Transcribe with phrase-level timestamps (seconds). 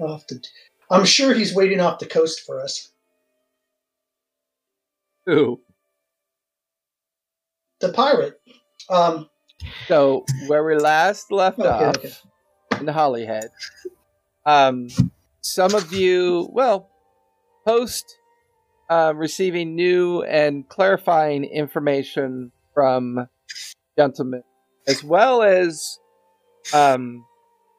[0.00, 0.44] off the.
[0.90, 2.90] I'm sure he's waiting off the coast for us.
[5.26, 5.60] Who?
[7.80, 8.40] The pirate.
[8.88, 9.28] Um,
[9.88, 12.12] So where we last left okay, off okay.
[12.80, 13.48] in Hollyhead,
[14.44, 14.88] um,
[15.40, 16.88] some of you, well,
[17.66, 18.18] post
[18.88, 23.28] uh, receiving new and clarifying information from
[23.98, 24.42] gentlemen,
[24.86, 25.98] as well as
[26.72, 27.24] um,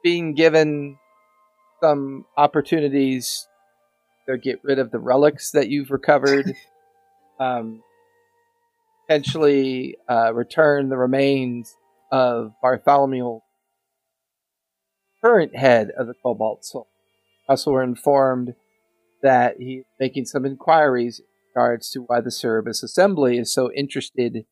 [0.04, 0.98] being given
[1.82, 3.48] some opportunities
[4.28, 6.54] to get rid of the relics that you've recovered.
[7.40, 7.84] Um,
[9.08, 11.76] potentially uh, return the remains
[12.12, 13.40] of Bartholomew,
[15.24, 16.88] current head of the Cobalt Soul.
[17.48, 18.56] Also, were informed
[19.24, 24.36] that he's making some inquiries in regards to why the Cerberus Assembly is so interested
[24.36, 24.46] in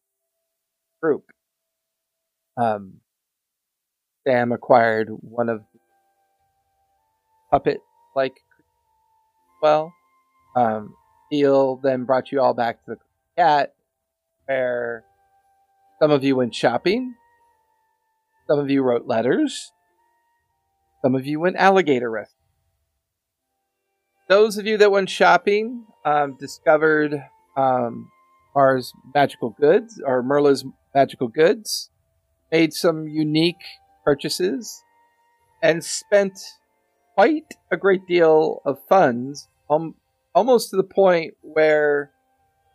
[1.01, 1.25] group.
[2.57, 3.01] Um,
[4.25, 5.65] Sam acquired one of
[7.55, 7.79] puppet
[8.17, 8.41] like
[9.61, 9.93] well.
[10.57, 10.93] Um,
[11.31, 12.97] Eel then brought you all back to the
[13.37, 13.73] cat
[14.45, 15.05] where
[16.01, 17.15] some of you went shopping,
[18.47, 19.71] some of you wrote letters,
[21.01, 22.35] some of you went alligator rescue.
[24.27, 27.23] Those of you that went shopping um, discovered
[27.55, 28.11] um,
[28.53, 31.89] Mars magical goods or Merla's magical goods,
[32.51, 33.63] made some unique
[34.03, 34.83] purchases,
[35.63, 36.37] and spent
[37.15, 39.95] quite a great deal of funds, um,
[40.33, 42.11] almost to the point where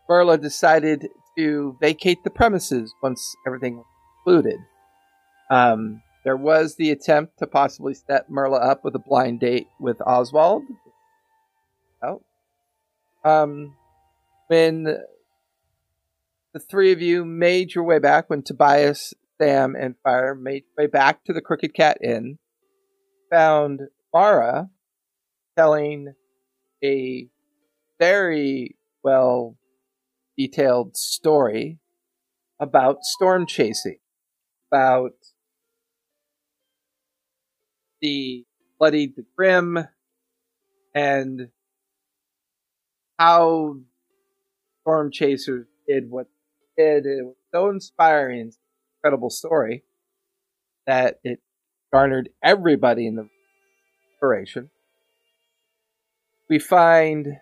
[0.09, 3.87] Merla decided to vacate the premises once everything was
[4.25, 4.59] concluded.
[5.51, 10.01] Um, there was the attempt to possibly set Merla up with a blind date with
[10.07, 10.65] Oswald.
[12.03, 12.23] Oh.
[13.25, 13.77] Um,
[14.49, 14.85] when
[16.53, 20.87] the three of you made your way back, when Tobias, Sam, and Fire made your
[20.87, 22.39] way back to the Crooked Cat Inn,
[23.31, 23.83] found
[24.13, 24.71] Mara
[25.57, 26.15] telling
[26.83, 27.29] a
[27.99, 29.57] very well
[30.37, 31.79] detailed story
[32.59, 33.99] about storm chasing,
[34.71, 35.13] about
[38.01, 38.45] the
[38.79, 39.79] Bloody the grim,
[40.95, 41.51] and
[43.19, 43.77] how
[44.81, 46.29] storm chasers did what
[46.79, 47.05] they did.
[47.05, 48.53] It was so inspiring,
[48.99, 49.85] incredible story
[50.87, 51.41] that it
[51.93, 53.29] garnered everybody in the
[54.21, 54.71] inspiration.
[56.49, 57.39] We find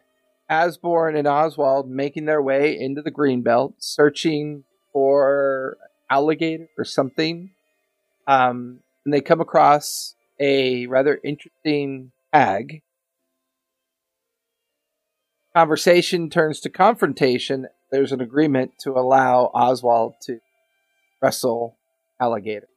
[0.48, 5.76] Asborn and Oswald making their way into the Greenbelt, searching for
[6.10, 7.50] alligator or something.
[8.26, 12.82] Um, and they come across a rather interesting hag.
[15.54, 17.66] Conversation turns to confrontation.
[17.90, 20.38] There's an agreement to allow Oswald to
[21.20, 21.76] wrestle
[22.20, 22.68] alligator.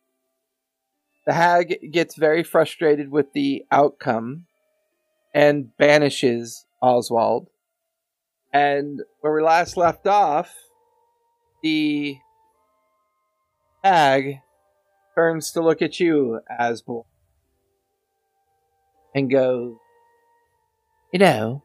[1.26, 4.46] The hag gets very frustrated with the outcome
[5.34, 7.48] and banishes Oswald.
[8.52, 10.54] And where we last left off,
[11.64, 12.18] the
[13.84, 14.40] hag
[15.16, 17.06] turns to look at you, Asbel,
[19.14, 19.76] and goes,
[21.14, 21.64] You know,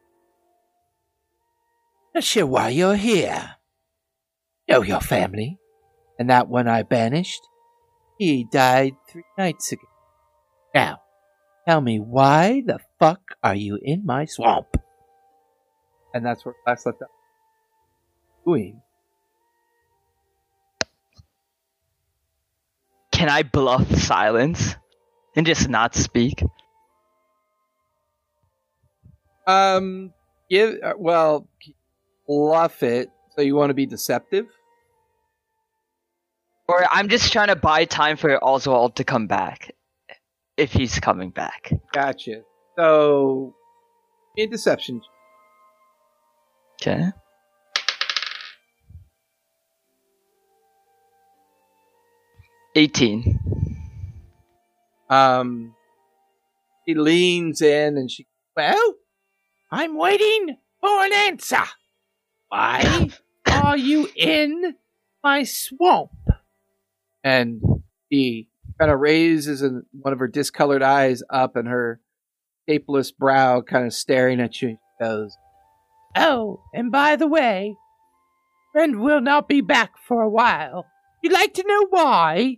[2.13, 3.55] not sure why you're here.
[4.69, 5.59] Know your family,
[6.19, 7.41] and that one I banished.
[8.17, 9.87] He died three nights ago.
[10.73, 11.01] Now,
[11.67, 14.77] tell me why the fuck are you in my swamp?
[16.17, 17.09] and that's where last left off.
[18.43, 18.81] Queen.
[23.11, 24.75] Can I bluff silence
[25.35, 26.43] and just not speak?
[29.45, 30.13] Um,
[30.49, 31.47] give uh, well,
[32.27, 33.09] bluff it.
[33.35, 34.47] So you want to be deceptive?
[36.67, 39.73] Or I'm just trying to buy time for Oswald to come back.
[40.57, 41.71] If he's coming back.
[41.93, 42.41] Gotcha.
[42.77, 43.53] So,
[44.37, 45.01] a deception.
[46.81, 47.09] Okay.
[52.75, 53.39] Eighteen.
[55.09, 55.73] Um,
[56.85, 58.95] he leans in and she, Well,
[59.71, 61.63] I'm waiting for an answer.
[62.49, 63.09] Why
[63.51, 64.75] are you in
[65.23, 66.11] my swamp?
[67.23, 67.61] And
[68.09, 68.49] he
[68.79, 71.99] kind of raises an, one of her discolored eyes up and her
[72.67, 74.69] shapeless brow kind of staring at you.
[74.69, 75.35] She goes,
[76.15, 77.75] Oh, and by the way,
[78.73, 80.85] friend will not be back for a while.
[81.21, 82.57] You'd like to know why?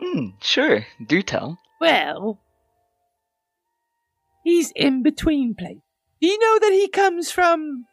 [0.00, 0.86] Hmm, sure.
[1.06, 1.58] Do tell.
[1.80, 2.40] Well,
[4.44, 5.82] he's in between places.
[6.20, 7.86] Do you know that he comes from?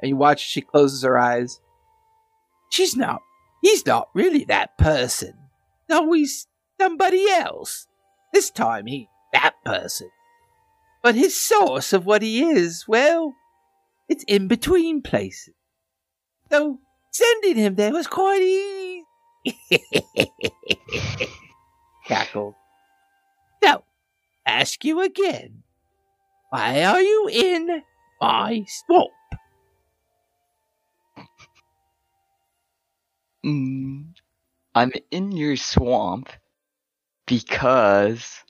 [0.00, 1.60] and you watch as she closes her eyes.
[2.70, 3.20] She's not.
[3.60, 5.34] He's not really that person.
[5.90, 6.46] Always
[6.80, 7.86] somebody else.
[8.32, 10.10] This time he that person.
[11.02, 13.34] But his source of what he is, well,
[14.08, 15.54] it's in between places.
[16.50, 16.78] So
[17.10, 19.04] sending him there was quite easy.
[22.06, 22.54] Cackled.
[23.62, 23.84] So,
[24.46, 25.62] ask you again.
[26.50, 27.82] Why are you in
[28.20, 29.10] my swamp?
[33.44, 34.12] Mm,
[34.74, 36.28] I'm in your swamp
[37.26, 38.44] because.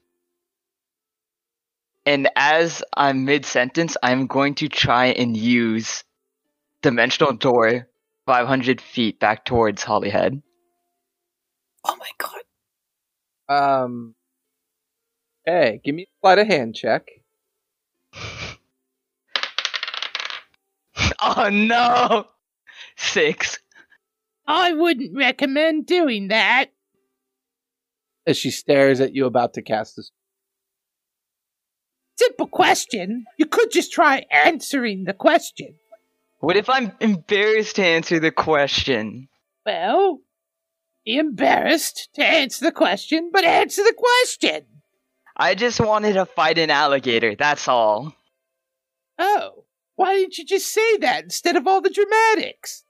[2.06, 6.02] And as I'm mid sentence, I'm going to try and use
[6.82, 7.88] Dimensional Door
[8.26, 10.42] 500 feet back towards Hollyhead.
[11.84, 12.10] Oh my
[13.48, 13.84] god.
[13.84, 14.14] Um.
[15.44, 17.08] Hey, give me a sleight of hand check.
[21.22, 22.26] Oh no!
[22.96, 23.58] Six.
[24.50, 26.66] I wouldn't recommend doing that.
[28.26, 30.02] As she stares at you about to cast a
[32.18, 33.24] Simple question.
[33.38, 35.76] You could just try answering the question.
[36.40, 39.28] What if I'm embarrassed to answer the question?
[39.64, 40.18] Well,
[41.04, 44.66] be embarrassed to answer the question, but answer the question.
[45.36, 48.14] I just wanted to fight an alligator, that's all.
[49.18, 49.64] Oh,
[49.96, 52.84] why didn't you just say that instead of all the dramatics?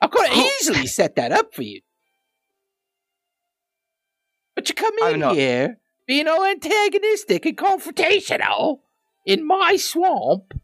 [0.00, 0.50] I could have Oh.
[0.60, 1.80] easily set that up for you.
[4.54, 8.80] But you come in here being all antagonistic and confrontational
[9.24, 10.54] in my swamp.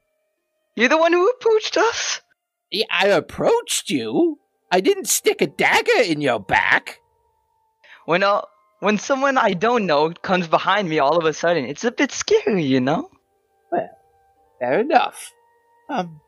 [0.76, 2.23] You're the one who approached us?
[2.70, 4.38] Yeah, I approached you.
[4.70, 6.99] I didn't stick a dagger in your back.
[8.06, 8.43] When uh,
[8.81, 12.11] when someone I don't know comes behind me all of a sudden, it's a bit
[12.11, 13.11] scary, you know?
[13.70, 13.90] Well,
[14.58, 15.31] Fair enough.
[15.90, 16.20] Um,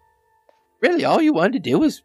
[0.82, 2.02] really, all you wanted to do was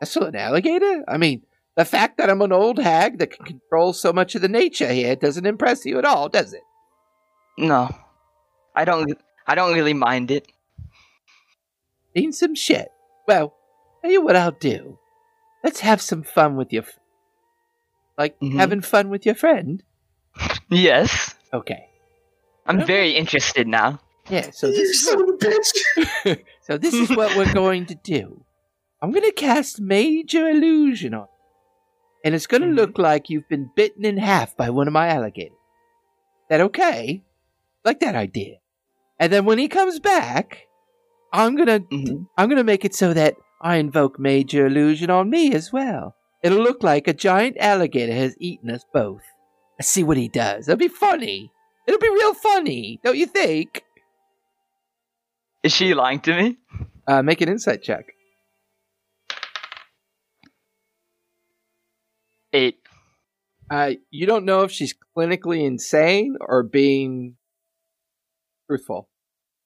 [0.00, 1.04] wrestle an alligator?
[1.08, 1.42] I mean,
[1.76, 4.92] the fact that I'm an old hag that can control so much of the nature
[4.92, 6.62] here doesn't impress you at all, does it?
[7.56, 7.88] No.
[8.74, 9.12] I don't
[9.46, 10.46] I don't really mind it.
[12.16, 12.88] Seen some shit.
[13.26, 13.54] Well,
[14.02, 14.98] tell you what I'll do.
[15.64, 16.82] Let's have some fun with your.
[16.84, 16.98] F-
[18.16, 18.56] like Mhm.
[18.56, 19.82] having fun with your friend.
[20.70, 21.34] Yes.
[21.52, 21.88] Okay.
[22.66, 22.84] I'm Okay.
[22.86, 24.00] very interested now.
[24.28, 24.50] Yeah.
[24.52, 26.44] So you this is son what, bitch.
[26.60, 28.44] so this is what we're going to do.
[29.00, 31.28] I'm going to cast major illusion on, you.
[32.24, 32.76] and it's going to Mhm.
[32.76, 35.56] look like you've been bitten in half by one of my alligators.
[36.50, 37.22] That okay?
[37.84, 38.56] Like that idea.
[39.20, 40.66] And then when he comes back,
[41.32, 42.26] I'm gonna Mhm.
[42.38, 46.14] I'm gonna make it so that I invoke major illusion on me as well.
[46.42, 49.22] It'll look like a giant alligator has eaten us both.
[49.78, 50.68] Let's see what he does.
[50.68, 51.52] It'll be funny.
[51.86, 53.82] It'll be real funny, don't you think?
[55.62, 56.56] Is she lying to me?
[57.06, 58.06] Uh, make an insight check.
[62.52, 62.78] Eight.
[63.70, 67.36] Uh, you don't know if she's clinically insane or being
[68.68, 69.08] truthful.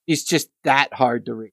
[0.09, 1.53] She's just that hard to read.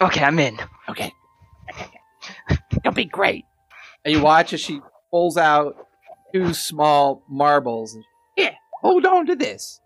[0.00, 0.58] Okay, I'm in.
[0.88, 1.12] Okay.
[2.76, 3.44] It'll be great.
[4.04, 4.80] And you watch as she
[5.10, 5.76] pulls out
[6.34, 7.94] two small marbles.
[7.94, 8.04] And,
[8.36, 9.80] yeah, hold on to this.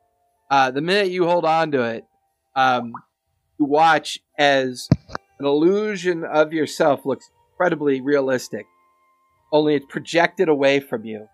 [0.51, 2.05] Uh, the minute you hold on to it,
[2.55, 2.93] um,
[3.59, 4.89] you watch as
[5.39, 8.67] an illusion of yourself looks incredibly realistic.
[9.53, 11.29] Only it's projected away from you,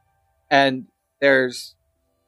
[0.50, 0.86] and
[1.20, 1.74] there's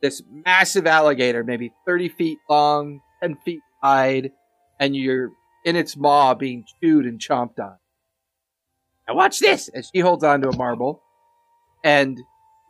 [0.00, 4.32] this massive alligator, maybe 30 feet long, 10 feet wide,
[4.80, 5.30] and you're
[5.64, 7.76] in its maw being chewed and chomped on.
[9.06, 9.68] Now watch this!
[9.68, 11.02] As she holds onto a marble,
[11.82, 12.18] and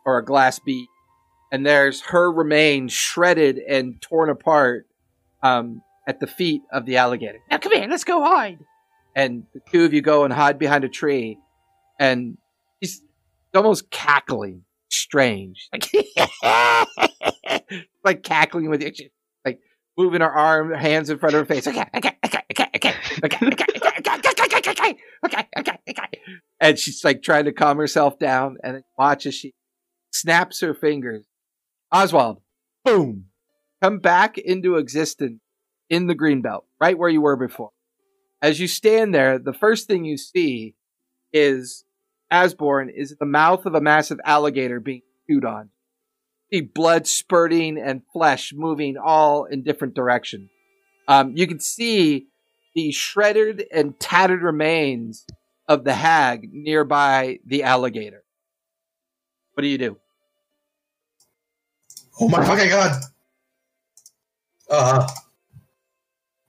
[0.05, 0.87] or a glass bead,
[1.51, 4.85] and there's her remains shredded and torn apart
[5.41, 7.39] um, at the feet of the alligator.
[7.49, 8.59] Now come here, let's go hide.
[9.15, 11.37] And the two of you go and hide behind a tree,
[11.99, 12.37] and
[12.83, 13.01] she's
[13.53, 15.89] almost cackling, strange, like
[18.03, 18.91] like cackling with you,
[19.45, 19.61] like
[19.97, 21.65] moving her arm, hands in front of her face.
[21.65, 22.93] Okay, okay, okay, okay, okay,
[23.23, 26.21] okay, okay, okay, okay, okay, okay, okay, okay.
[26.59, 29.53] And she's like trying to calm herself down, and then watch as she
[30.11, 31.25] snaps her fingers.
[31.89, 32.41] Oswald,
[32.83, 33.27] boom,
[33.81, 35.39] come back into existence
[35.89, 37.71] in the green belt, right where you were before.
[38.45, 40.75] As you stand there, the first thing you see
[41.33, 41.83] is
[42.29, 45.71] Asborn is the mouth of a massive alligator being chewed on.
[46.53, 50.51] See blood spurting and flesh moving all in different directions.
[51.07, 52.27] Um, you can see
[52.75, 55.25] the shredded and tattered remains
[55.67, 58.23] of the hag nearby the alligator.
[59.55, 59.97] What do you do?
[62.21, 63.01] Oh my fucking god.
[64.69, 65.07] Uh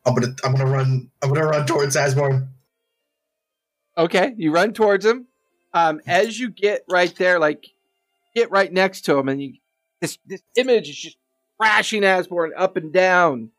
[0.07, 2.49] I'm gonna I'm gonna run I'm gonna run towards Asborn.
[3.99, 5.27] Okay, you run towards him.
[5.75, 7.67] Um, as you get right there, like
[8.35, 9.55] get right next to him, and you
[10.01, 11.17] this this image is just
[11.59, 13.51] crashing Asborn up and down.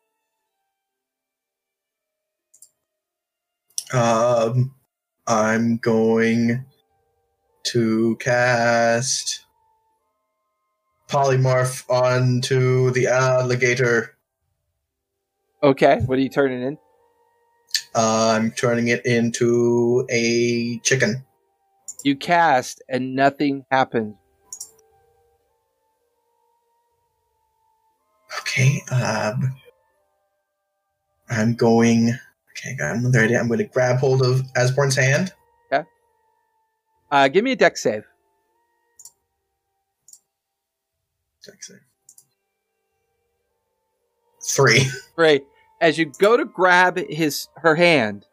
[3.93, 4.75] Um,
[5.25, 6.65] I'm going
[7.63, 9.45] to cast
[11.07, 14.16] polymorph onto the alligator.
[15.67, 16.77] Okay, what are you turning in?
[17.93, 21.25] Uh, I'm turning it into a chicken.
[22.05, 24.15] You cast, and nothing happens.
[28.39, 28.81] Okay.
[28.91, 29.53] Um,
[31.29, 32.17] I'm going.
[32.51, 33.41] Okay, I got another idea.
[33.41, 35.33] I'm going to grab hold of Asborn's hand.
[37.11, 38.05] Uh, give me a dex save.
[41.45, 41.77] dex save.
[44.41, 44.85] Three.
[45.15, 45.45] Great.
[45.79, 48.25] As you go to grab his her hand,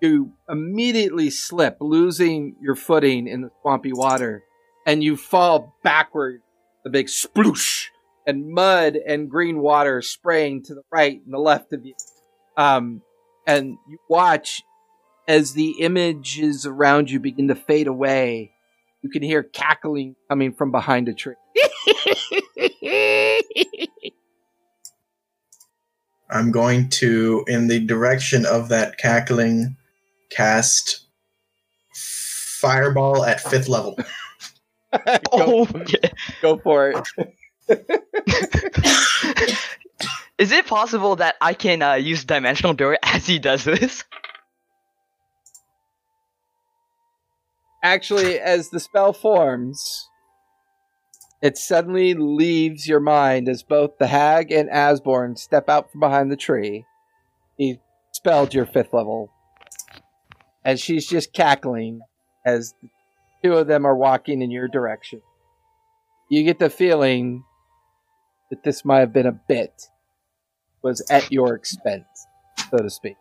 [0.00, 4.44] you immediately slip, losing your footing in the swampy water,
[4.86, 6.42] and you fall backward.
[6.86, 7.86] A big sploosh,
[8.26, 11.94] and mud and green water spraying to the right and the left of you.
[12.56, 13.02] Um,
[13.46, 14.62] and you watch
[15.26, 18.52] as the images around you begin to fade away.
[19.02, 21.34] You can hear cackling coming from behind a tree.
[26.30, 29.76] I'm going to, in the direction of that cackling,
[30.30, 31.06] cast
[31.94, 33.96] Fireball at fifth level.
[34.92, 35.66] go, Oh,
[36.42, 37.08] go for it.
[40.38, 44.04] Is it possible that I can uh, use dimensional door as he does this?
[47.82, 50.07] Actually, as the spell forms,
[51.40, 56.32] it suddenly leaves your mind as both the hag and Asborn step out from behind
[56.32, 56.84] the tree.
[57.56, 57.80] He
[58.12, 59.30] spelled your fifth level.
[60.64, 62.00] And she's just cackling
[62.44, 62.88] as the
[63.42, 65.22] two of them are walking in your direction.
[66.28, 67.44] You get the feeling
[68.50, 69.88] that this might have been a bit,
[70.82, 72.06] was at your expense,
[72.70, 73.16] so to speak.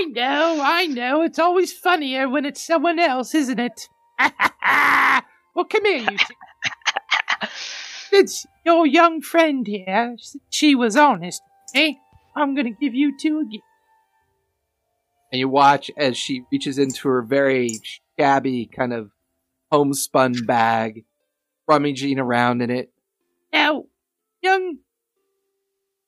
[0.00, 1.20] I know, I know.
[1.20, 3.86] It's always funnier when it's someone else, isn't it?
[5.54, 7.46] well, come here, you two.
[8.08, 10.16] Since your young friend here,
[10.48, 12.00] she was honest with me,
[12.34, 13.64] I'm gonna give you two a gift.
[15.30, 17.78] and you watch as she reaches into her very
[18.18, 19.10] shabby kind of
[19.70, 21.04] homespun bag,
[21.68, 22.90] rummaging around in it.
[23.52, 23.84] Now,
[24.42, 24.78] young,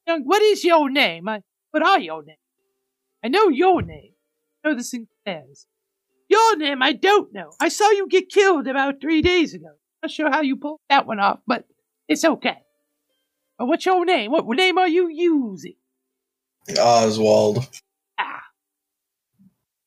[0.07, 1.29] young, what is your name?
[1.29, 2.39] I, what are your names?
[3.25, 4.12] I know your name.
[4.64, 5.67] I know the Sinclairs.
[6.29, 7.52] Your name, I don't know.
[7.61, 9.69] I saw you get killed about three days ago.
[10.02, 11.64] Not sure how you pulled that one off, but
[12.09, 12.59] it's okay.
[13.59, 14.31] But what's your name?
[14.33, 15.75] What name are you using?
[16.81, 17.69] Oswald.
[18.19, 18.43] Ah.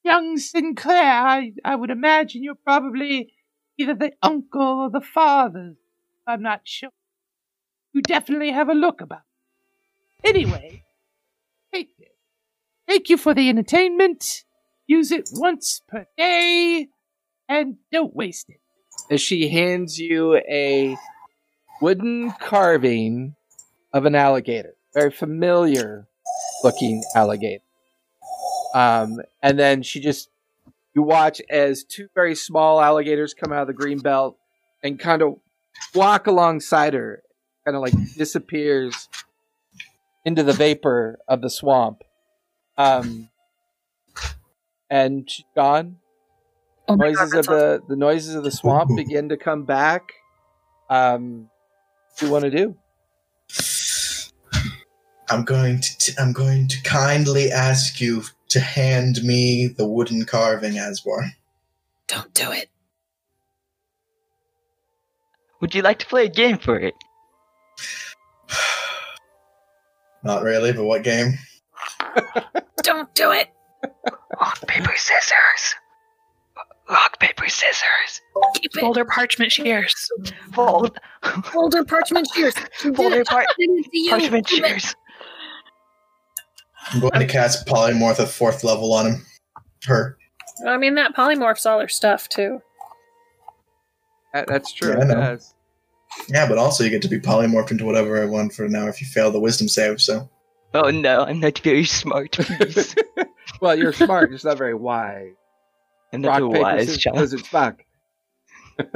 [0.03, 3.33] Young Sinclair, I, I would imagine you're probably
[3.77, 5.75] either the uncle or the father.
[6.27, 6.91] I'm not sure.
[7.91, 9.23] You definitely have a look about.
[10.23, 10.84] Anyway.
[12.87, 14.43] Thank you for the entertainment.
[14.87, 16.89] Use it once per day,
[17.49, 18.59] and don't waste it.
[19.09, 20.95] As she hands you a
[21.81, 23.35] wooden carving
[23.93, 26.07] of an alligator, very familiar
[26.63, 27.63] looking alligator.
[28.73, 30.29] Um, and then she just,
[30.93, 34.37] you watch as two very small alligators come out of the green belt
[34.83, 35.39] and kind of
[35.93, 37.23] walk alongside her,
[37.63, 39.09] kind of like disappears
[40.23, 42.03] into the vapor of the swamp.
[42.77, 43.29] Um,
[44.89, 45.97] and she's gone.
[46.87, 50.13] Oh noises God, of that's the the noises of the swamp begin to come back.
[50.89, 51.49] Um,
[52.09, 52.75] what do you want to do?
[55.29, 60.25] I'm going to t- I'm going to kindly ask you to hand me the wooden
[60.25, 61.33] carving, Asborn.
[62.07, 62.69] Don't do it.
[65.61, 66.93] Would you like to play a game for it?
[70.23, 71.33] Not really, but what game?
[72.83, 73.49] Don't do it.
[74.39, 75.75] Rock, paper, scissors.
[76.89, 78.21] Rock, paper, scissors.
[78.55, 78.79] Keep it.
[78.79, 80.09] Folder parchment shears.
[80.53, 80.97] Fold.
[81.45, 82.53] Folder parchment shears.
[82.83, 84.09] You Folder par- I didn't see you.
[84.11, 84.95] parchment shears.
[86.91, 89.25] I'm going to cast polymorph at fourth level on him.
[89.85, 90.17] Her.
[90.67, 92.61] I mean, that polymorphs all her stuff too.
[94.33, 94.91] That, that's true.
[94.91, 95.37] Yeah, I know.
[96.29, 99.01] Yeah, but also you get to be polymorphed into whatever I want for now if
[99.01, 100.01] you fail the wisdom save.
[100.01, 100.29] So
[100.75, 102.33] Oh no, I'm not very smart.
[102.33, 102.95] Please.
[103.61, 105.31] Well, you're smart, just not very wise.
[106.11, 107.17] I'm not a Rock, paper, wise scissors, child.
[107.17, 107.83] lizard, fuck.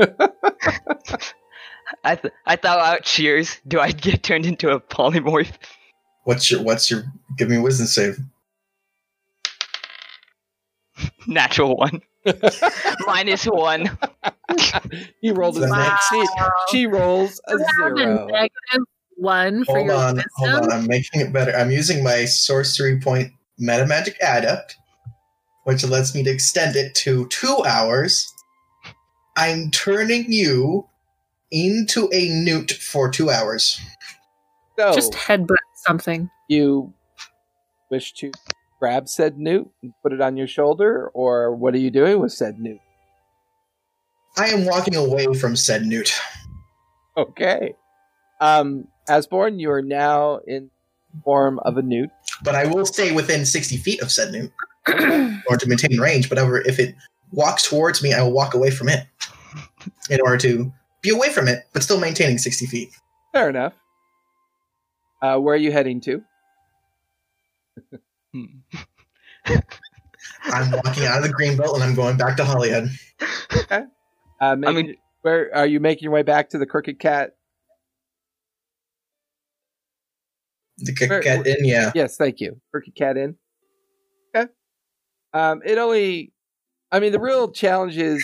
[2.03, 3.57] I th- I thought out cheers.
[3.67, 5.51] Do I get turned into a polymorph?
[6.25, 7.03] what's your what's your
[7.37, 8.19] give me a wisdom save?
[11.27, 12.01] Natural one.
[13.07, 13.97] Minus one.
[15.21, 15.97] he rolled a Wow.
[16.09, 16.19] zero.
[16.69, 18.27] She, she rolls a You have a zero.
[18.27, 18.85] negative
[19.19, 20.31] one for Hold your on, wisdom.
[20.35, 20.71] hold on.
[20.71, 21.51] I'm making it better.
[21.55, 24.77] I'm using my sorcery point meta magic adept,
[25.65, 28.25] which lets me to extend it to two hours.
[29.37, 30.87] I'm turning you
[31.51, 33.79] into a newt for two hours.
[34.77, 36.29] So Just headbutt something.
[36.47, 36.93] you
[37.91, 38.31] wish to
[38.79, 42.31] grab said newt and put it on your shoulder, or what are you doing with
[42.31, 42.79] said newt?
[44.37, 46.13] I am walking away from said newt.
[47.17, 47.73] Okay.
[48.39, 50.69] Um, Asborn, you are now in
[51.23, 52.09] form of a newt.
[52.43, 54.51] but I will stay within 60 feet of said newt
[55.49, 56.29] or to maintain range.
[56.29, 56.95] But if it
[57.31, 59.05] walks towards me, I will walk away from it
[60.09, 62.89] in order to be away from it, but still maintaining 60 feet.
[63.33, 63.73] Fair enough.
[65.21, 66.21] Uh, where are you heading to?
[70.43, 72.89] I'm walking out of the green belt and I'm going back to Hollyhead.
[74.41, 77.35] Uh, make- mean- where are you making your way back to the Crooked Cat?
[80.81, 81.91] The kick Where- get in, yeah.
[81.95, 82.59] Yes, thank you.
[82.71, 83.35] Crooked Cat Inn.
[84.35, 84.49] Okay.
[85.33, 86.33] Um, it only,
[86.91, 88.23] I mean, the real challenge is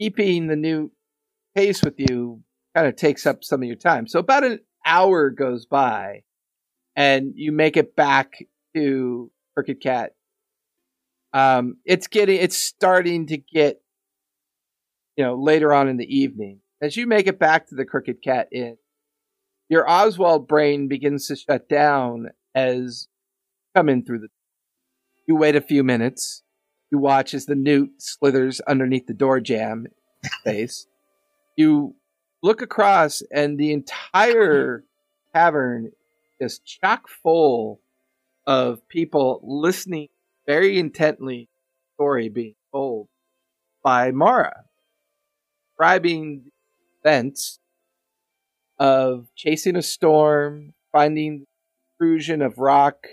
[0.00, 0.90] keeping the new
[1.54, 2.42] pace with you
[2.74, 4.06] kind of takes up some of your time.
[4.06, 6.22] So about an hour goes by
[6.96, 8.44] and you make it back
[8.74, 10.12] to Crooked Cat.
[11.32, 13.80] Um, it's getting, it's starting to get,
[15.16, 16.60] you know, later on in the evening.
[16.82, 18.76] As you make it back to the Crooked Cat Inn,
[19.70, 24.28] your Oswald brain begins to shut down as you come in through the.
[25.26, 26.42] You wait a few minutes.
[26.90, 29.86] You watch as the newt slithers underneath the door jam
[30.44, 30.88] face.
[31.56, 31.94] You
[32.42, 34.82] look across, and the entire
[35.32, 35.92] tavern
[36.40, 37.80] is chock full
[38.46, 40.08] of people listening
[40.48, 43.06] very intently to the story being told
[43.84, 44.64] by Mara,
[45.68, 46.42] describing
[47.04, 47.60] the events
[48.80, 53.06] of chasing a storm, finding the intrusion of rock,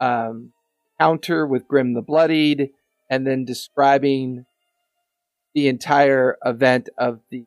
[0.00, 0.52] um,
[0.98, 2.70] counter with Grim the Bloodied,
[3.10, 4.46] and then describing
[5.54, 7.44] the entire event of the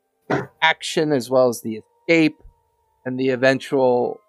[0.62, 2.38] action as well as the escape
[3.06, 4.20] and the eventual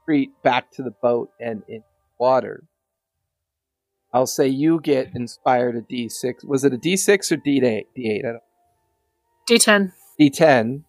[0.00, 1.82] retreat back to the boat and in
[2.18, 2.64] water.
[4.12, 6.44] I'll say you get inspired a D6.
[6.44, 7.86] Was it a D6 or D8?
[7.96, 8.18] D8.
[8.18, 8.42] I don't
[9.48, 9.92] D10.
[10.20, 10.82] D10.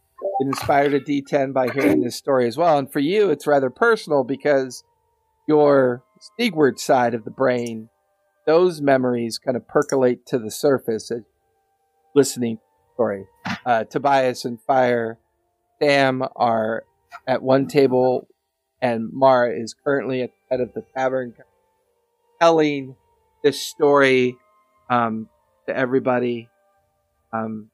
[0.48, 2.78] It inspired a D10 by hearing this story as well.
[2.78, 4.84] And for you, it's rather personal because
[5.48, 7.90] your Stigward side of the brain,
[8.46, 11.24] those memories kind of percolate to the surface as
[12.16, 13.26] listening to story.
[13.66, 15.20] Uh, Tobias and Fire,
[15.82, 16.84] Sam are
[17.28, 18.28] at one table,
[18.82, 21.34] and Mara is currently at the head of the tavern
[22.40, 22.96] telling
[23.44, 24.38] this story
[24.90, 25.28] um,
[25.66, 26.50] to everybody.
[27.34, 27.70] Um,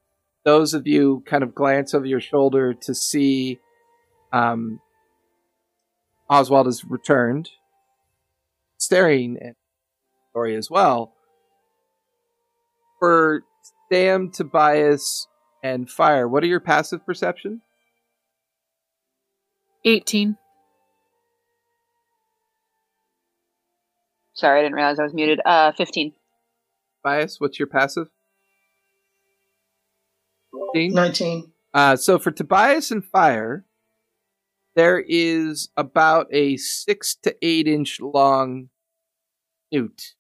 [0.46, 3.60] those of you kind of glance over your shoulder to see
[4.32, 4.80] um,
[6.30, 7.52] Oswald has returned,
[8.78, 11.14] staring at the story as well.
[13.00, 13.44] For
[13.92, 15.28] Sam, Tobias,
[15.62, 17.62] and Fire, what are your passive perception?
[19.86, 20.38] 18.
[24.34, 25.40] Sorry, I didn't realize I was muted.
[25.46, 26.14] Uh, 15.
[27.04, 28.08] Tobias, what's your passive?
[30.74, 30.94] 15?
[30.94, 31.52] 19.
[31.74, 33.66] Uh, so for Tobias and Fire,
[34.76, 38.70] there is about a six to eight inch long
[39.72, 40.14] newt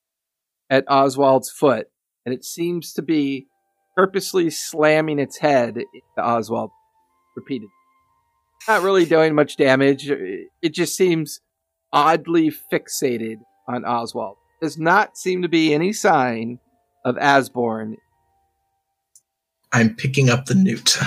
[0.70, 1.88] at Oswald's foot,
[2.26, 3.48] and it seems to be
[3.96, 5.88] purposely slamming its head into
[6.18, 6.72] Oswald
[7.36, 7.70] repeatedly.
[8.68, 10.10] Not really doing much damage.
[10.10, 11.42] It just seems
[11.92, 13.38] oddly fixated
[13.68, 14.38] on Oswald.
[14.62, 16.60] Does not seem to be any sign
[17.06, 17.98] of Asborn.
[19.74, 20.98] I'm picking up the newt.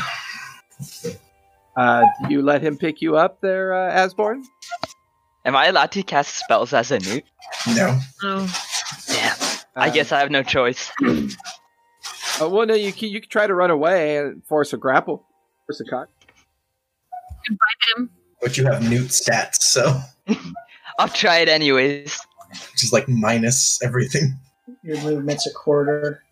[1.76, 4.44] Uh, do you let him pick you up there, uh, Asborn?
[5.44, 7.24] Am I allowed to cast spells as a newt?
[7.74, 7.98] No.
[8.22, 8.62] Oh.
[9.07, 9.37] Damn.
[9.76, 10.90] I Uh, guess I have no choice.
[11.05, 15.24] Uh, well, no, you can, you can try to run away and force a grapple,
[15.66, 16.09] force a cut.
[17.96, 18.11] Him.
[18.42, 20.00] But you have newt stats, so
[20.98, 22.18] I'll try it anyways.
[22.72, 24.37] which is like minus everything.
[24.83, 26.22] Your movement's a quarter.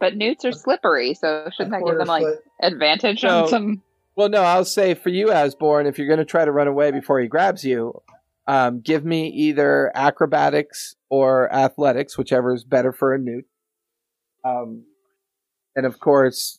[0.00, 2.38] But newts are slippery, so shouldn't a that give them like foot.
[2.62, 3.42] advantage No.
[3.42, 3.82] on some?
[4.16, 6.90] Well, no, I'll say for you, Asborn, if you're going to try to run away
[6.90, 8.02] before he grabs you,
[8.46, 13.44] um, give me either acrobatics or athletics, whichever is better for a newt.
[14.44, 14.84] Um,
[15.76, 16.58] and of course,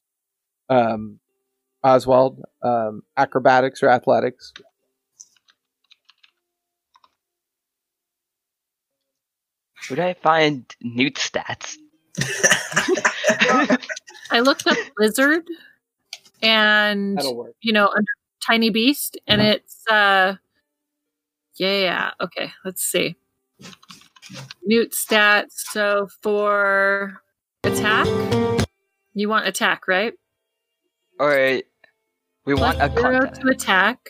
[0.69, 1.19] um,
[1.84, 4.54] Oswald, um, acrobatics or athletics.
[9.89, 11.75] Would I find newt stats?
[14.32, 15.44] I looked up lizard,
[16.41, 17.54] and work.
[17.62, 18.12] you know under
[18.46, 20.36] tiny beast, and it's uh,
[21.56, 22.12] yeah.
[22.22, 23.15] Okay, let's see.
[24.63, 25.52] Newt stats.
[25.72, 27.22] So for
[27.63, 28.08] attack,
[29.13, 30.13] you want attack, right?
[31.20, 31.65] All right.
[32.46, 33.41] we Plus want a zero contest.
[33.41, 34.10] to attack.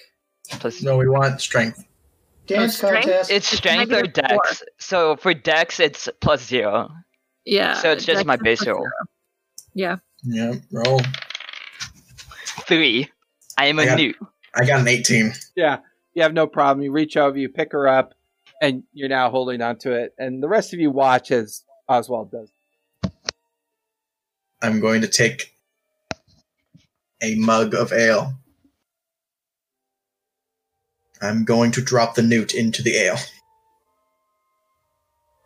[0.60, 1.86] Plus, No, we want strength.
[2.48, 3.06] Dance strength?
[3.08, 3.32] contest.
[3.32, 4.44] it's strength or negative four.
[4.44, 4.64] dex.
[4.78, 6.90] So for dex, it's plus zero.
[7.46, 7.74] Yeah.
[7.76, 8.88] So it's just my is base plus roll.
[9.78, 10.00] Zero.
[10.24, 10.54] Yeah.
[10.54, 11.02] Yeah, roll.
[12.68, 13.10] Three.
[13.58, 14.16] I am a I got- newt.
[14.54, 15.34] I got an 18.
[15.56, 15.78] Yeah,
[16.14, 16.84] you have no problem.
[16.84, 18.14] You reach over, you pick her up,
[18.62, 20.14] and you're now holding onto it.
[20.18, 22.52] And the rest of you watch as Oswald does.
[24.62, 25.56] I'm going to take
[27.24, 28.34] a mug of ale.
[31.22, 33.18] I'm going to drop the newt into the ale.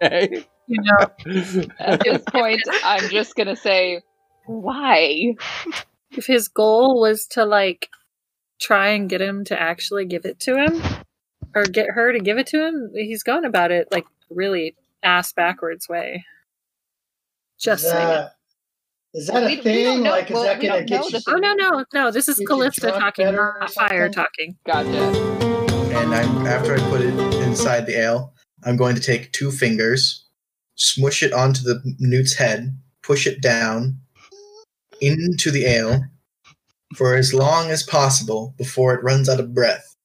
[0.04, 0.46] Okay.
[0.68, 0.98] You know,
[1.80, 4.02] At this point, I'm just gonna say,
[4.46, 5.36] why?
[6.12, 7.90] if his goal was to like
[8.60, 10.82] try and get him to actually give it to him
[11.54, 15.32] or get her to give it to him, he's going about it like really ass
[15.34, 16.24] backwards way.
[17.60, 18.08] Just is saying.
[18.08, 18.32] that,
[19.14, 19.86] is that a We- we thing?
[19.86, 21.20] don't know- like, is well, that we going to get you?
[21.28, 22.12] Oh no no no!
[22.12, 24.58] This is Callista talking, not uh, Fire talking.
[24.66, 24.90] Gotcha.
[25.96, 28.34] And I'm after I put it inside the ale,
[28.66, 30.26] I'm going to take two fingers,
[30.76, 34.00] smush it onto the newt's head, push it down
[35.02, 36.02] into the ale
[36.96, 39.96] for as long as possible before it runs out of breath.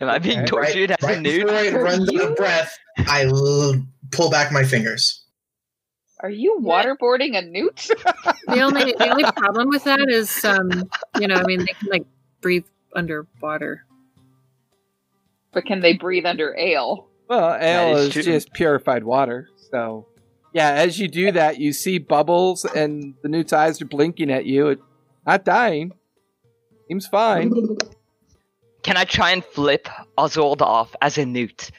[0.00, 0.46] Am I being Okay.
[0.46, 4.64] tortured as a right before it runs out of breath, I l- pull back my
[4.64, 5.24] fingers.
[6.20, 7.90] Are you waterboarding a newt?
[8.46, 11.88] The only the only problem with that is, um, you know, I mean, they can
[11.88, 12.06] like
[12.40, 12.64] breathe
[12.96, 13.84] underwater.
[15.52, 17.06] But can they breathe under ale?
[17.28, 19.48] Well, ale is is, just purified water.
[19.70, 20.06] So,
[20.52, 24.46] yeah, as you do that, you see bubbles, and the newt's eyes are blinking at
[24.46, 24.68] you.
[24.68, 24.80] It,
[25.26, 25.92] not dying.
[26.88, 27.52] Seems fine.
[28.82, 31.70] Can I try and flip Oswald off as a newt?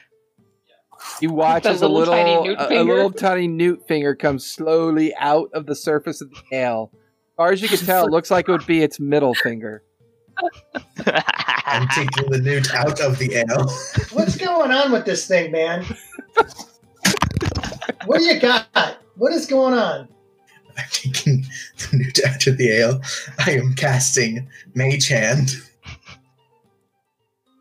[1.20, 2.94] You watch as a little little, tiny newt a, a finger?
[2.94, 6.90] little tiny newt finger comes slowly out of the surface of the ale.
[6.94, 9.82] As far as you can tell, it looks like it would be its middle finger.
[11.06, 13.66] I'm taking the newt out of the ale.
[14.12, 15.84] What's going on with this thing, man?
[18.06, 18.98] what do you got?
[19.16, 20.08] What is going on?
[20.76, 21.44] I'm taking
[21.78, 23.00] the newt out of the ale.
[23.46, 25.56] I am casting Mage Hand.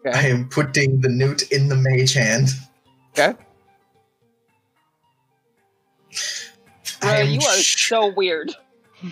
[0.05, 2.49] I am putting the newt in the mage hand.
[3.11, 3.37] Okay.
[7.03, 8.51] I Bro, you are ch- so weird.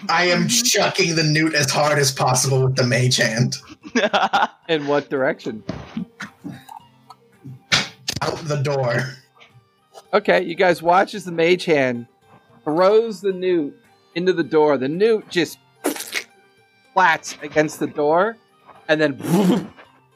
[0.08, 3.58] I am chucking the newt as hard as possible with the mage hand.
[4.70, 5.64] In what direction?
[8.22, 9.04] Out the door.
[10.12, 12.08] Okay, you guys watch as the mage hand
[12.64, 13.80] throws the newt
[14.16, 14.78] into the door.
[14.78, 15.60] The newt just
[16.94, 18.36] flats against the door,
[18.88, 19.22] and then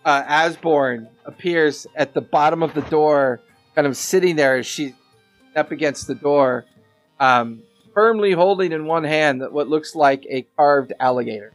[0.05, 3.41] uh, Asborn appears at the bottom of the door,
[3.75, 4.93] kind of sitting there as she's
[5.55, 6.65] up against the door,
[7.19, 7.61] um,
[7.93, 11.53] firmly holding in one hand what looks like a carved alligator.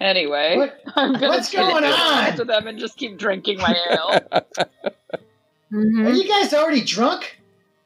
[0.00, 2.36] Anyway, What- I'm gonna what's sit going on?
[2.36, 4.44] to them and just keep drinking my ale.
[5.70, 6.06] Mm-hmm.
[6.06, 7.38] Are you guys already drunk?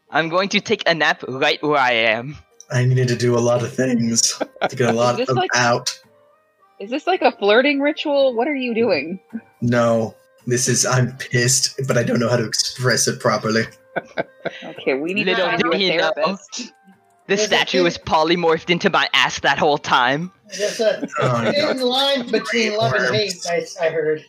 [0.08, 2.36] I'm going to take a nap right where I am.
[2.70, 5.36] I needed to do a lot of things to get a lot Is this of
[5.36, 5.90] like- out.
[6.78, 8.34] Is this like a flirting ritual?
[8.36, 9.18] What are you doing?
[9.60, 10.14] No,
[10.46, 13.64] this is I'm pissed, but I don't know how to express it properly.
[14.62, 16.12] Okay, we need Little to find you a do know.
[16.14, 16.72] therapist.
[17.32, 20.30] The There's statue was polymorphed into my ass that whole time.
[20.54, 24.22] There's a Oh, thin line between love and hate, I, I heard.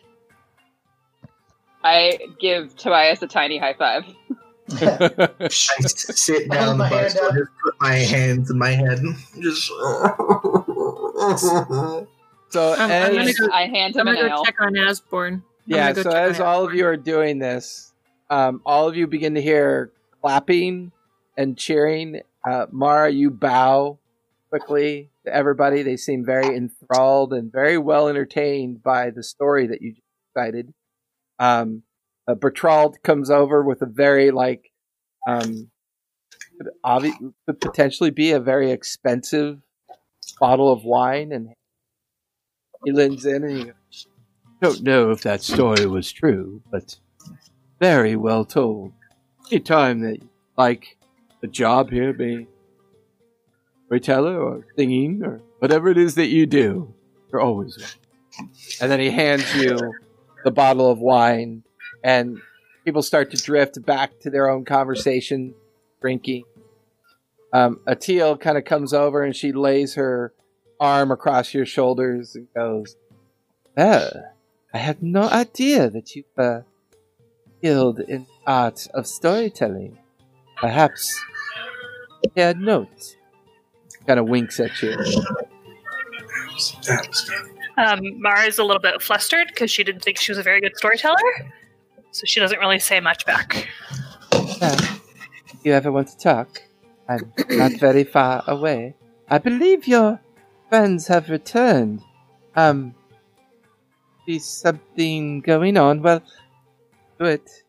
[1.83, 4.05] I give Tobias a tiny high five.
[4.71, 4.73] I
[5.49, 7.33] sit down the my bar hand stool, up.
[7.35, 9.01] just put my hands in my head,
[9.41, 9.69] just.
[12.49, 14.45] So Um, I'm gonna go- I hand I'm gonna an go ale.
[14.45, 15.43] check on Asborn.
[15.65, 17.91] Yeah, go so as on all of you are doing this,
[18.29, 20.91] um, all of you begin to hear clapping
[21.35, 22.21] and cheering.
[22.45, 23.99] Uh, Mara, you bow
[24.49, 25.81] quickly to everybody.
[25.81, 30.03] They seem very enthralled and very well entertained by the story that you just
[30.37, 30.73] cited.
[31.39, 31.83] Um,
[32.27, 32.35] uh,
[33.03, 34.71] comes over with a very like,
[35.27, 35.69] um,
[36.57, 39.59] could, obvi- could potentially be a very expensive
[40.39, 41.49] bottle of wine, and
[42.85, 44.07] he leans in and he goes,
[44.61, 46.97] don't know if that story was true, but
[47.79, 48.93] very well told.
[49.51, 50.19] Any time that
[50.57, 50.97] like
[51.43, 52.47] a job here, be
[53.87, 56.93] storyteller or singing or whatever it is that you do,
[57.31, 58.55] you're always welcome.
[58.81, 59.77] And then he hands you
[60.43, 61.63] the bottle of wine,
[62.03, 62.39] and
[62.85, 65.53] people start to drift back to their own conversation.
[66.01, 66.43] drinking.
[67.53, 70.33] Um, Atil kind of comes over and she lays her
[70.79, 72.97] arm across your shoulders and goes,
[73.77, 74.09] "Oh,
[74.73, 76.65] I had no idea that you were
[77.59, 79.97] skilled in art of storytelling.
[80.57, 81.17] Perhaps
[82.35, 83.15] had notes."
[84.05, 84.95] Kind of winks at you.
[86.87, 87.49] That was good.
[87.77, 90.75] Um, Mara's a little bit flustered because she didn't think she was a very good
[90.75, 91.17] storyteller,
[92.11, 93.67] so she doesn't really say much back.
[94.31, 94.77] Well,
[95.47, 96.61] if you ever want to talk,
[97.09, 98.95] I'm not very far away.
[99.29, 100.19] I believe your
[100.69, 102.01] friends have returned.
[102.55, 102.93] Um,
[104.27, 106.01] is something going on?
[106.01, 106.21] Well,
[107.19, 107.62] do it.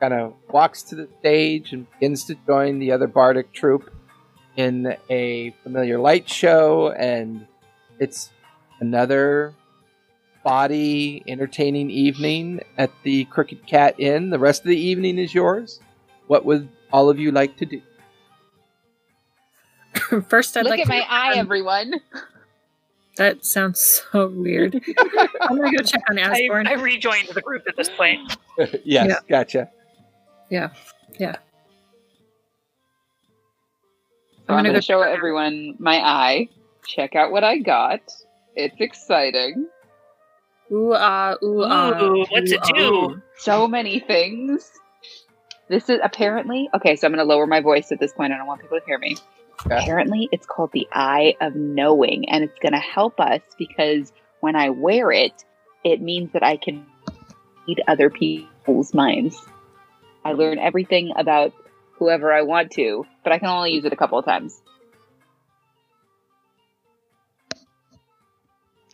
[0.00, 3.90] Kind of walks to the stage and begins to join the other bardic troupe
[4.56, 7.46] in a familiar light show, and
[7.98, 8.30] it's
[8.80, 9.54] another
[10.44, 14.30] body entertaining evening at the Crooked Cat Inn.
[14.30, 15.80] The rest of the evening is yours.
[16.28, 17.82] What would all of you like to do?
[20.28, 21.94] First, I'd Look like at to my eye, everyone.
[23.16, 23.80] That sounds
[24.12, 24.74] so weird.
[25.40, 28.36] I'm gonna go check on I, I rejoined the group at this point.
[28.58, 29.18] yes, Yeah.
[29.28, 29.70] gotcha.
[34.46, 36.48] So I'm gonna going go to show everyone my eye.
[36.86, 38.00] Check out what I got.
[38.56, 39.68] It's exciting.
[40.72, 42.02] Ooh ah ooh ah.
[42.02, 43.14] Ooh, what's it do?
[43.14, 43.20] ah.
[43.36, 44.70] So many things.
[45.68, 46.96] This is apparently okay.
[46.96, 48.32] So I'm going to lower my voice at this point.
[48.32, 49.16] I don't want people to hear me.
[49.66, 49.76] Okay.
[49.76, 54.56] Apparently, it's called the Eye of Knowing, and it's going to help us because when
[54.56, 55.44] I wear it,
[55.84, 56.86] it means that I can
[57.66, 59.36] read other people's minds.
[60.28, 61.52] I learn everything about
[61.98, 64.60] whoever I want to, but I can only use it a couple of times.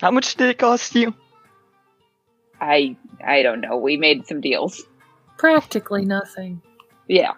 [0.01, 1.12] How much did it cost you?
[2.61, 3.77] I I don't know.
[3.77, 4.83] We made some deals.
[5.38, 6.62] Practically nothing.
[7.09, 7.33] Yeah.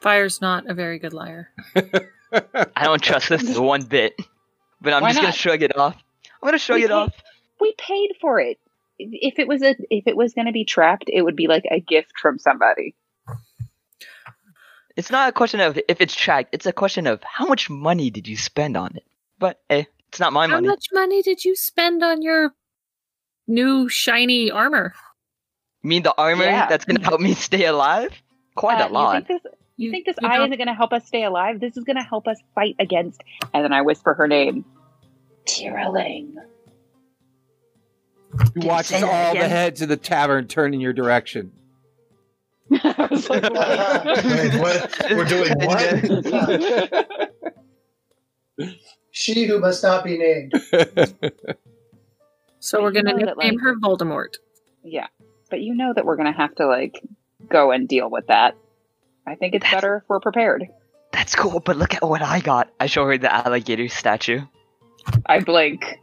[0.00, 1.50] Fire's not a very good liar.
[2.32, 4.14] I don't trust this one bit.
[4.80, 5.34] But I'm Why just gonna not?
[5.34, 5.96] shrug it off.
[6.40, 7.14] I'm gonna shrug We it paid- off.
[7.60, 8.58] We paid for it.
[9.12, 11.64] If it was a if it was going to be trapped, it would be like
[11.70, 12.94] a gift from somebody.
[14.96, 16.50] It's not a question of if it's tracked.
[16.52, 19.04] It's a question of how much money did you spend on it.
[19.38, 20.66] But hey, it's not my How money.
[20.68, 22.52] How much money did you spend on your
[23.46, 24.94] new shiny armor?
[25.82, 26.66] You mean the armor Yeah.
[26.68, 28.12] that's gonna help me stay alive?
[28.56, 29.14] Quite Uh, a lot.
[29.14, 31.24] You think this, you think this you eye don't- isn't going to help us stay
[31.24, 31.60] alive?
[31.60, 33.22] This is going to help us fight against.
[33.54, 34.66] And then I whisper her name,
[35.46, 36.34] Tiraling.
[38.32, 41.52] You you watch say as all the heads of the tavern turn in your direction.
[42.72, 44.24] I was like, what?
[44.24, 45.04] Wait, what?
[45.10, 47.30] We're doing what?
[49.10, 50.52] She who must not be named.
[52.60, 54.36] So we're gonna You know that, nickname like- her Voldemort.
[54.84, 55.06] yeah,
[55.50, 57.02] but you know that we're going to have to like
[57.48, 58.54] go and deal with that.
[59.26, 60.66] I think it's That's- better if we're prepared.
[61.12, 62.70] That's cool, but look at what I got.
[62.78, 64.42] I show her the alligator statue.
[65.26, 65.98] I blink.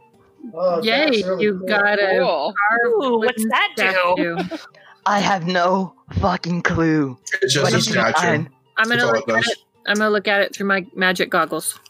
[0.54, 1.68] Oh, Yay, really you cool.
[1.68, 2.54] got a Cool.
[2.54, 4.56] carved Ooh, what's wooden that do?
[5.06, 7.18] I have no fucking clue.
[7.42, 8.26] It's What just a is statue.
[8.26, 8.50] mine?
[8.76, 9.58] I'm gonna look at it.
[9.86, 11.80] I'm gonna look at it through my magic goggles.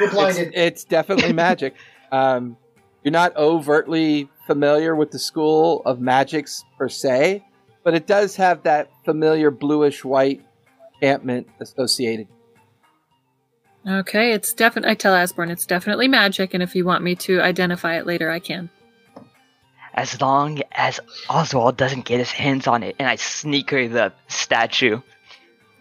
[0.00, 1.74] You're It's, it's definitely magic.
[2.12, 2.56] Um,
[3.04, 7.44] you're not overtly familiar with the school of magics per se,
[7.84, 10.44] but it does have that familiar bluish white
[11.00, 12.28] encampment associated.
[13.88, 14.90] Okay, it's definitely.
[14.90, 18.30] I tell Asborn it's definitely magic, and if you want me to identify it later,
[18.30, 18.68] I can.
[19.94, 24.12] As long as Oswald doesn't get his hands on it and I sneak her the
[24.28, 25.00] statue.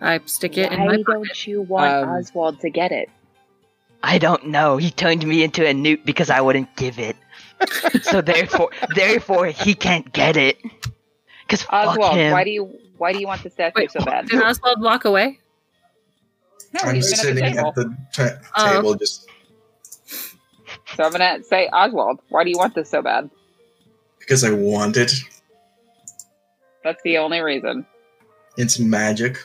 [0.01, 1.05] I stick it in Why my pocket.
[1.07, 3.09] don't you want Um, Oswald to get it?
[4.01, 4.77] I don't know.
[4.77, 7.15] He turned me into a newt because I wouldn't give it.
[8.03, 10.57] so therefore, therefore, he can't get it.
[11.47, 12.31] Cause fuck Oswald, him.
[12.31, 14.27] why do you why do you want the statue Wait, so bad?
[14.27, 15.39] did Oswald walk away?
[16.83, 17.59] No, I'm sitting at the table.
[17.59, 17.97] at um.
[18.13, 18.75] the t- Oh.
[18.75, 19.27] table, just
[20.95, 23.29] So I'm gonna say, Oswald, why do you want this so bad?
[24.19, 25.13] because I want it.
[26.83, 27.85] That's the only reason.
[28.57, 29.37] It's magic.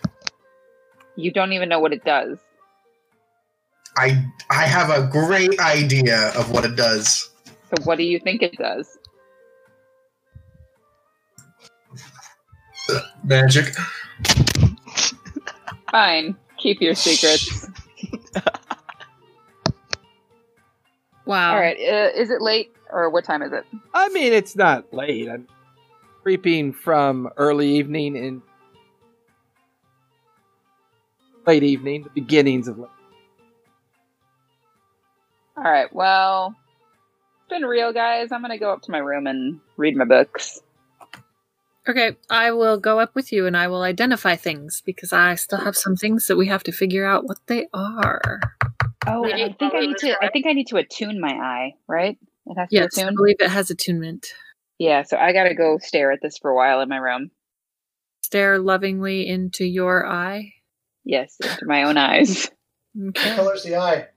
[1.16, 2.38] You don't even know what it does.
[3.96, 7.30] I I have a great idea of what it does.
[7.68, 8.98] So what do you think it does?
[13.24, 13.66] Magic.
[15.90, 16.36] Fine.
[16.62, 17.68] Keep your secrets.
[21.26, 21.54] Wow.
[21.54, 21.76] All right.
[21.76, 23.64] Uh, is it late or what time is it?
[23.92, 25.28] I mean, it's not late.
[25.28, 25.48] I'm
[26.22, 28.42] creeping from early evening in
[31.46, 32.90] late evening, the beginnings of late.
[35.56, 35.92] All right.
[35.92, 36.54] Well,
[37.40, 38.30] it's been real, guys.
[38.30, 40.60] I'm gonna go up to my room and read my books.
[41.88, 45.58] Okay, I will go up with you and I will identify things because I still
[45.58, 48.40] have some things that we have to figure out what they are.
[49.06, 50.16] Oh, and I think I need to.
[50.22, 51.74] I think I need to attune my eye.
[51.88, 52.16] Right?
[52.46, 54.32] It has to Yes, I believe it has attunement.
[54.78, 55.02] Yeah.
[55.02, 57.32] So I gotta go stare at this for a while in my room.
[58.22, 60.52] Stare lovingly into your eye.
[61.04, 62.50] Yes, into my own eyes.
[62.94, 63.30] Okay.
[63.30, 64.08] What color's the eye?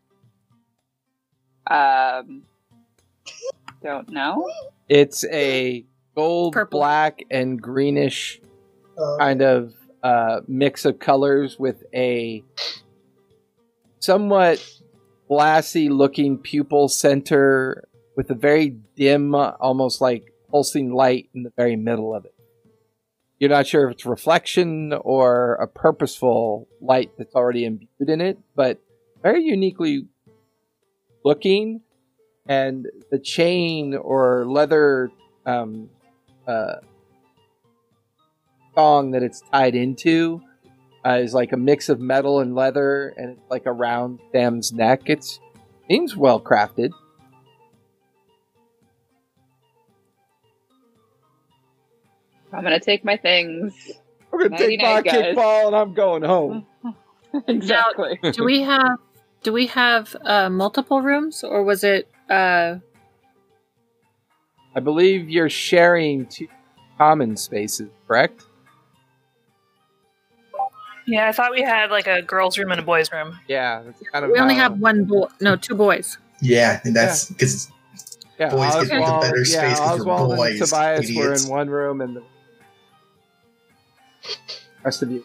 [2.25, 2.43] Um.
[3.81, 4.51] Don't know.
[4.89, 6.79] It's a gold, Purple.
[6.79, 8.41] black, and greenish
[8.97, 9.73] Uh, kind of
[10.03, 12.43] uh, mix of colors with a
[13.99, 14.63] somewhat
[15.27, 21.75] glassy looking pupil center with a very dim, almost like pulsing light in the very
[21.75, 22.33] middle of it.
[23.39, 28.37] You're not sure if it's reflection or a purposeful light that's already imbued in it,
[28.55, 28.79] but
[29.21, 30.07] very uniquely
[31.25, 31.81] looking.
[32.47, 35.09] And the chain or leather
[35.45, 35.89] um,
[36.47, 36.75] uh,
[38.73, 40.41] thong that it's tied into
[41.05, 45.03] uh, is like a mix of metal and leather, and it's like around Sam's neck.
[45.05, 45.39] It's
[45.89, 46.91] seems well crafted.
[52.51, 53.91] I'm gonna take my things.
[54.31, 55.35] I'm gonna take my guys.
[55.35, 56.65] kickball and I'm going home.
[57.47, 58.19] exactly.
[58.31, 58.97] Do we have
[59.43, 62.77] do we have uh, multiple rooms or was it uh
[64.75, 66.47] I believe you're sharing two
[66.97, 68.43] common spaces, correct?
[71.07, 73.39] Yeah, I thought we had like a girls' room and a boys' room.
[73.47, 74.31] Yeah, that's kind of.
[74.31, 76.17] we only how- have one boy no, two boys.
[76.41, 77.69] Yeah, and that's because
[78.39, 81.33] yeah, boys get the Oswald, better yeah, space 'cause we're Oswald and boys, Tobias were
[81.33, 82.23] in one room, and the
[84.83, 85.23] rest of you.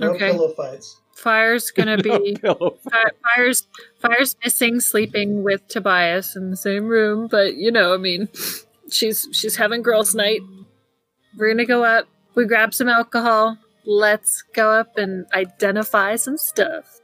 [0.00, 0.30] no Okay.
[0.30, 1.00] pillow fights.
[1.18, 3.66] Fire's gonna be Pillow Fi- Fire's
[4.00, 8.28] Fire's missing sleeping with Tobias in the same room, but you know, I mean,
[8.90, 10.40] she's she's having girls' night.
[11.36, 12.06] We're gonna go up.
[12.34, 13.58] We grab some alcohol.
[13.84, 17.00] Let's go up and identify some stuff.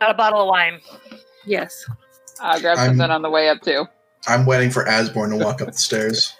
[0.00, 0.80] Got a bottle of wine.
[1.46, 1.84] Yes.
[2.40, 3.86] I'll grab I'm- something on the way up too.
[4.26, 6.34] I'm waiting for Asborn to walk up the stairs.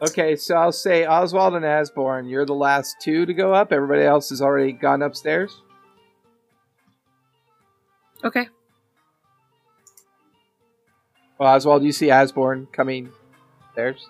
[0.00, 3.72] Okay, so I'll say Oswald and Asborn, you're the last two to go up.
[3.72, 5.60] Everybody else has already gone upstairs.
[8.22, 8.48] Okay.
[11.38, 13.10] Well, Oswald, you see Asborn coming
[13.66, 14.08] upstairs.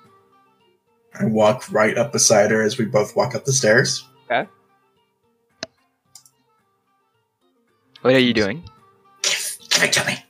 [1.18, 4.07] I walk right up beside her as we both walk up the stairs.
[4.31, 4.48] Okay.
[8.03, 8.62] What are you doing?
[9.22, 10.22] Give it to me.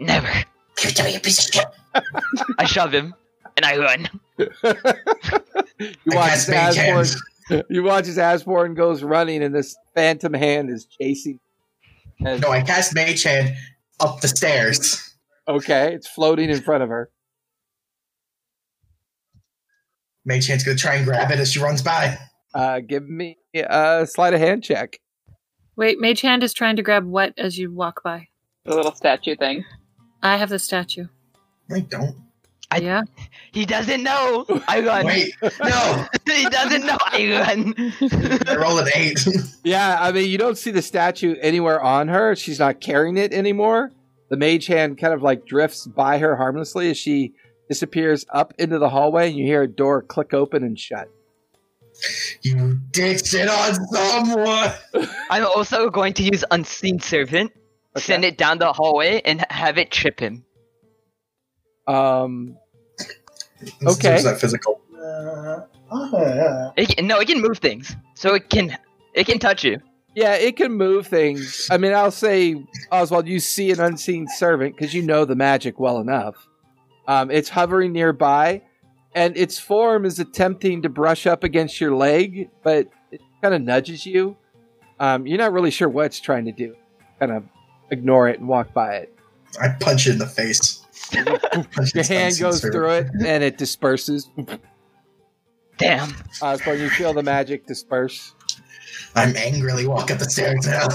[0.00, 0.28] Never.
[0.76, 1.66] Give it to me, you piece of shit.
[2.58, 3.14] I shove him
[3.56, 4.08] and I run.
[4.38, 6.78] you I watch cast as mage.
[6.78, 7.62] Asborn.
[7.70, 11.38] You watch as Asborn goes running, and this phantom hand is chasing.
[12.24, 13.54] And- No, I cast Mage Hand
[14.00, 15.14] up the stairs.
[15.46, 17.10] okay, it's floating in front of her.
[20.24, 22.18] Mage Hand's gonna try and grab it as she runs by.
[22.54, 24.98] Uh, give me a sleight of hand check.
[25.76, 28.28] Wait, Mage Hand is trying to grab what as you walk by?
[28.64, 29.64] The little statue thing.
[30.22, 31.06] I have the statue.
[31.70, 32.16] I don't.
[32.70, 33.02] I- yeah.
[33.52, 34.44] He doesn't know.
[34.68, 35.06] I run.
[35.06, 36.06] Wait, no.
[36.26, 36.96] he doesn't know.
[37.00, 37.74] I run.
[38.48, 39.26] I roll an eight.
[39.64, 42.36] Yeah, I mean, you don't see the statue anywhere on her.
[42.36, 43.92] She's not carrying it anymore.
[44.30, 47.32] The mage hand kind of like drifts by her harmlessly as she
[47.68, 51.08] disappears up into the hallway, and you hear a door click open and shut.
[52.42, 54.72] you ditched it on someone.
[55.30, 57.52] I'm also going to use Unseen Servant,
[57.96, 60.44] send it down the hallway, and have it trip him.
[61.86, 62.56] Um,
[63.86, 64.16] Okay.
[64.16, 64.80] is that physical.
[66.76, 68.76] It can, no, it can move things, so it can
[69.14, 69.78] it can touch you.
[70.14, 71.68] yeah, it can move things.
[71.70, 72.56] I mean, I'll say,
[72.92, 76.34] Oswald, you see an unseen servant because you know the magic well enough.
[77.08, 78.62] Um, it's hovering nearby,
[79.14, 83.62] and its form is attempting to brush up against your leg, but it kind of
[83.62, 84.36] nudges you.
[84.98, 86.74] Um, you're not really sure what it's trying to do.
[87.20, 87.44] Kind of
[87.90, 89.14] ignore it and walk by it.
[89.60, 90.82] I punch it in the face.
[91.12, 94.28] Punch Your hand goes through it, and it disperses.
[95.78, 96.14] Damn.
[96.42, 98.34] Oswald, you feel the magic disperse.
[99.14, 100.88] I'm angrily walking up the stairs now.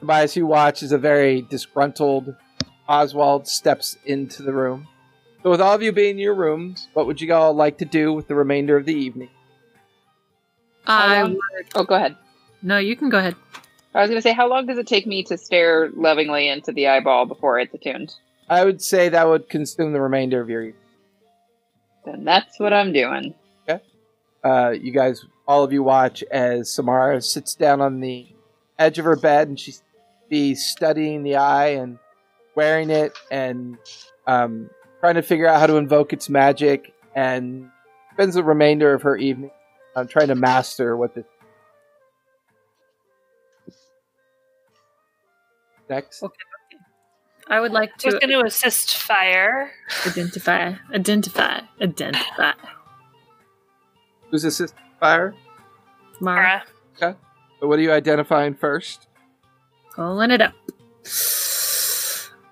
[0.00, 2.34] Tobias, you watch as a very disgruntled
[2.88, 4.88] Oswald steps into the room.
[5.42, 7.84] So, with all of you being in your rooms, what would you all like to
[7.84, 9.30] do with the remainder of the evening?
[10.86, 11.34] I How
[11.74, 12.16] Oh, go ahead.
[12.62, 13.36] no, you can go ahead.
[13.94, 16.88] I was gonna say, how long does it take me to stare lovingly into the
[16.88, 18.14] eyeball before it's attuned?
[18.52, 20.82] I would say that would consume the remainder of your evening.
[22.04, 23.34] Then that's what I'm doing.
[24.44, 28.26] Uh, you guys, all of you watch as Samara sits down on the
[28.78, 29.82] edge of her bed and she's
[30.28, 31.98] be studying the eye and
[32.54, 33.78] wearing it and
[34.26, 34.68] um,
[35.00, 37.70] trying to figure out how to invoke its magic, and
[38.12, 39.50] spends the remainder of her evening
[39.94, 41.24] uh, trying to master what this.
[45.88, 46.22] Next,
[47.48, 49.72] I would like I was to going to assist fire.
[50.06, 52.52] identify, identify, identify.
[54.30, 55.34] who's assist fire?
[56.20, 56.62] Mara,
[57.00, 57.16] Mara.
[57.60, 59.08] So what are you identifying first?
[59.94, 60.54] pulling it up.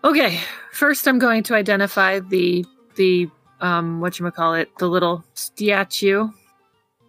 [0.05, 0.41] Okay,
[0.72, 2.64] first I'm going to identify the
[2.97, 3.28] the
[3.61, 6.28] um what you call it, the little statue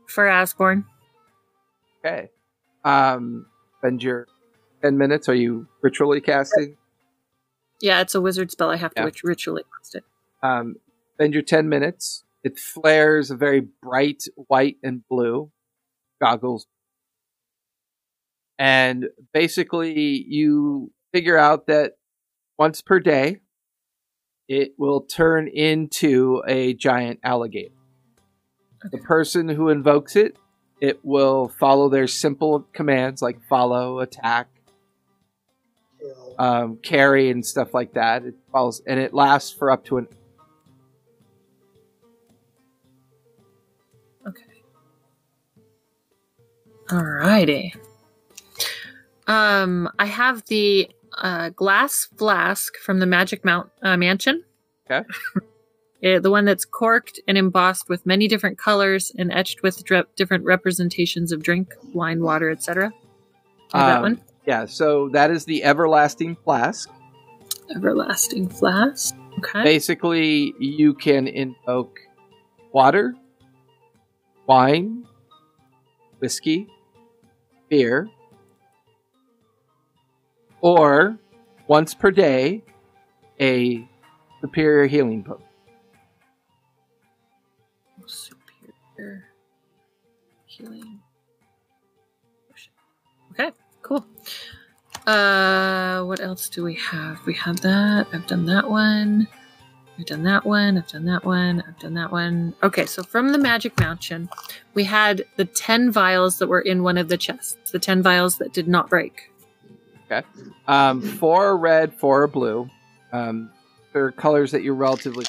[0.08, 0.86] for Asborn.
[2.00, 2.30] Okay.
[2.84, 3.46] Um,
[3.78, 4.28] spend your
[4.82, 5.30] ten minutes.
[5.30, 6.78] Are you ritually casting?
[7.82, 8.70] Yeah, it's a wizard spell.
[8.70, 9.10] I have to Yeah.
[9.24, 10.04] ritually cast it.
[10.44, 10.76] Um,
[11.16, 12.24] spend your 10 minutes.
[12.44, 15.52] It flares a very bright white and blue
[16.22, 16.68] goggles.
[18.58, 21.94] And basically, you figure out that
[22.58, 23.42] once per day,
[24.48, 27.74] it will turn into a giant alligator.
[28.92, 30.38] The person who invokes it,
[30.80, 34.48] it will follow their simple commands like follow, attack.
[36.40, 38.24] Um, carry and stuff like that.
[38.24, 40.08] It follows, and it lasts for up to an.
[44.28, 44.44] Okay.
[46.90, 47.74] Alrighty.
[49.28, 54.44] Um, I have the uh, glass flask from the Magic Mount uh, Mansion.
[54.90, 55.08] Okay.
[56.04, 60.02] Eh, the one that's corked and embossed with many different colors and etched with dre-
[60.16, 62.86] different representations of drink, wine, water, etc.
[62.86, 62.92] Have
[63.72, 64.22] that Um, one.
[64.46, 66.89] Yeah, so that is the everlasting flask.
[67.76, 69.16] Everlasting flask.
[69.38, 69.64] Okay.
[69.64, 72.00] Basically, you can invoke
[72.74, 73.16] water,
[74.46, 75.06] wine,
[76.20, 76.68] whiskey,
[77.70, 78.10] beer,
[80.60, 81.18] or
[81.68, 82.64] once per day,
[83.39, 83.88] a
[84.42, 85.46] superior healing potion.
[88.06, 89.30] Superior
[90.46, 90.91] healing.
[93.82, 94.06] Cool.
[95.08, 97.20] Uh, what else do we have?
[97.26, 98.08] We have that.
[98.14, 99.28] I've done that one.
[99.98, 100.78] I've done that one.
[100.78, 101.64] I've done that one.
[101.68, 102.54] I've done that one.
[102.64, 104.30] Okay, so from the Magic Mansion,
[104.74, 108.38] we had the 10 vials that were in one of the chests, the 10 vials
[108.38, 109.32] that did not break.
[110.06, 110.26] Okay.
[110.68, 112.70] Um, four red, four blue.
[113.12, 113.52] Um,
[113.94, 115.26] they're colors that you're relatively.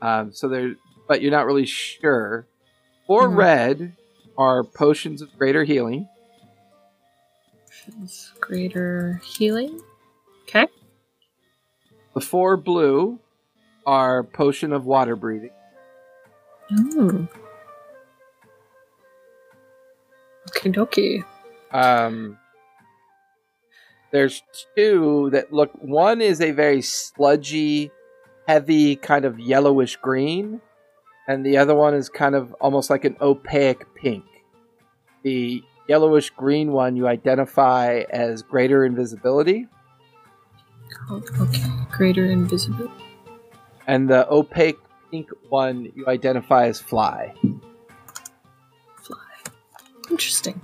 [0.00, 0.74] Um, so they're,
[1.08, 2.46] but you're not really sure.
[3.06, 3.36] 4 Mhm.
[3.36, 3.96] red
[4.36, 6.08] are potions of greater healing.
[8.40, 9.80] Greater healing.
[10.42, 10.66] Okay.
[12.14, 13.18] The four blue
[13.86, 15.50] are potion of water breathing.
[16.72, 17.28] Ooh.
[20.48, 21.24] Okie dokie.
[21.70, 22.38] Um,
[24.10, 24.42] there's
[24.76, 25.70] two that look.
[25.80, 27.90] One is a very sludgy,
[28.46, 30.60] heavy, kind of yellowish green,
[31.26, 34.24] and the other one is kind of almost like an opaque pink.
[35.22, 39.66] The yellowish green one you identify as greater invisibility,
[41.06, 41.64] Called- Okay.
[41.90, 42.92] Greater invisibility.
[43.86, 44.78] and the opaque
[45.10, 47.34] pink one you identify as fly.
[49.02, 49.16] fly.
[50.10, 50.60] Interesting.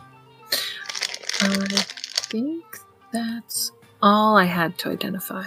[1.40, 1.56] I
[2.30, 2.64] think
[3.12, 3.72] that's
[4.02, 5.46] all I had to identify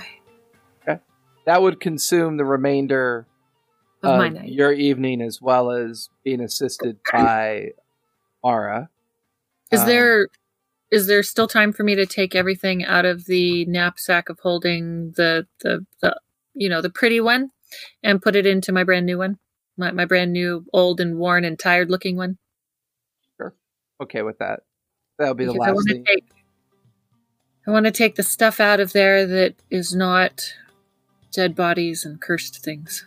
[0.87, 0.99] Okay.
[1.45, 3.27] That would consume the remainder
[4.03, 4.49] of my of night.
[4.49, 7.71] your evening as well as being assisted by
[8.43, 8.89] Mara.
[9.71, 10.27] Is Um, there
[10.91, 15.11] is there still time for me to take everything out of the knapsack of holding
[15.17, 16.19] the the, the
[16.53, 17.51] you know the pretty one
[18.03, 19.37] and put it into my brand new one?
[19.77, 22.37] My my brand new old and worn and tired looking one.
[23.37, 23.53] sure
[24.01, 24.61] okay with that?
[25.17, 26.05] That'll be the Because last to thing.
[26.05, 26.25] take
[27.67, 30.53] I want to take the stuff out of there that is not
[31.33, 33.05] dead bodies and cursed things.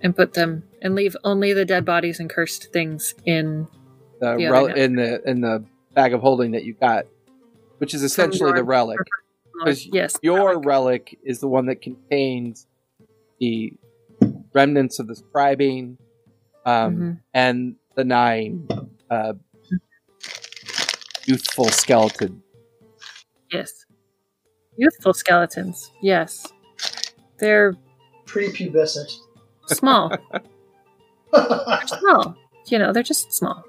[0.00, 3.66] And put them and leave only the dead bodies and cursed things in
[4.32, 5.64] the the rel- in the in the
[5.94, 7.04] bag of holding that you got,
[7.78, 8.98] which is essentially the relic.
[9.58, 10.16] Because yes.
[10.22, 12.66] Your relic is the one that contains
[13.40, 13.72] the
[14.52, 15.96] remnants of the scribing
[16.66, 17.20] um, Mhm.
[17.32, 18.66] and the nine
[19.10, 19.34] uh,
[21.26, 22.42] youthful skeleton.
[23.52, 23.84] Yes.
[24.76, 25.90] Youthful skeletons.
[26.02, 26.46] Yes.
[27.38, 27.74] They're
[28.26, 29.18] Prepubescent.
[29.66, 30.08] small.
[31.32, 32.36] They're small.
[32.66, 33.62] You know, they're just small.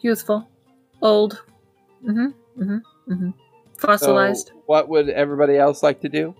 [0.00, 0.48] Youthful.
[1.02, 1.42] Old.
[2.04, 2.62] Mm-hmm.
[2.62, 3.12] Mm-hmm.
[3.12, 3.30] Mm-hmm.
[3.78, 4.48] Fossilized.
[4.48, 6.34] So, what would everybody else like to do?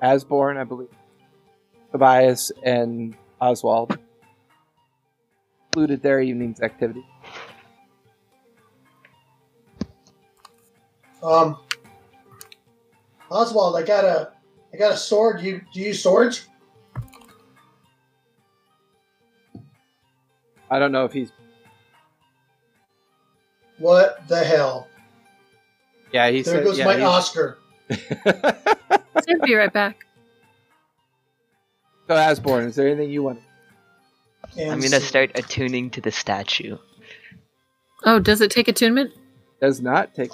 [0.00, 0.88] Asborn, I believe.
[1.92, 3.98] Tobias and Oswald
[5.72, 7.04] concluded their evening's activity.
[11.22, 11.58] Um,
[13.30, 14.32] Oswald, I got a,
[14.72, 15.40] I got a sword.
[15.40, 16.48] You do you use swords?
[20.70, 21.30] I don't know if he's.
[23.82, 24.86] What the hell?
[26.12, 26.64] Yeah, he There said.
[26.64, 27.58] goes yeah, my he's- Oscar.
[27.90, 30.06] I'll be right back.
[32.06, 33.40] so, Asborn, is there anything you want?
[34.56, 36.78] And I'm gonna start attuning to the statue.
[38.04, 39.12] Oh, does it take attunement?
[39.60, 40.30] Does not take.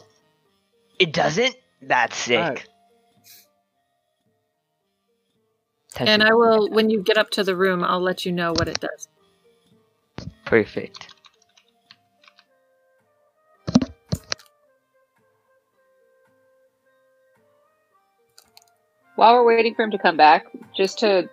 [0.98, 1.56] It doesn't?
[1.80, 2.38] That's sick.
[2.38, 2.66] Right.
[5.96, 8.68] And I will, when you get up to the room, I'll let you know what
[8.68, 9.08] it does.
[10.44, 11.14] Perfect.
[19.18, 20.46] While we're waiting for him to come back,
[20.76, 21.28] just to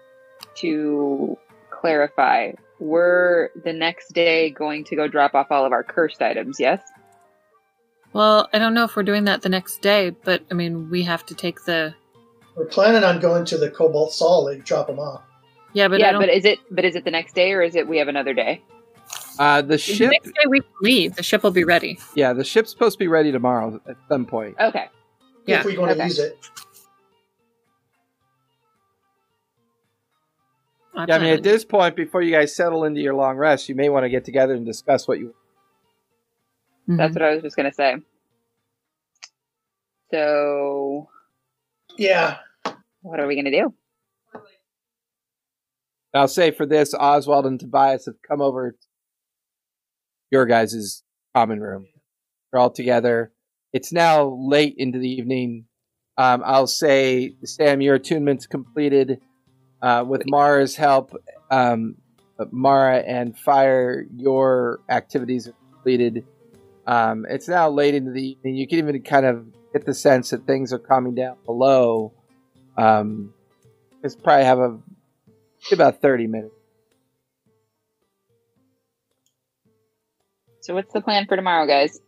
[0.55, 1.37] to
[1.69, 6.59] clarify, we're the next day going to go drop off all of our cursed items,
[6.59, 6.81] yes?
[8.11, 11.03] Well, I don't know if we're doing that the next day, but I mean, we
[11.03, 11.93] have to take the.
[12.55, 15.21] We're planning on going to the Cobalt Soul to drop them off.
[15.73, 16.21] Yeah, but I yeah, don't.
[16.21, 18.33] but is it but is it the next day or is it we have another
[18.33, 18.63] day?
[19.37, 20.09] Uh, the the ship.
[20.09, 21.99] next day we leave, the ship will be ready.
[22.15, 24.55] Yeah, the ship's supposed to be ready tomorrow at some point.
[24.59, 24.87] Okay.
[25.45, 26.05] Yeah, If we want to okay.
[26.05, 26.49] use it.
[30.95, 33.67] I Yeah, I mean, at this point, before you guys settle into your long rest,
[33.69, 35.35] you may want to get together and discuss what you.
[36.87, 37.15] That's Mhm.
[37.15, 37.95] what I was just gonna say.
[40.11, 41.09] So
[41.97, 42.39] Yeah.
[43.01, 43.73] what are we gonna do?
[46.13, 48.77] I'll say for this, Oswald and Tobias have come over to
[50.31, 51.87] your guys' common room.
[52.51, 53.33] They're all together.
[53.73, 55.67] It's now late into the evening.
[56.17, 59.19] Um, I'll say, Sam, your attunement's completed.
[59.85, 61.15] Uh, with Mara's help,
[61.51, 61.93] um,
[62.49, 66.25] Mara and Fire, your activities are completed.
[66.87, 68.55] Um, it's now late into the evening.
[68.55, 72.13] You can even kind of get the sense that things are calming down below.
[72.75, 73.31] Um,
[74.03, 74.79] it's probably have a
[75.71, 76.55] about 30 minutes.
[80.61, 81.99] So what's the plan for tomorrow, guys?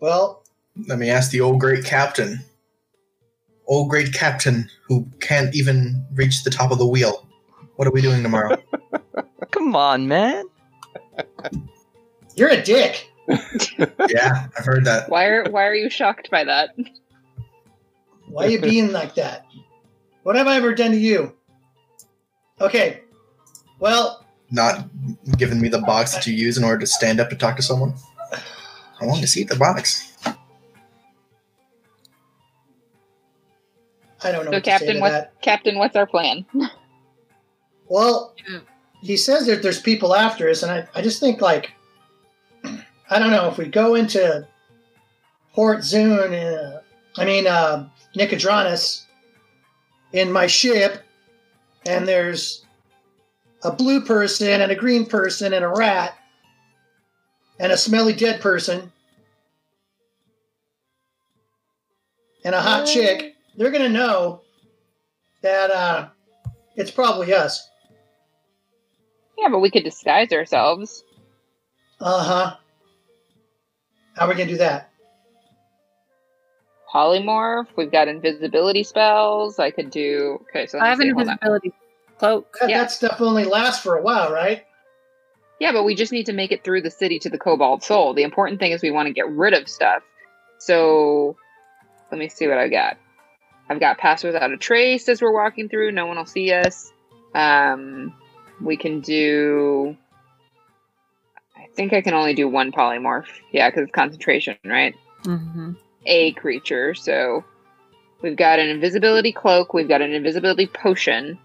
[0.00, 0.42] Well,
[0.88, 2.40] Let me ask the old great captain.
[3.66, 7.26] Old great captain who can't even reach the top of the wheel.
[7.76, 8.62] What are we doing tomorrow?
[9.50, 10.44] Come on, man.
[12.36, 13.10] you're a dick.
[13.28, 15.08] yeah, I've heard that.
[15.08, 16.70] Why are why are you shocked by that?
[18.28, 19.46] Why are you being like that?
[20.22, 21.32] What have I ever done to you?
[22.60, 23.02] Okay.
[23.78, 24.88] Well, Not
[25.36, 27.62] giving me the box that you use in order to stand up to talk to
[27.62, 27.94] someone.
[29.00, 30.05] I want to see the box.
[34.22, 35.42] I don't know So what to say Captain, to what's that.
[35.42, 36.46] Captain, what's our plan?
[37.88, 38.34] Well,
[39.00, 41.70] he says that there's people after us, and I, I just think like,
[42.64, 44.44] I don't know if we go into
[45.54, 46.80] Port Zoon, uh,
[47.16, 49.06] I mean uh, Nicodranus,
[50.12, 51.02] in my ship,
[51.86, 52.64] and there's
[53.62, 56.16] a blue person and a green person and a rat
[57.60, 58.90] and a smelly dead person
[62.44, 63.35] and a hot chick.
[63.56, 64.42] They're gonna know
[65.42, 66.08] that uh,
[66.76, 67.68] it's probably us.
[69.38, 71.04] Yeah, but we could disguise ourselves.
[72.00, 72.56] Uh huh.
[74.16, 74.90] How are we gonna do that?
[76.92, 77.66] Polymorph.
[77.76, 79.58] We've got invisibility spells.
[79.58, 80.38] I could do.
[80.48, 81.72] Okay, so I have an invisibility
[82.18, 82.56] cloak.
[82.60, 82.78] That, Yeah.
[82.82, 84.64] that stuff only lasts for a while, right?
[85.58, 88.12] Yeah, but we just need to make it through the city to the Cobalt Soul.
[88.14, 90.02] The important thing is we want to get rid of stuff.
[90.58, 91.36] So
[92.10, 92.98] let me see what I got.
[93.68, 95.92] I've got pass without a trace as we're walking through.
[95.92, 96.92] No one will see us.
[97.34, 98.14] Um,
[98.60, 99.96] we can do.
[101.56, 103.26] I think I can only do one polymorph.
[103.52, 104.94] Yeah, because it's concentration, right?
[105.24, 105.72] hmm
[106.06, 106.94] A creature.
[106.94, 107.44] So
[108.22, 109.74] we've got an invisibility cloak.
[109.74, 111.38] We've got an invisibility potion.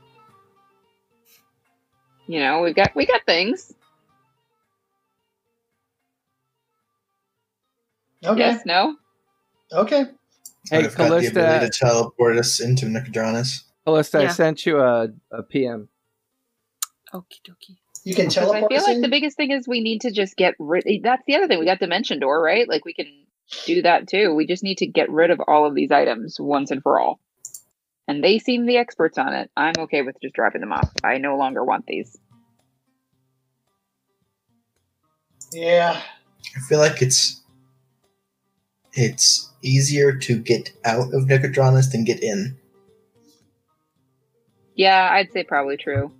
[2.28, 3.74] You know, we've got we got things.
[8.24, 8.39] Okay.
[8.39, 8.65] Yes.
[8.65, 8.95] No.
[9.74, 10.05] Okay.
[10.70, 13.64] Hey, I've got the ability Callista, to teleport us into Nicodranus.
[13.86, 15.89] Callista, I sent you a, a PM.
[17.14, 17.78] Okie dokie.
[18.03, 19.01] You can teleport I feel us like in?
[19.01, 20.86] the biggest thing is we need to just get rid.
[21.03, 21.59] That's the other thing.
[21.59, 22.68] We got Dimension Door, right?
[22.68, 23.07] Like we can
[23.66, 24.34] do that too.
[24.34, 27.20] We just need to get rid of all of these items once and for all.
[28.07, 29.51] And they seem the experts on it.
[29.55, 30.89] I'm okay with just dropping them off.
[31.03, 32.18] I no longer want these.
[35.53, 36.01] Yeah.
[36.55, 37.41] I feel like it's
[38.93, 42.57] it's easier to get out of Nicodranus than get in.
[44.76, 46.12] Yeah, I'd say probably true.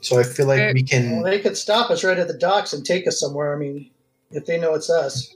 [0.00, 2.72] So I feel like we Well, can, they could stop us right at the docks
[2.72, 3.54] and take us somewhere.
[3.54, 3.90] I mean,
[4.30, 5.34] if they know it's us.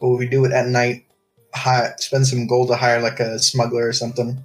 [0.00, 1.06] but we do it at night
[1.54, 4.36] hi- spend some gold to hire like a smuggler or something.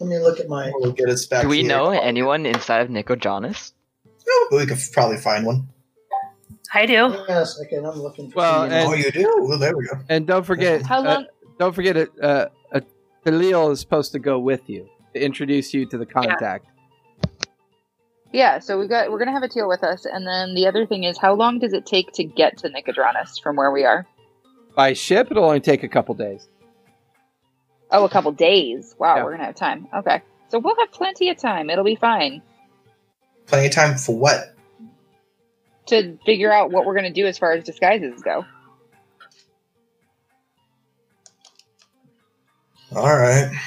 [0.00, 0.72] Let me look at my.
[0.74, 1.42] We'll get us back.
[1.42, 1.68] Do we here.
[1.68, 3.72] know anyone inside of Nicodranus?
[4.26, 5.68] No, but we could probably find one.
[6.72, 7.14] I do.
[7.28, 7.76] Yes, okay.
[7.76, 8.38] I'm looking for.
[8.38, 9.32] Well, some- and- oh, you do?
[9.42, 10.00] Well, there we go.
[10.08, 11.26] And don't forget, How uh, long?
[11.58, 12.10] Don't forget it.
[12.20, 12.80] Uh, uh,
[13.24, 16.66] Khalil is supposed to go with you to introduce you to the contact.
[18.32, 20.86] Yeah, so we got we're gonna have a teal with us, and then the other
[20.86, 24.06] thing is, how long does it take to get to Nicodranus from where we are?
[24.74, 26.48] By ship, it'll only take a couple days.
[27.92, 28.96] Oh, a couple days.
[28.98, 29.24] Wow, Yeah.
[29.24, 29.86] we're gonna have time.
[29.96, 31.70] Okay, so we'll have plenty of time.
[31.70, 32.42] It'll be fine
[33.46, 34.50] Plenty of time for what?
[35.86, 38.44] to figure out what we're gonna do as far as disguises go.
[42.96, 43.46] All right.
[43.46, 43.58] Okay.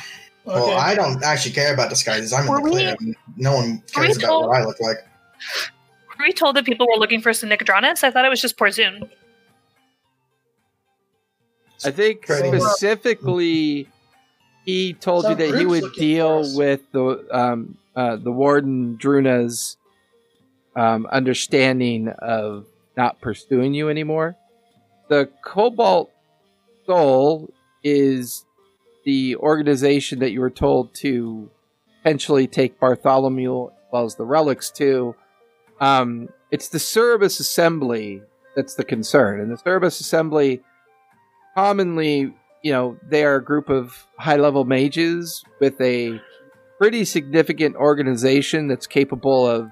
[0.46, 2.32] Well, I don't actually care about disguises.
[2.32, 4.80] I'm Were in the we- No one were we cares about told- what I look
[4.80, 4.98] like.
[6.18, 8.04] Were we told that people were looking for some Nicodranus?
[8.04, 9.10] I thought it was just Port Zoon.
[11.86, 13.88] I think Pretty specifically,
[14.66, 19.78] he told you that he would deal with the um, uh, the warden Druna's
[20.76, 22.66] um, understanding of
[22.96, 24.36] not pursuing you anymore.
[25.08, 26.12] The Cobalt
[26.88, 27.54] Soul
[27.84, 28.44] is
[29.08, 31.50] the organization that you were told to
[32.04, 35.16] potentially take Bartholomew as well as the relics to.
[35.80, 38.22] Um, it's the Cerberus Assembly
[38.54, 40.62] that's the concern, and the Cerberus Assembly
[41.56, 42.34] commonly,
[42.64, 46.20] you know, they are a group of high level mages with a
[46.78, 49.70] pretty significant organization that's capable of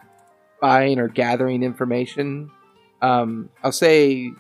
[0.61, 2.49] buying or gathering information.
[3.01, 4.31] Um, I'll say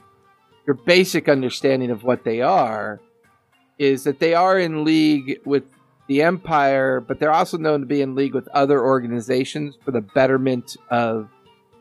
[0.65, 3.01] your basic understanding of what they are
[3.77, 5.63] is that they are in league with
[6.07, 10.01] the Empire, but they're also known to be in league with other organizations for the
[10.01, 11.29] betterment of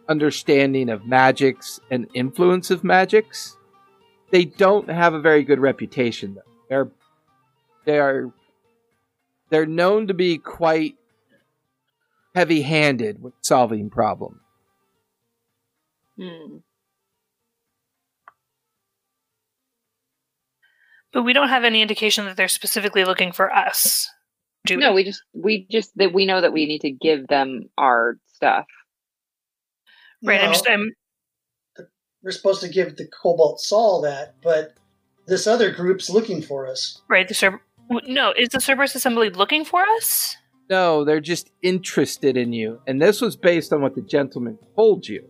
[0.09, 3.57] understanding of magics and influence of magics
[4.35, 6.41] they don't have a very good reputation though.
[6.69, 6.89] They're
[7.85, 8.33] they are
[9.49, 10.97] they're known to be quite
[12.35, 14.41] heavy-handed with solving problems.
[16.19, 16.57] Hmm.
[21.15, 24.11] But we don't have any indication that they're specifically looking for us.
[24.67, 27.71] Do No, we just we just that we know that we need to give them
[27.79, 28.67] our stuff.
[30.23, 30.41] Right.
[30.43, 30.69] I'm just.
[30.69, 30.91] I'm.
[32.23, 34.75] we're supposed to give the Cobalt Soul that, but
[35.27, 37.01] this other group's looking for us.
[37.09, 37.29] Right.
[37.29, 40.37] The Cer- w- No, is the Cerberus Assembly looking for us?
[40.71, 42.81] No, they're just interested in you.
[42.87, 45.29] And this was based on what the gentleman told you.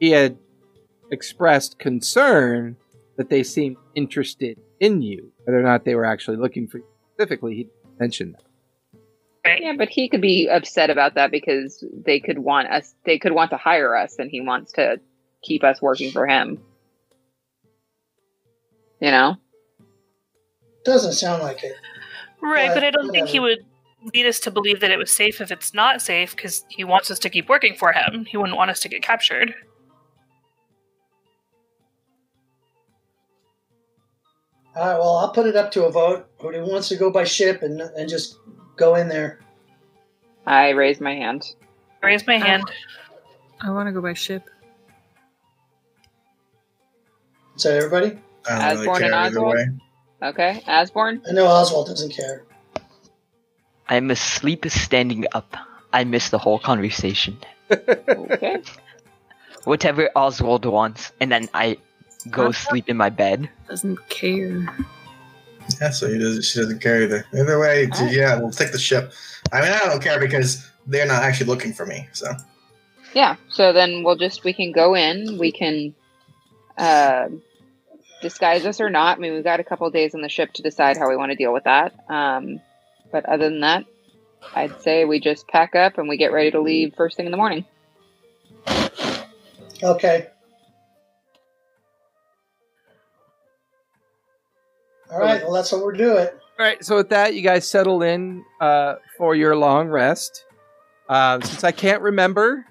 [0.00, 0.38] He had
[1.10, 2.76] expressed concern
[3.16, 5.32] that they seemed interested in you.
[5.44, 8.42] Whether or not they were actually looking for you specifically, he mentioned that.
[9.60, 12.94] Yeah, but he could be upset about that because they could want us.
[13.04, 15.00] They could want to hire us, and he wants to
[15.42, 16.58] keep us working for him.
[19.00, 19.36] You know.
[20.84, 21.74] Doesn't sound like it.
[22.42, 23.58] Right, But but I don't think he uh, would
[24.14, 27.10] lead us to believe that it was safe if it's not safe because he wants
[27.10, 28.24] us to keep working for him.
[28.24, 29.54] He wouldn't want us to get captured.
[34.76, 36.28] All right, well, I'll put it up to a vote.
[36.38, 38.36] Who wants to go by ship and and just
[38.76, 39.40] go in there?
[40.46, 41.54] I raise my hand.
[42.02, 42.64] I raise my hand.
[43.62, 44.42] I want to go by ship.
[47.56, 48.18] Is that everybody?
[48.48, 49.54] I don't really Asborn and care either Oswald?
[49.54, 50.28] way.
[50.28, 51.22] Okay, Asborn.
[51.26, 52.44] I know Oswald doesn't care.
[53.88, 55.56] I'm asleep standing up.
[55.94, 57.38] I missed the whole conversation.
[57.70, 58.62] Okay.
[59.64, 61.78] Whatever Oswald wants, and then I
[62.30, 62.52] go Huh?
[62.52, 63.48] sleep in my bed.
[63.68, 64.66] Doesn't care.
[65.80, 67.26] Yeah, so he doesn't, she doesn't care either.
[67.34, 68.12] Either way, Alright.
[68.12, 69.12] yeah, we'll take the ship.
[69.52, 72.08] I mean, I don't care because they're not actually looking for me.
[72.12, 72.32] So
[73.14, 73.36] Yeah.
[73.48, 75.38] So then we'll just we can go in.
[75.38, 75.94] We can
[76.78, 77.28] uh,
[78.22, 79.18] disguise us or not.
[79.18, 81.32] I mean, we've got a couple days on the ship to decide how we want
[81.32, 81.92] to deal with that.
[82.08, 82.60] Um,
[83.10, 83.84] but other than that,
[84.54, 87.32] I'd say we just pack up and we get ready to leave first thing in
[87.32, 87.64] the morning.
[89.82, 90.28] Okay.
[95.10, 96.26] All right, well, that's what we're doing.
[96.58, 100.44] All right, so with that, you guys settle in uh, for your long rest.
[101.08, 102.64] Um, since I can't remember,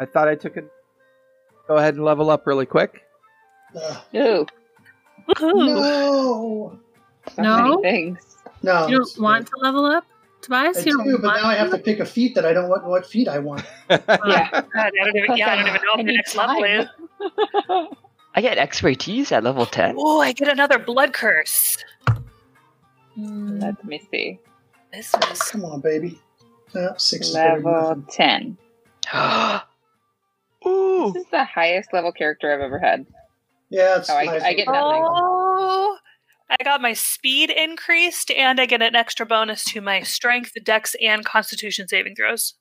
[0.00, 0.62] I thought I took a
[1.68, 3.02] go ahead and level up really quick.
[3.76, 4.46] Uh, Ooh,
[5.28, 5.54] Woohoo!
[5.54, 6.80] no,
[7.36, 7.56] so No?
[7.62, 8.36] many things.
[8.62, 8.88] no.
[8.88, 10.04] You don't want to level up,
[10.42, 10.78] Tobias?
[10.78, 12.52] I you don't do, but want now I have to pick a feat that I
[12.52, 12.84] don't want.
[12.84, 13.62] What feat I want?
[13.90, 13.98] Yeah.
[14.50, 16.86] God, I don't even, yeah, I don't even know what the need next level is.
[18.40, 19.96] I get expertise at level 10.
[19.98, 21.76] Oh, I get another blood curse.
[23.18, 24.38] Mm, Let me see.
[24.90, 26.18] This was Come on, baby.
[26.74, 28.56] Uh, six is Level ten.
[30.66, 31.10] Ooh!
[31.12, 33.04] This is the highest level character I've ever had.
[33.68, 35.04] Yeah, it's Oh, I- I get nothing.
[35.06, 35.98] Oh,
[36.48, 40.96] I got my speed increased, and I get an extra bonus to my strength, dex,
[41.02, 42.54] and constitution saving throws.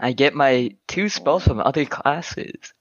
[0.00, 2.74] I get my two spells from other classes.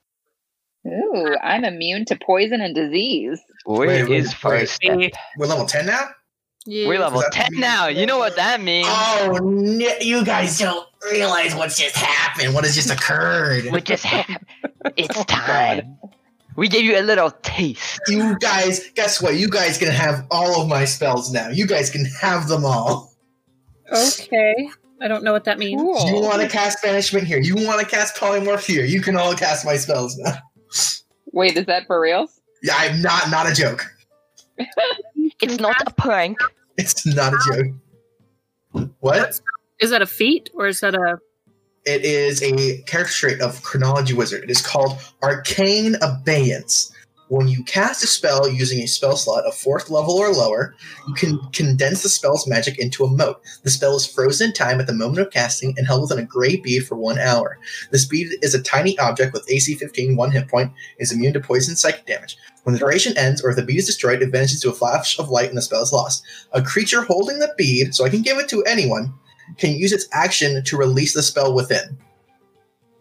[0.87, 3.39] Ooh, I'm immune to poison and disease.
[3.65, 4.33] Where Wait, is wait, wait.
[4.35, 5.11] first step?
[5.37, 6.07] We're level 10 now?
[6.65, 6.87] Yeah.
[6.87, 7.87] We're level 10 mean- now.
[7.87, 8.87] You know what that means.
[8.89, 12.53] Oh, n- you guys don't realize what's just happened.
[12.53, 13.65] What has just occurred.
[13.71, 14.45] What just happened?
[14.95, 15.97] It's time.
[16.55, 18.01] We gave you a little taste.
[18.07, 19.35] You guys, guess what?
[19.35, 21.49] You guys can have all of my spells now.
[21.49, 23.13] You guys can have them all.
[23.91, 24.69] Okay.
[25.01, 25.81] I don't know what that means.
[25.81, 27.39] You want to cast Banishment here.
[27.39, 28.83] You want to cast Polymorph here.
[28.83, 30.37] You can all cast my spells now.
[31.31, 32.27] Wait, is that for real?
[32.61, 33.85] Yeah, I'm not not a joke.
[35.41, 36.37] It's not a prank.
[36.77, 38.89] It's not a joke.
[38.99, 39.39] What?
[39.79, 41.17] Is that a feat or is that a?
[41.85, 44.43] It is a character trait of Chronurgy Wizard.
[44.43, 46.91] It is called Arcane Abeyance.
[47.29, 50.75] When you cast a spell using a spell slot of fourth level or lower,
[51.07, 53.39] you can condense the spell's magic into a mote.
[53.61, 56.27] The spell is frozen in time at the moment of casting and held within a
[56.27, 57.59] gray bead for one hour.
[57.91, 61.39] This bead is a tiny object with AC 15, one hit point, is immune to
[61.39, 62.35] poison and psychic damage.
[62.63, 65.19] When the duration ends or if the bead is destroyed, it vanishes to a flash
[65.19, 66.23] of light and the spell is lost.
[66.53, 69.13] A creature holding the bead, so I can give it to anyone,
[69.57, 71.97] can use its action to release the spell within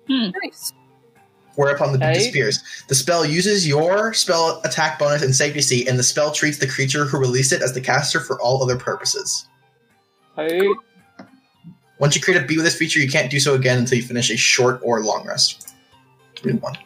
[0.07, 0.31] hmm.
[0.43, 0.73] Nice.
[1.59, 2.15] Whereupon the bead Right.
[2.15, 2.63] disappears.
[2.87, 6.69] The spell uses your spell attack bonus and save DC, and the spell treats the
[6.69, 9.45] creature who released it as the caster for all other purposes.
[10.37, 10.61] Hey.
[11.99, 14.05] Once you create a bead with this feature, you can't do so again until you
[14.05, 15.75] finish a short or long rest.
[16.41, 16.79] Good one.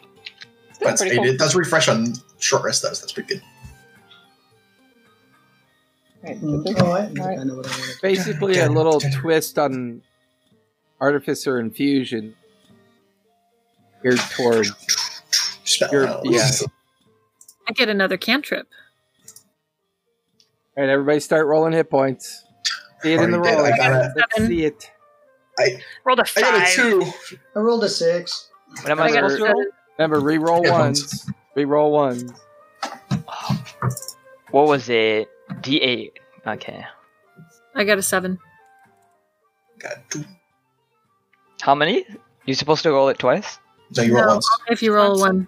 [0.81, 1.25] But pretty it, cool.
[1.27, 3.43] it does refresh on short rest, though, so that's pretty good.
[6.23, 7.39] Right, Mm, this is- I, Alright.
[7.39, 7.99] I know what I want.
[8.01, 10.01] Basically, a little twist on
[10.99, 12.33] Artificer Infusion
[14.03, 14.67] geared toward.
[15.63, 15.89] Spell.
[15.91, 16.49] You're- yeah.
[17.67, 18.67] I get another cantrip.
[20.75, 22.43] All right, everybody, start rolling hit points.
[23.01, 23.65] See it in the roll.
[23.65, 24.47] I got a, Let's Seven.
[24.49, 24.91] see it.
[25.59, 27.03] I Rolled a I got a two.
[27.55, 28.49] I rolled a six.
[28.81, 29.65] What am I I supposed to roll?
[29.99, 31.29] Remember, re-roll Yeah, ones.
[31.55, 32.31] Re-roll ones.
[34.49, 35.29] What was it?
[35.61, 36.11] D8.
[36.47, 36.83] Okay.
[37.75, 38.39] I got a seven.
[39.79, 40.23] Got two.
[41.61, 42.05] How many?
[42.45, 43.59] You're supposed to roll it twice?
[43.93, 44.33] So you roll No.
[44.33, 44.49] once.
[44.69, 45.47] If you roll one,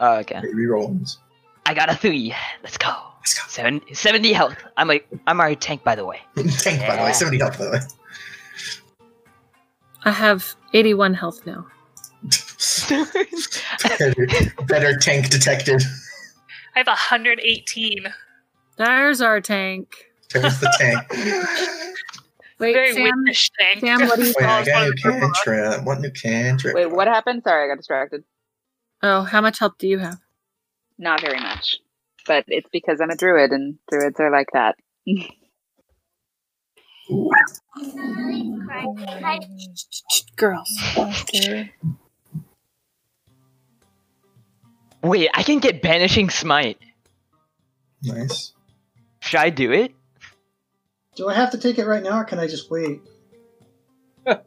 [0.00, 0.40] Oh, okay.
[0.42, 1.18] You reroll once.
[1.66, 2.34] I got a three.
[2.62, 2.88] Let's go.
[3.18, 3.42] Let's go.
[3.48, 4.56] Seven, 70 health.
[4.78, 6.20] I'm like, I'm already tank, by the way.
[6.58, 7.12] Tank, by the way.
[7.12, 7.80] 70 health, by the way.
[10.04, 11.66] I have eighty-one health now.
[13.82, 14.14] better,
[14.66, 15.82] better tank detected.
[16.74, 18.06] I have 118.
[18.78, 20.06] There's our tank.
[20.32, 21.06] There's the tank.
[22.60, 23.10] Wait, Very Sam.
[23.24, 23.80] weakish tank.
[23.80, 24.34] Sam, what do you?
[24.38, 25.84] Wait, I got a new cantrip.
[25.84, 26.74] What new cantrip?
[26.74, 27.42] Wait, what happened?
[27.42, 28.22] Sorry, I got distracted.
[29.02, 30.18] Oh, how much help do you have?
[30.98, 31.78] Not very much.
[32.26, 34.76] But it's because I'm a druid and druids are like that.
[40.36, 40.70] Girls.
[45.02, 46.78] Wait, I can get Banishing Smite.
[48.02, 48.52] Nice.
[49.20, 49.94] Should I do it?
[51.16, 53.00] Do I have to take it right now, or can I just wait?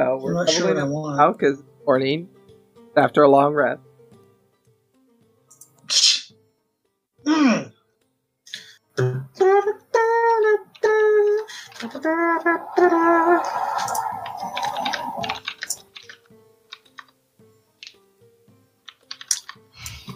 [0.00, 1.16] Oh, I'm we're not sure probably what I not want.
[1.16, 2.28] now because morning
[2.96, 3.80] after a long rest.
[7.26, 7.72] Mm.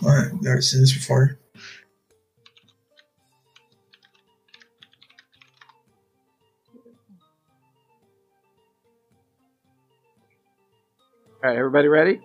[0.00, 0.42] What?
[0.42, 1.38] Never seen this before.
[11.42, 12.20] All right, everybody ready?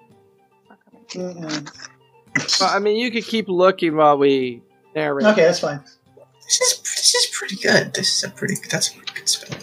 [1.07, 2.59] Mm-mm.
[2.59, 4.61] Well, I mean, you could keep looking while we
[4.95, 5.25] narrate.
[5.25, 5.81] Okay, that's fine.
[6.43, 7.95] This is this is pretty good.
[7.95, 9.57] This is a pretty that's a pretty good spell.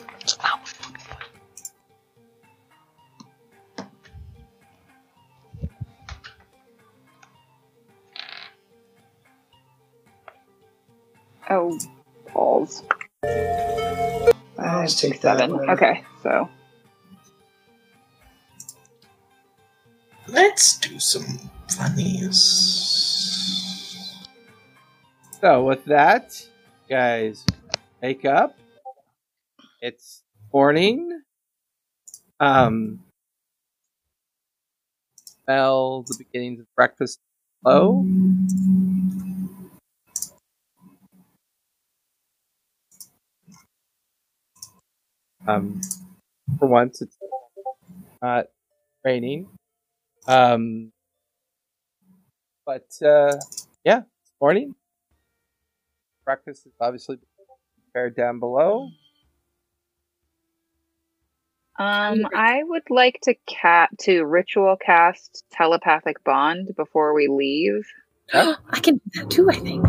[11.48, 11.78] Oh,
[12.32, 12.82] balls.
[14.58, 15.38] I'll just take that.
[15.38, 15.70] Seven.
[15.70, 16.48] Okay, so
[20.34, 22.32] Let's do some funnies.
[25.40, 26.34] So with that,
[26.90, 27.46] guys,
[28.02, 28.58] wake up.
[29.80, 31.22] It's morning.
[32.40, 32.98] Um,
[35.44, 37.20] smell the beginnings of breakfast.
[37.64, 38.04] Hello.
[45.46, 45.80] Um,
[46.58, 47.16] for once, it's
[48.20, 48.46] not
[49.04, 49.48] raining.
[50.26, 50.92] Um,
[52.66, 53.36] but uh,
[53.84, 54.74] yeah, it's morning.
[56.24, 57.18] breakfast is obviously
[57.92, 58.88] prepared down below.
[61.78, 67.86] Um, I would like to cat to ritual cast telepathic bond before we leave.
[68.32, 69.84] I can do that too, I think.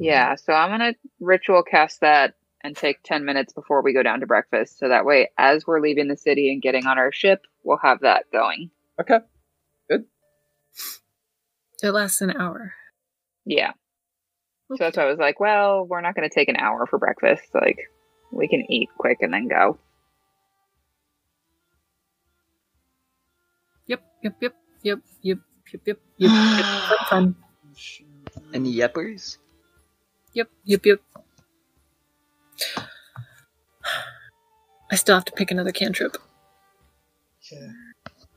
[0.00, 4.20] Yeah, so I'm gonna ritual cast that and take ten minutes before we go down
[4.20, 4.78] to breakfast.
[4.78, 8.00] So that way, as we're leaving the city and getting on our ship, we'll have
[8.00, 8.70] that going.
[9.00, 9.18] Okay.
[11.82, 12.74] It lasts an hour.
[13.44, 13.72] Yeah.
[14.70, 17.42] So that's why I was like, well, we're not gonna take an hour for breakfast.
[17.54, 17.78] Like,
[18.32, 19.78] we can eat quick and then go.
[23.86, 25.38] Yep, yep, yep, yep, yep,
[25.72, 26.30] yep, yep, yep.
[26.56, 26.64] yep.
[27.10, 27.34] Fun,
[28.32, 28.44] fun.
[28.54, 29.38] Any yeppers?
[30.32, 31.00] Yep, yep, yep.
[34.90, 36.16] I still have to pick another cantrip.
[37.50, 37.68] Yeah.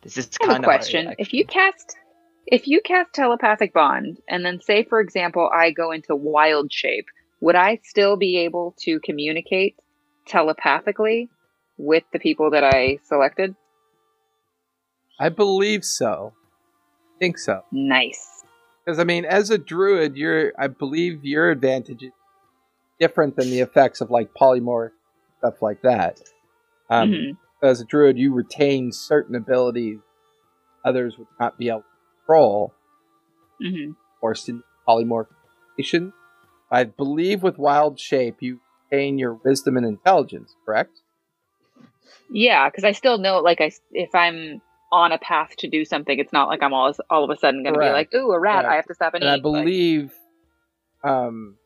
[0.01, 1.15] This is I have kind a of question.
[1.17, 1.95] If you cast
[2.47, 7.05] if you cast telepathic bond and then say for example I go into wild shape,
[7.41, 9.75] would I still be able to communicate
[10.25, 11.29] telepathically
[11.77, 13.55] with the people that I selected?
[15.19, 16.33] I believe so.
[17.15, 17.61] I think so.
[17.71, 18.43] Nice.
[18.85, 22.11] Because I mean, as a druid, your I believe your advantage is
[22.99, 24.91] different than the effects of like polymorph
[25.39, 26.21] stuff like that.
[26.89, 27.37] Um, Mhm.
[27.61, 29.99] As a druid, you retain certain abilities
[30.85, 31.85] others would not be able to
[32.27, 32.73] control,
[33.61, 36.11] hmm forced into polymorphization.
[36.71, 38.59] I believe with wild shape, you
[38.91, 40.55] gain your wisdom and intelligence.
[40.65, 41.01] Correct?
[42.31, 44.61] Yeah, because I still know like I if I'm
[44.91, 47.63] on a path to do something, it's not like I'm all all of a sudden
[47.63, 48.71] going to be like, ooh, a rat, Correct.
[48.71, 49.45] I have to stop and, and I eat.
[49.45, 50.13] Like, believe,
[51.03, 51.57] um,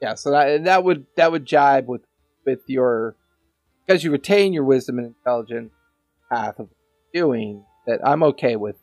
[0.00, 0.14] yeah.
[0.14, 2.02] So that that would that would jibe with
[2.44, 3.16] with your
[3.86, 5.72] because you retain your wisdom and intelligence
[6.30, 6.68] path of
[7.12, 8.00] doing that.
[8.04, 8.76] I'm okay with.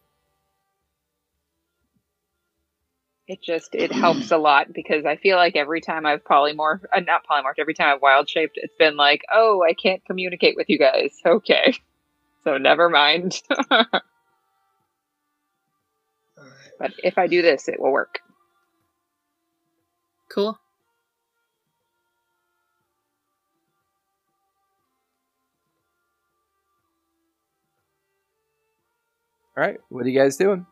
[3.28, 7.02] It just it helps a lot because I feel like every time I've polymorphed, uh,
[7.02, 10.70] not polymorphed, every time I've wild shaped, it's been like, oh, I can't communicate with
[10.70, 11.12] you guys.
[11.26, 11.76] Okay,
[12.44, 13.42] so never mind.
[13.72, 13.78] All
[16.38, 16.72] right.
[16.80, 18.20] but if I do this, it will work.
[20.30, 20.58] Cool.
[29.58, 30.66] All right, what are you guys doing?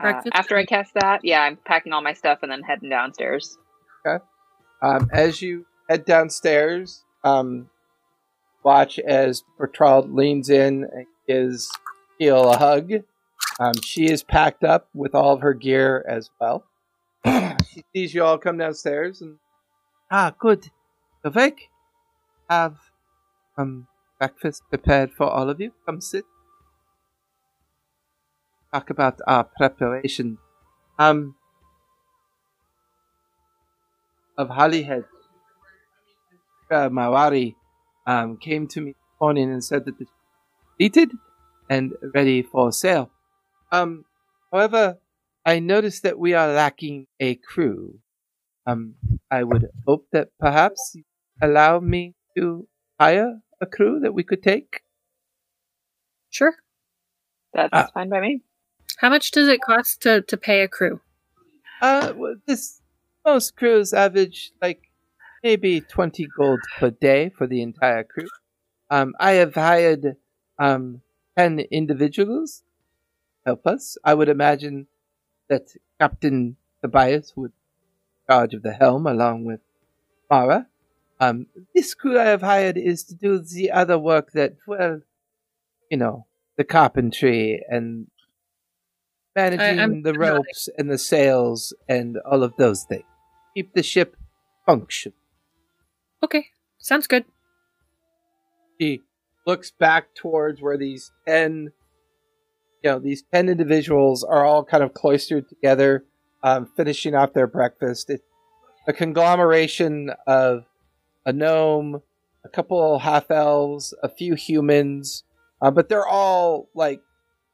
[0.00, 3.58] Uh, after I cast that, yeah, I'm packing all my stuff and then heading downstairs.
[4.80, 7.68] Um, as you head downstairs, um,
[8.62, 11.70] watch as Bertrand leans in and gives
[12.18, 12.92] Keel a hug.
[13.58, 16.64] Um, she is packed up with all of her gear as well.
[17.26, 19.38] she sees you all come downstairs and
[20.10, 20.70] Ah, good.
[21.24, 21.58] Vivek,
[22.48, 22.78] have
[23.58, 23.88] um
[24.18, 25.72] breakfast prepared for all of you.
[25.84, 26.24] Come sit.
[28.72, 30.38] Talk about our preparation.
[30.98, 31.36] Um,
[34.36, 35.04] of Hollyhead.
[36.70, 37.54] Uh, Mawari
[38.06, 40.06] um, came to me this morning and said that the
[40.78, 41.12] completed
[41.70, 43.10] and ready for sale.
[43.72, 44.04] Um,
[44.52, 44.98] however,
[45.46, 48.00] I noticed that we are lacking a crew.
[48.66, 48.94] Um,
[49.30, 51.04] I would hope that perhaps you
[51.42, 52.68] allow me to
[53.00, 54.82] hire a crew that we could take.
[56.30, 56.54] Sure.
[57.54, 57.90] That's Ah.
[57.94, 58.42] fine by me.
[58.96, 61.00] How much does it cost to, to pay a crew?
[61.80, 62.12] Uh,
[62.46, 62.80] this
[63.24, 64.90] most crews average like
[65.44, 68.26] maybe twenty gold per day for the entire crew.
[68.90, 70.16] Um, I have hired
[70.58, 71.02] um
[71.36, 72.64] ten individuals
[73.46, 73.96] help us.
[74.04, 74.88] I would imagine
[75.48, 75.68] that
[76.00, 77.52] Captain Tobias would
[78.28, 79.60] charge of the helm along with
[80.30, 80.66] Mara.
[81.20, 85.00] Um, this crew I have hired is to do the other work that, well,
[85.90, 86.26] you know,
[86.56, 88.08] the carpentry and
[89.38, 90.20] managing I'm the nodding.
[90.20, 93.04] ropes and the sails and all of those things.
[93.54, 94.16] Keep the ship
[94.66, 95.12] function.
[96.22, 96.46] Okay.
[96.78, 97.24] Sounds good.
[98.80, 99.02] she
[99.46, 101.72] looks back towards where these 10
[102.84, 106.04] you know these 10 individuals are all kind of cloistered together
[106.42, 108.22] um, finishing off their breakfast it's
[108.86, 110.64] a conglomeration of
[111.26, 112.02] a gnome
[112.44, 115.24] a couple half elves a few humans
[115.62, 117.00] uh, but they're all like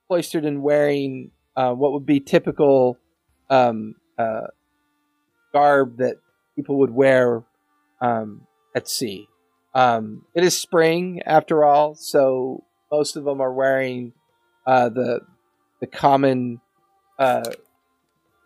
[0.09, 2.99] cloistered and wearing uh, what would be typical
[3.51, 4.49] um, uh,
[5.53, 6.17] garb that
[6.57, 7.43] people would wear
[8.01, 9.29] um, at sea
[9.75, 14.13] um, it is spring after all, so most of them are wearing
[14.67, 15.21] uh, the
[15.81, 16.61] the common,
[17.19, 17.51] uh,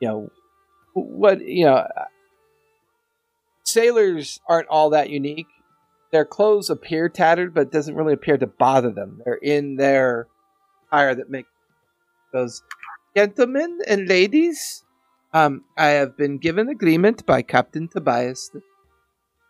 [0.00, 0.30] you know,
[0.94, 1.86] what you know.
[3.64, 5.48] Sailors aren't all that unique.
[6.10, 9.20] Their clothes appear tattered, but it doesn't really appear to bother them.
[9.22, 10.26] They're in their
[10.86, 11.50] attire that makes
[12.32, 12.62] those
[13.16, 14.84] gentlemen and ladies.
[15.32, 18.62] Um, I have been given agreement by Captain Tobias that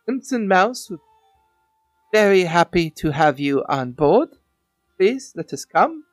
[0.04, 4.30] Crimson Mouse would be very happy to have you on board.
[4.96, 6.04] Please let us come.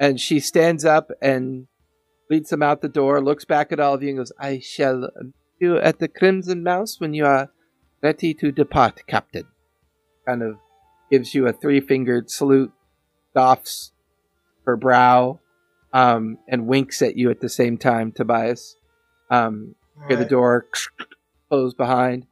[0.00, 1.68] And she stands up and
[2.28, 5.10] leads them out the door, looks back at all of you, and goes, I shall
[5.20, 7.50] meet you at the Crimson Mouse when you are
[8.02, 9.46] ready to depart, Captain.
[10.26, 10.56] Kind of
[11.10, 12.72] gives you a three fingered salute,
[13.34, 13.92] doffs
[14.64, 15.40] her brow,
[15.92, 18.76] um, and winks at you at the same time, Tobias.
[19.30, 19.74] Um,
[20.08, 20.66] hear the door
[21.50, 22.26] close behind.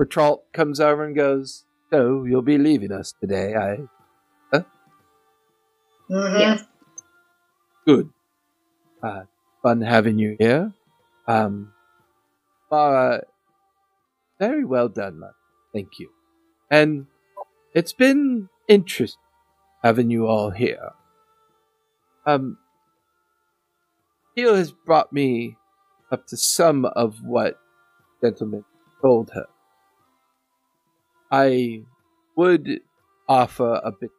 [0.00, 3.78] Bertralt comes over and goes, So, you'll be leaving us today, I.
[6.10, 6.40] Mhm.
[6.40, 6.64] Yes.
[7.86, 8.10] Good.
[9.02, 9.22] Uh,
[9.62, 10.72] fun having you here.
[11.28, 11.72] Um,
[12.70, 13.22] Mara,
[14.40, 15.30] very well done, man.
[15.72, 16.10] Thank you.
[16.70, 17.06] And
[17.74, 19.22] it's been interesting
[19.82, 20.90] having you all here.
[22.26, 22.58] Um,
[24.36, 25.56] Teal has brought me
[26.10, 27.58] up to some of what
[28.22, 28.64] gentleman
[29.02, 29.46] told her.
[31.30, 31.82] I
[32.36, 32.80] would
[33.28, 34.10] offer a bit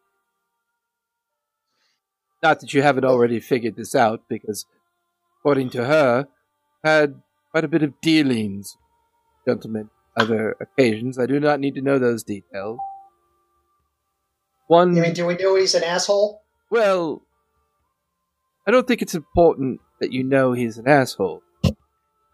[2.43, 4.65] not that you haven't already figured this out, because
[5.39, 6.27] according to her,
[6.83, 8.77] had quite a bit of dealings,
[9.47, 11.19] gentlemen, other occasions.
[11.19, 12.79] I do not need to know those details.
[14.67, 16.41] One, You mean, do we know he's an asshole?
[16.71, 17.21] well,
[18.71, 21.43] I don't think it's important that you know he's an asshole.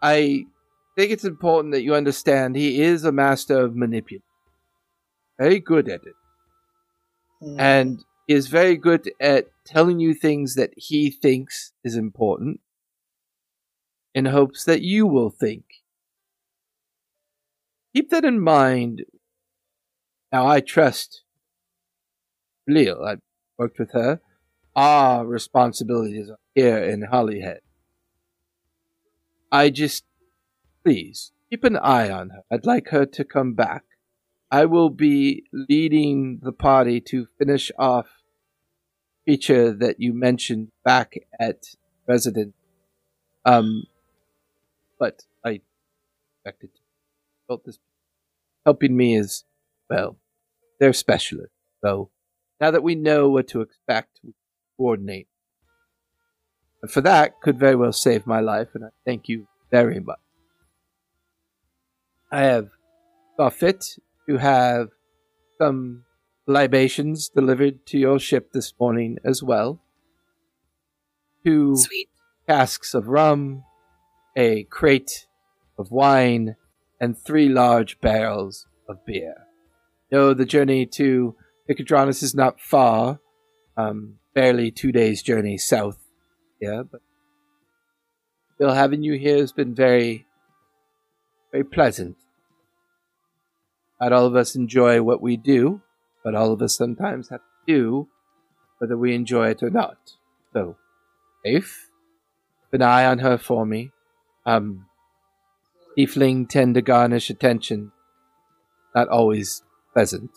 [0.00, 0.44] I
[0.94, 4.22] think it's important that you understand he is a master of manipulation.
[5.36, 6.14] Very good at it
[7.40, 7.58] Hmm.
[7.58, 12.60] and is very good at telling you things that he thinks is important
[14.14, 15.64] in hopes that you will think.
[17.96, 19.04] Keep that in mind.
[20.30, 21.24] Now, I trust
[22.68, 23.04] Lil.
[23.04, 23.16] I
[23.58, 24.20] worked with her.
[24.78, 27.62] Our responsibilities here in Hollyhead.
[29.50, 30.04] I just,
[30.84, 32.42] please, keep an eye on her.
[32.48, 33.82] I'd like her to come back.
[34.52, 38.06] I will be leading the party to finish off
[39.26, 41.74] feature that you mentioned back at
[42.06, 42.54] residence.
[43.44, 43.82] Um,
[44.96, 45.62] but I
[46.36, 46.80] expected to
[47.48, 47.80] felt this
[48.64, 49.44] helping me is
[49.90, 50.18] well,
[50.78, 51.56] they're specialists.
[51.82, 52.10] So
[52.60, 54.34] now that we know what to expect, we
[54.78, 55.26] coordinate.
[56.80, 60.18] But for that, could very well save my life, and I thank you very much.
[62.30, 62.70] I have
[63.36, 63.84] thought fit
[64.28, 64.88] to have
[65.58, 66.04] some
[66.46, 69.80] libations delivered to your ship this morning as well.
[71.44, 72.08] Two Sweet.
[72.46, 73.64] casks of rum,
[74.36, 75.26] a crate
[75.78, 76.56] of wine,
[77.00, 79.34] and three large barrels of beer.
[80.10, 81.34] No, the journey to
[81.68, 83.20] Nicodranus is not far,
[83.76, 85.98] um, barely two days' journey south.
[86.60, 87.00] Yeah, but
[88.54, 90.26] still having you here has been very,
[91.50, 92.16] very pleasant.
[94.00, 95.80] Not all of us enjoy what we do,
[96.22, 98.08] but all of us sometimes have to do
[98.78, 99.98] whether we enjoy it or not.
[100.52, 100.76] So,
[101.44, 101.88] safe.
[102.66, 103.90] Keep an eye on her for me.
[104.46, 104.86] Um,
[105.96, 107.90] tiefling tend to garnish attention.
[108.94, 110.30] Not always pleasant.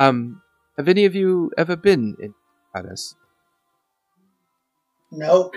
[0.00, 0.42] Um,
[0.76, 2.34] have any of you ever been in
[2.74, 3.14] Paris?
[5.10, 5.54] Nope.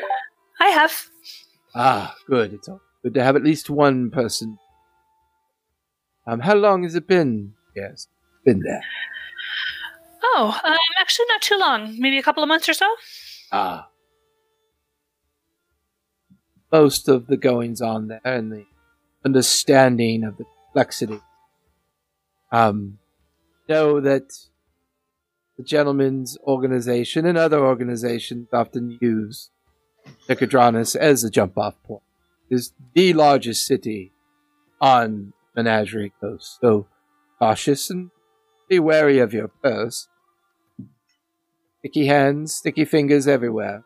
[0.59, 1.07] I have.
[1.76, 2.53] Ah, good.
[2.53, 4.57] It's all good to have at least one person.
[6.28, 7.53] Um, how long has it been?
[7.76, 8.07] Yes,
[8.45, 8.84] been there.
[10.24, 11.99] Oh, um, actually, not too long.
[11.99, 12.88] Maybe a couple of months or so.
[13.51, 13.88] Ah.
[16.72, 18.66] Most of the goings on there and the
[19.26, 21.20] understanding of the complexity.
[22.51, 22.99] Um,
[23.68, 24.32] know that
[25.62, 29.51] the gentleman's organization and other organizations often use
[30.28, 32.01] Nicodranus as a jump off point.
[32.49, 34.12] Is the largest city
[34.82, 36.88] on Menagerie Coast, so
[37.38, 38.09] cautious and
[38.68, 40.07] be wary of your purse.
[41.80, 43.84] Sticky hands, sticky fingers everywhere.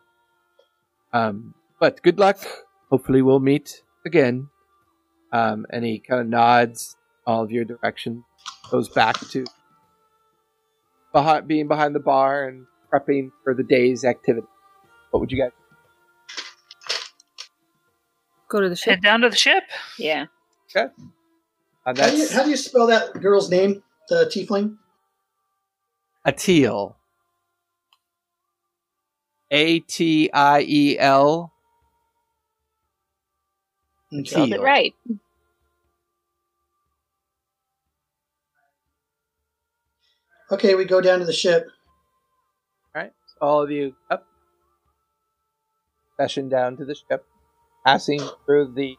[1.12, 2.38] Um, but good luck.
[2.90, 4.48] Hopefully, we'll meet again.
[5.30, 6.96] Um, and he kind of nods
[7.26, 8.24] all of your direction,
[8.70, 9.44] goes back to
[11.16, 14.46] behind, being behind the bar and prepping for the day's activity.
[15.10, 15.50] What would you guys?
[18.50, 18.90] Go to the ship.
[18.90, 19.64] Head down to the ship.
[19.98, 20.26] Yeah.
[20.74, 20.88] Uh,
[21.86, 23.82] How do, you, how do you spell that girl's name?
[24.10, 24.76] The tiefling.
[26.26, 26.96] a teal.
[29.50, 31.52] A T I E L.
[34.24, 34.94] Spelled it right.
[40.50, 41.66] Okay, we go down to the ship.
[42.94, 44.26] All right, so all of you up.
[46.20, 47.26] Session down to the ship.
[47.84, 48.96] passing through the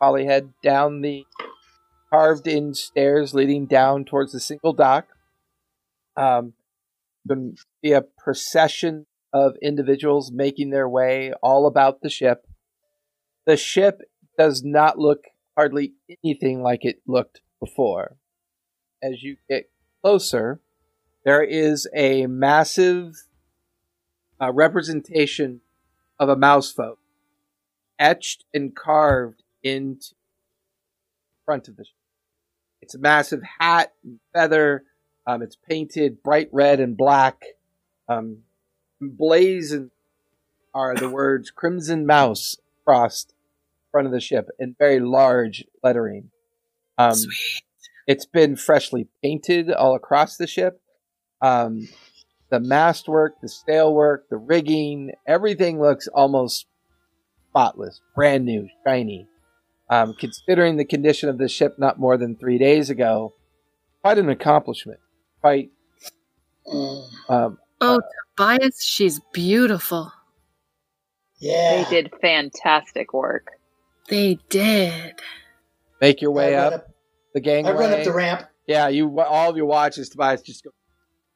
[0.00, 1.24] Hollyhead down the
[2.10, 5.06] carved in stairs leading down towards the single dock.
[6.16, 6.54] Um,
[7.26, 12.46] can see a procession of individuals making their way all about the ship.
[13.46, 14.00] The ship
[14.38, 15.24] does not look
[15.56, 15.94] hardly
[16.24, 18.16] anything like it looked before.
[19.02, 19.70] As you get
[20.02, 20.60] closer,
[21.24, 23.14] there is a massive
[24.40, 25.60] uh, representation
[26.18, 26.98] of a mouse folk
[27.98, 31.94] etched and carved into the front of the ship.
[32.82, 34.84] It's a massive hat and feather.
[35.26, 37.42] Um, it's painted bright red and black.
[38.08, 38.38] Um,
[39.00, 39.90] blazoned
[40.74, 43.34] are the words "Crimson Mouse" crossed
[43.90, 46.30] front of the ship in very large lettering.
[46.98, 47.62] Um, Sweet.
[48.06, 50.82] it's been freshly painted all across the ship.
[51.44, 51.88] Um,
[52.48, 56.64] the mastwork, the sailwork, the rigging, everything looks almost
[57.50, 59.26] spotless, brand new, shiny.
[59.90, 63.34] Um, considering the condition of the ship not more than three days ago,
[64.00, 65.00] quite an accomplishment.
[65.42, 65.70] Quite.
[67.28, 68.00] Um, Oh,
[68.38, 70.10] Tobias, she's beautiful.
[71.38, 71.84] yeah.
[71.84, 73.48] They did fantastic work.
[74.08, 75.20] They did.
[76.00, 76.86] make your way up, up,
[77.34, 77.72] the gangway.
[77.72, 78.44] I run up the ramp.
[78.66, 80.70] Yeah, you all of your watches, Tobias just go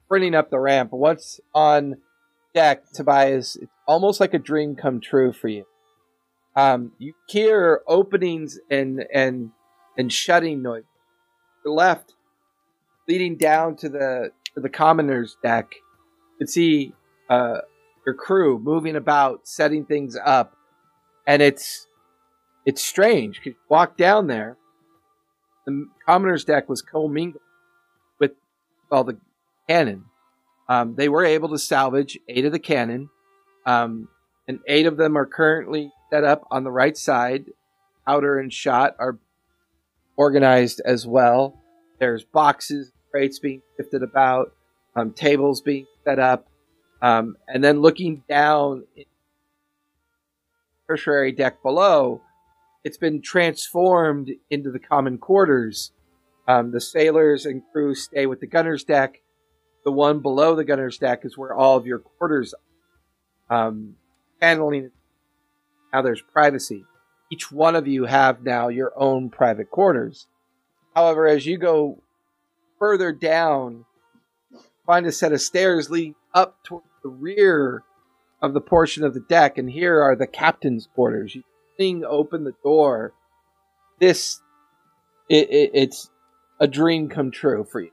[0.09, 0.91] sprinting up the ramp.
[0.91, 1.97] Once on
[2.55, 5.67] deck, Tobias, it's almost like a dream come true for you.
[6.57, 9.51] Um, you hear openings and and
[9.99, 10.85] and shutting noise.
[11.63, 12.15] The left,
[13.07, 16.95] leading down to the to the commoner's deck, you can see
[17.29, 17.59] uh,
[18.07, 20.57] your crew moving about, setting things up,
[21.27, 21.87] and it's
[22.65, 23.43] it's strange.
[23.45, 24.57] 'cause walk down there,
[25.67, 27.43] the commoner's deck was commingled
[28.19, 28.33] with
[28.91, 29.19] all the
[29.69, 30.05] cannon.
[30.69, 33.09] Um, they were able to salvage eight of the cannon,
[33.65, 34.09] um,
[34.47, 37.47] and eight of them are currently set up on the right side.
[38.07, 39.19] Powder and shot are
[40.17, 41.61] organized as well.
[41.99, 44.53] There's boxes, crates being shifted about,
[44.97, 46.49] um, tables being set up,
[47.01, 49.05] um, and then looking down in
[50.89, 52.23] tertiary deck below,
[52.85, 55.93] it's been transformed into the common quarters.
[56.47, 59.21] Um, the sailors and crew stay with the gunner's deck.
[59.85, 62.55] The one below the gunner's deck is where all of your quarters.
[63.51, 63.97] Um,
[64.41, 64.91] handling
[65.93, 66.85] how there's privacy.
[67.31, 70.27] Each one of you have now your own private quarters.
[70.95, 72.03] However, as you go
[72.79, 73.85] further down,
[74.87, 77.83] find a set of stairs leading up toward the rear
[78.41, 81.35] of the portion of the deck, and here are the captain's quarters.
[81.35, 81.43] You
[81.77, 83.13] fling open the door.
[83.99, 84.41] This,
[85.29, 86.11] it, it, it's
[86.61, 87.91] a dream come true for you.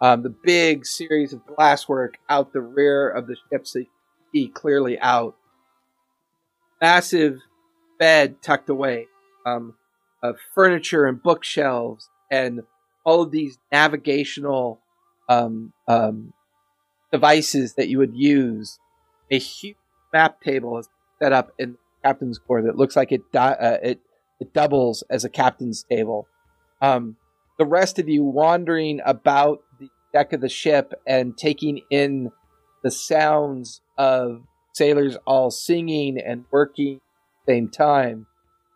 [0.00, 3.92] Um, the big series of glasswork out the rear of the ship, so you can
[4.32, 5.36] see clearly out.
[6.80, 7.40] Massive
[7.98, 9.06] bed tucked away,
[9.46, 9.74] um,
[10.22, 12.62] of furniture and bookshelves, and
[13.04, 14.80] all of these navigational
[15.28, 16.34] um, um,
[17.10, 18.78] devices that you would use.
[19.30, 19.76] A huge
[20.12, 21.78] map table is set up in the
[22.08, 24.00] captain's quarter that looks like it uh, it
[24.38, 26.28] it doubles as a captain's table.
[26.82, 27.16] Um,
[27.58, 32.30] the rest of you wandering about the deck of the ship and taking in
[32.82, 34.42] the sounds of
[34.74, 37.00] sailors all singing and working at
[37.46, 38.26] the same time.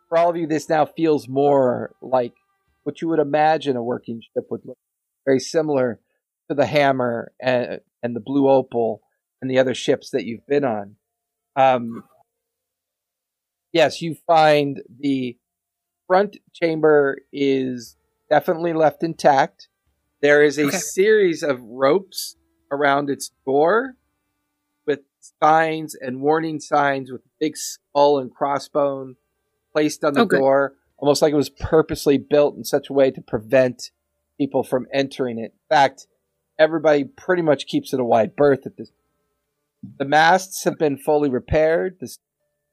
[0.08, 2.34] For all of you, this now feels more like
[2.82, 4.78] what you would imagine a working ship would look.
[5.26, 6.00] Very similar
[6.48, 9.02] to the Hammer and, and the Blue Opal
[9.40, 10.96] and the other ships that you've been on.
[11.54, 12.04] Um,
[13.72, 15.36] yes, you find the
[16.06, 17.96] front chamber is
[18.30, 19.68] definitely left intact.
[20.22, 20.76] There is a Okay.
[20.76, 22.36] series of ropes
[22.70, 23.96] around its door
[24.86, 25.00] with
[25.42, 29.16] signs and warning signs with a big skull and crossbone
[29.72, 30.38] placed on the Oh, good.
[30.38, 33.90] door, almost like it was purposely built in such a way to prevent
[34.38, 35.52] people from entering it.
[35.52, 36.06] In fact,
[36.58, 38.92] everybody pretty much keeps it a wide berth at this.
[39.98, 41.98] The masts have been fully repaired.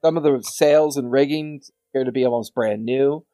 [0.02, 3.24] Some of the sails and rigging appear to be almost brand new.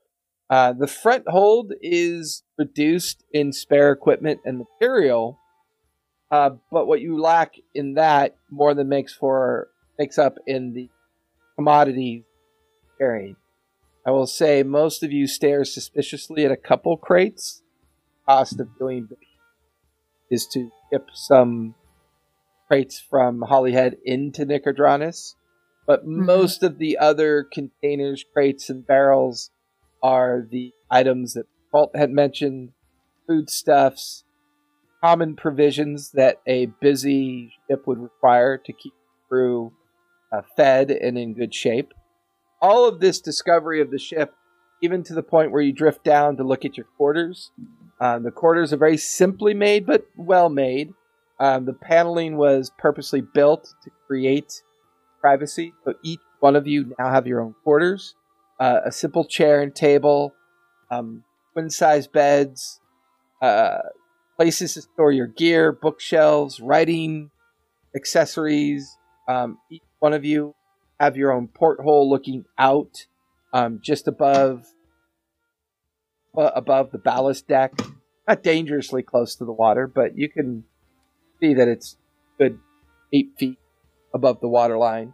[0.50, 5.38] Uh, the front hold is reduced in spare equipment and material,
[6.30, 9.68] uh, but what you lack in that more than makes for
[9.98, 10.88] makes up in the
[11.56, 12.24] commodities
[12.98, 13.36] carried.
[14.06, 17.62] I will say most of you stare suspiciously at a couple crates.
[18.28, 19.08] Cost of doing
[20.30, 21.74] is to ship some
[22.68, 25.36] crates from Hollyhead into Nicodranus,
[25.86, 29.50] but most of the other containers, crates, and barrels
[30.04, 32.70] are the items that Walt had mentioned,
[33.26, 34.24] foodstuffs,
[35.02, 38.92] common provisions that a busy ship would require to keep
[39.28, 39.72] crew
[40.32, 41.92] uh, fed and in good shape.
[42.60, 44.34] all of this discovery of the ship,
[44.82, 47.50] even to the point where you drift down to look at your quarters.
[48.00, 50.92] Um, the quarters are very simply made, but well made.
[51.40, 54.62] Um, the paneling was purposely built to create
[55.20, 55.72] privacy.
[55.84, 58.14] So each one of you now have your own quarters,
[58.58, 60.34] uh, a simple chair and table,
[60.90, 62.80] um, twin size beds,
[63.42, 63.78] uh,
[64.36, 67.30] places to store your gear, bookshelves, writing
[67.94, 68.96] accessories.
[69.28, 70.54] Um, each one of you
[71.00, 73.06] have your own porthole looking out
[73.52, 74.66] um, just above
[76.36, 77.72] uh, above the ballast deck.
[78.26, 80.64] Not dangerously close to the water, but you can
[81.40, 81.96] see that it's
[82.38, 82.58] good
[83.12, 83.58] eight feet
[84.12, 85.12] above the water line.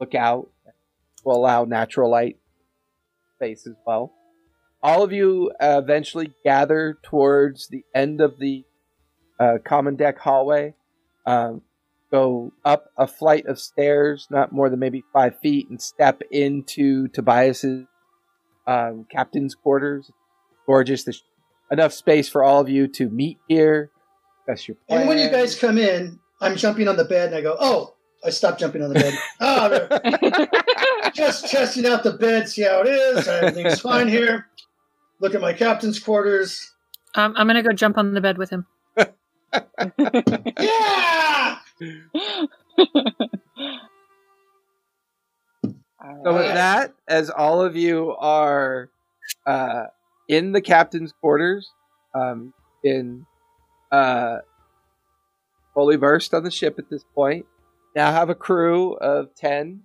[0.00, 0.50] Look out.
[1.28, 2.38] Will allow natural light
[3.36, 4.14] space as well.
[4.82, 8.64] All of you uh, eventually gather towards the end of the
[9.38, 10.74] uh, common deck hallway.
[11.26, 11.60] Um,
[12.10, 17.08] go up a flight of stairs, not more than maybe five feet, and step into
[17.08, 17.84] Tobias's
[18.66, 20.10] um, captain's quarters.
[20.66, 21.04] Gorgeous.
[21.04, 21.22] There's
[21.70, 23.90] enough space for all of you to meet here.
[24.46, 25.00] That's your plan.
[25.00, 27.96] And when you guys come in, I'm jumping on the bed and I go, oh,
[28.24, 29.14] I stopped jumping on the bed.
[29.40, 30.48] oh,
[31.14, 33.28] just testing out the bed, see how it is.
[33.28, 34.46] Everything's fine here.
[35.20, 36.72] Look at my captain's quarters.
[37.14, 38.66] Um, I'm gonna go jump on the bed with him.
[40.58, 41.58] Yeah!
[46.24, 48.88] So with that, as all of you are
[49.46, 49.86] uh,
[50.28, 51.70] in the captain's quarters,
[52.14, 52.54] um,
[52.84, 53.26] in
[53.90, 54.38] uh,
[55.74, 57.46] fully versed on the ship at this point,
[57.96, 59.82] now have a crew of ten.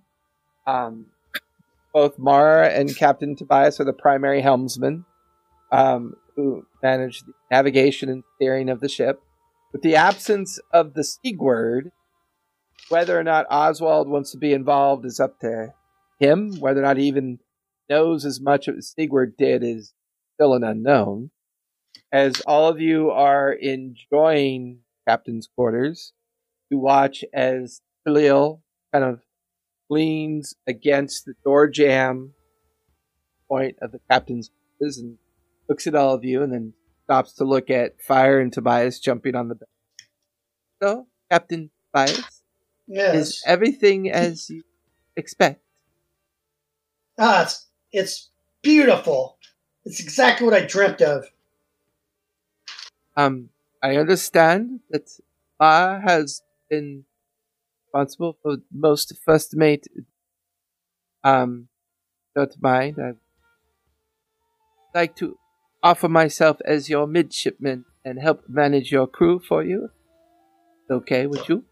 [0.66, 1.06] Um,
[1.94, 5.04] both Mara and Captain Tobias are the primary helmsmen,
[5.70, 9.22] um, who manage the navigation and steering of the ship.
[9.72, 11.92] With the absence of the Sigward,
[12.88, 15.72] whether or not Oswald wants to be involved is up to
[16.18, 16.58] him.
[16.58, 17.38] Whether or not he even
[17.88, 19.94] knows as much as Sigward did is
[20.34, 21.30] still an unknown.
[22.12, 26.12] As all of you are enjoying Captain's quarters,
[26.70, 28.62] you watch as Khalil
[28.92, 29.20] kind of
[29.90, 32.32] leans against the door jamb
[33.48, 35.18] point of the captain's quarters and
[35.68, 36.72] looks at all of you and then
[37.04, 39.68] stops to look at Fire and Tobias jumping on the bed.
[40.82, 42.42] So, Captain Tobias,
[42.86, 43.14] Yes.
[43.14, 44.62] is everything as you
[45.16, 45.62] expect?
[47.18, 48.30] Ah, it's, it's
[48.62, 49.38] beautiful.
[49.84, 51.26] It's exactly what I dreamt of.
[53.16, 53.50] Um,
[53.82, 55.08] I understand that
[55.60, 57.04] Ma has been
[57.94, 59.86] responsible for most first mate.
[61.22, 61.68] Um,
[62.34, 62.96] don't mind.
[63.00, 63.16] I'd
[64.94, 65.38] like to
[65.82, 69.90] offer myself as your midshipman and help manage your crew for you.
[70.90, 71.64] Okay with you?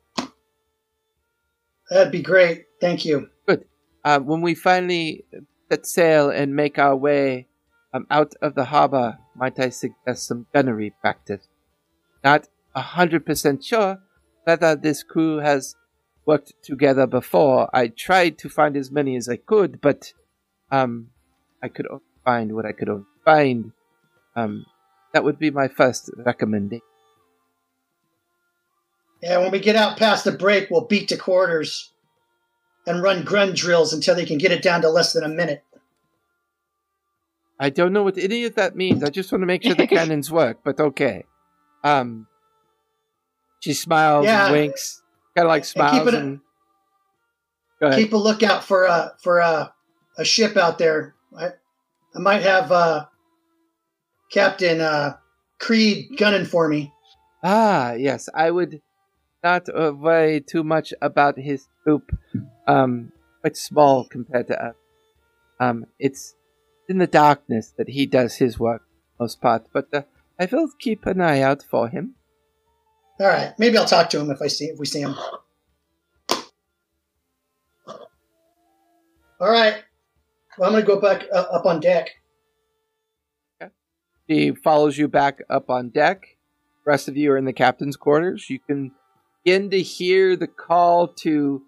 [1.90, 2.66] That'd be great.
[2.80, 3.28] Thank you.
[4.04, 5.24] Uh, when we finally
[5.70, 7.46] set sail and make our way
[7.94, 11.46] um, out of the harbor, might I suggest some gunnery practice?
[12.24, 14.00] Not a hundred percent sure
[14.44, 15.76] whether this crew has
[16.26, 17.68] worked together before.
[17.74, 20.12] I tried to find as many as I could, but
[20.70, 21.08] um,
[21.62, 23.72] I could only find what I could only find.
[24.36, 24.66] Um,
[25.12, 26.82] that would be my first recommendation.
[29.22, 31.92] Yeah, when we get out past the break, we'll beat to quarters
[32.86, 35.62] and run grun drills until they can get it down to less than a minute.
[37.60, 39.04] I don't know what any of that means.
[39.04, 41.24] I just want to make sure the cannons work, but okay.
[41.84, 42.26] Um,
[43.60, 44.46] she smiles Yeah.
[44.46, 45.01] and winks,
[45.34, 46.40] kind of like And keep smiles and.
[47.80, 47.98] Go ahead.
[47.98, 49.72] Keep a lookout for a for a,
[50.16, 51.14] a ship out there.
[51.36, 51.48] I,
[52.14, 53.06] I might have uh,
[54.30, 55.16] Captain uh,
[55.58, 56.92] Creed gunning for me.
[57.42, 58.80] Ah, yes, I would
[59.42, 62.16] not uh, worry too much about his troop.
[62.68, 63.10] Um,
[63.40, 64.74] quite small compared to us.
[65.58, 66.34] Um, it's
[66.88, 68.82] in the darkness that he does his work,
[69.18, 69.66] most part.
[69.72, 70.02] But uh,
[70.38, 72.14] I will keep an eye out for him.
[73.22, 75.14] All right, maybe I'll talk to him if I see if we see him.
[79.38, 79.76] All right,
[80.58, 82.10] well, I'm gonna go back uh, up on deck.
[84.26, 86.36] He follows you back up on deck.
[86.84, 88.50] The rest of you are in the captain's quarters.
[88.50, 88.90] You can
[89.44, 91.62] begin to hear the call to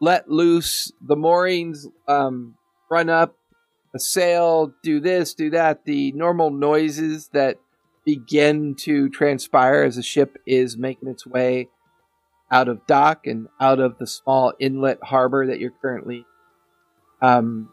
[0.00, 2.54] let loose the moorings, um,
[2.90, 3.36] run up
[3.94, 5.84] a sail, do this, do that.
[5.84, 7.58] The normal noises that
[8.04, 11.68] begin to transpire as the ship is making its way
[12.50, 16.24] out of dock and out of the small inlet harbor that you're currently.
[17.22, 17.70] Um,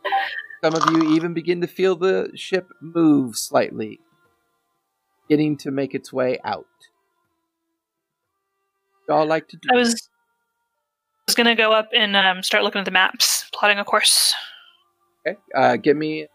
[0.63, 3.99] some of you even begin to feel the ship move slightly
[5.29, 6.65] getting to make its way out.
[9.07, 9.69] Y'all like to do?
[9.71, 10.09] I was
[11.27, 14.33] was gonna go up and um, start looking at the maps, plotting a course.
[15.25, 15.37] Okay.
[15.55, 16.27] Uh, give me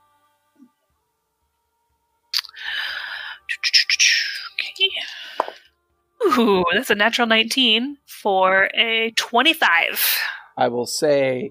[6.25, 10.21] Ooh, that's a natural 19 for a 25.
[10.57, 11.51] I will say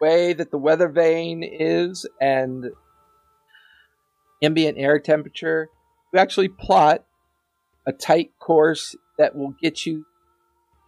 [0.00, 2.66] way that the weather vane is and
[4.42, 5.68] ambient air temperature,
[6.12, 7.04] you actually plot
[7.86, 10.04] a tight course that will get you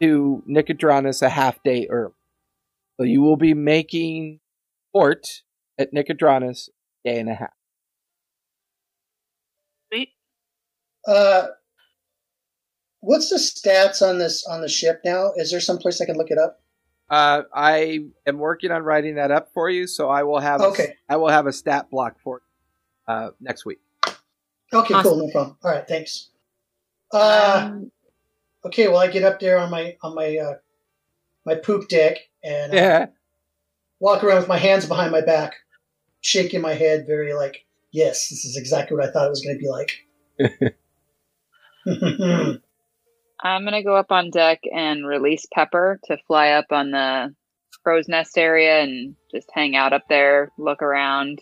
[0.00, 2.14] to Nicodranus a half day early.
[2.96, 4.40] So you will be making
[4.92, 5.26] port
[5.78, 6.68] at Nicodranus
[7.04, 7.50] a day and a half.
[9.92, 10.10] Sweet.
[11.06, 11.46] Uh,
[13.00, 15.32] what's the stats on this on the ship now?
[15.36, 16.60] Is there some place I can look it up?
[17.08, 20.96] Uh, I am working on writing that up for you, so I will have Okay.
[21.08, 22.40] a, I will have a stat block for
[23.08, 23.80] you, uh, next week.
[24.72, 25.02] Okay, Awesome.
[25.02, 25.56] cool, no problem.
[25.64, 26.28] All right, thanks.
[27.12, 27.90] Uh, Um,
[28.64, 30.54] okay, well, I get up there on my on my uh,
[31.44, 33.06] my poop deck and uh, Yeah.
[33.98, 35.56] walk around with my hands behind my back,
[36.20, 39.58] shaking my head, very like, yes, this is exactly what I thought it was going
[39.58, 40.06] to be like.
[43.42, 47.34] I'm gonna go up on deck and release Pepper to fly up on the
[47.82, 51.40] crow's nest area and just hang out up there, look around.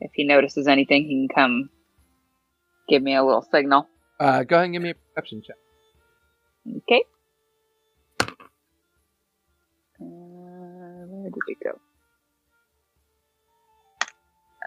[0.00, 1.70] If he notices anything, he can come
[2.88, 3.88] give me a little signal.
[4.20, 5.56] Uh, go ahead and give me a perception check.
[6.78, 7.04] Okay.
[10.00, 11.78] Uh, where did it go?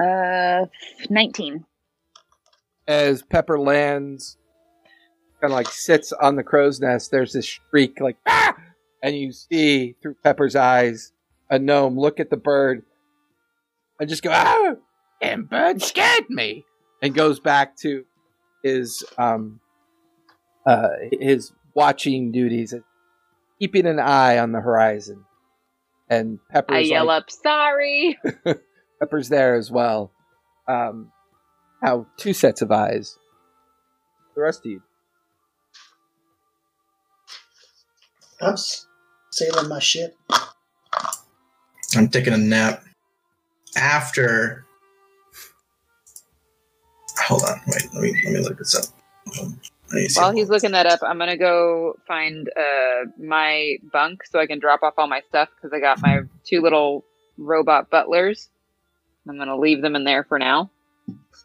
[0.04, 0.66] Uh,
[1.10, 1.66] 19.
[2.88, 4.38] as Pepper lands,
[5.42, 8.56] kind of like sits on the crow's nest, there's this shriek like, ah!
[9.04, 11.12] And you see through Pepper's eyes
[11.50, 12.84] a gnome look at the bird
[14.00, 14.76] and just go, ah!
[15.22, 16.66] And bird scared me.
[17.02, 18.06] And goes back to
[18.64, 19.60] his, um,
[20.66, 22.74] uh, his watching duties,
[23.60, 25.26] keeping an eye on the horizon.
[26.10, 28.18] And Pepper's I yell like, up, sorry!
[29.00, 30.12] Pepper's there as well.
[30.68, 31.12] Um,
[31.82, 33.18] how two sets of eyes.
[34.36, 34.82] The rest of you.
[38.42, 38.56] I'm
[39.32, 40.18] sailing my ship.
[41.96, 42.84] I'm taking a nap.
[43.78, 44.66] After.
[47.28, 47.88] Hold on, wait.
[47.94, 48.86] Let me let me look this up.
[49.28, 53.78] I need to see While he's looking that up, I'm gonna go find uh my
[53.92, 57.06] bunk so I can drop off all my stuff because I got my two little
[57.38, 58.50] robot butlers.
[59.28, 60.72] I'm gonna leave them in there for now,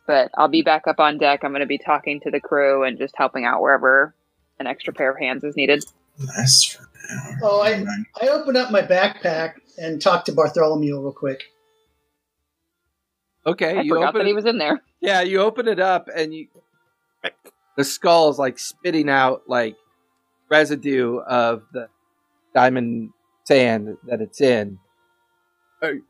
[0.07, 1.45] but I'll be back up on deck.
[1.45, 4.15] I'm gonna be talking to the crew and just helping out wherever
[4.59, 5.85] an extra pair of hands is needed.
[6.19, 7.39] Last for an hour.
[7.43, 7.85] Oh, I
[8.21, 11.45] I open up my backpack and talk to Bartholomew real quick.
[13.47, 14.81] Okay, I you forgot open that he was in there.
[15.01, 16.49] yeah, you open it up and you
[17.77, 19.77] the skull is like spitting out like
[20.51, 21.89] residue of the
[22.55, 23.11] diamond
[23.45, 24.79] sand that it's in.
[25.81, 26.01] Hey,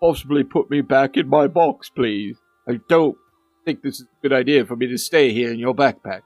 [0.00, 2.36] possibly put me back in my box, please.
[2.68, 3.16] I don't
[3.64, 6.22] think this is a good idea for me to stay here in your backpack.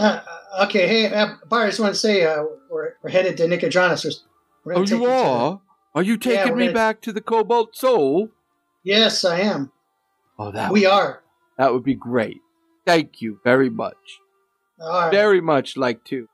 [0.00, 3.36] Uh, uh, okay, hey, uh, Bar, I just want to say uh, we're, we're headed
[3.36, 4.04] to Nicodranus.
[4.04, 4.16] We're-
[4.64, 5.60] We're Oh, you to- are?
[5.94, 8.30] Are you taking we're me gonna- back to the Cobalt Soul?
[8.82, 9.72] Yes, I am.
[10.38, 11.22] Oh, that we would, are.
[11.58, 12.40] That would be great.
[12.86, 13.96] Thank you very much.
[14.78, 15.10] Right.
[15.10, 16.28] Very much like to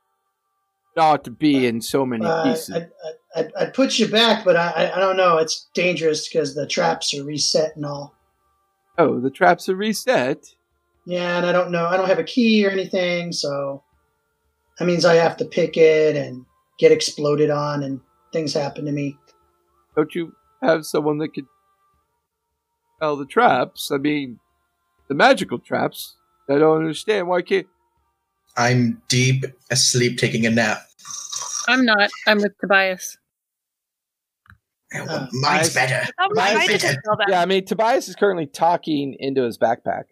[0.95, 2.73] not to be in so many Uh, pieces.
[2.75, 2.89] I'd,
[3.35, 5.37] I'd, I'd put you back, but I, I, I don't know.
[5.37, 8.15] It's dangerous because the traps are reset and all.
[8.97, 10.55] oh, the traps are reset.
[11.07, 11.85] Yeah, and I don't know.
[11.85, 13.81] I don't have a key or anything, so
[14.77, 16.45] that means I have to pick it and
[16.79, 18.01] get exploded on, and
[18.33, 19.17] things happen to me.
[19.95, 21.45] Don't you have someone that could
[23.01, 23.89] tell the traps?
[23.89, 24.37] I mean,
[25.07, 26.17] the magical traps.
[26.49, 27.29] I don't understand.
[27.29, 27.67] Why can't?
[28.57, 30.81] I'm deep asleep taking a nap.
[31.69, 32.09] I'm not.
[32.27, 33.17] I'm with Tobias.
[34.93, 36.05] Oh, Uh, mine's better.
[36.31, 37.01] Mine's better.
[37.29, 40.03] Yeah, I mean, Tobias is currently talking into his backpack.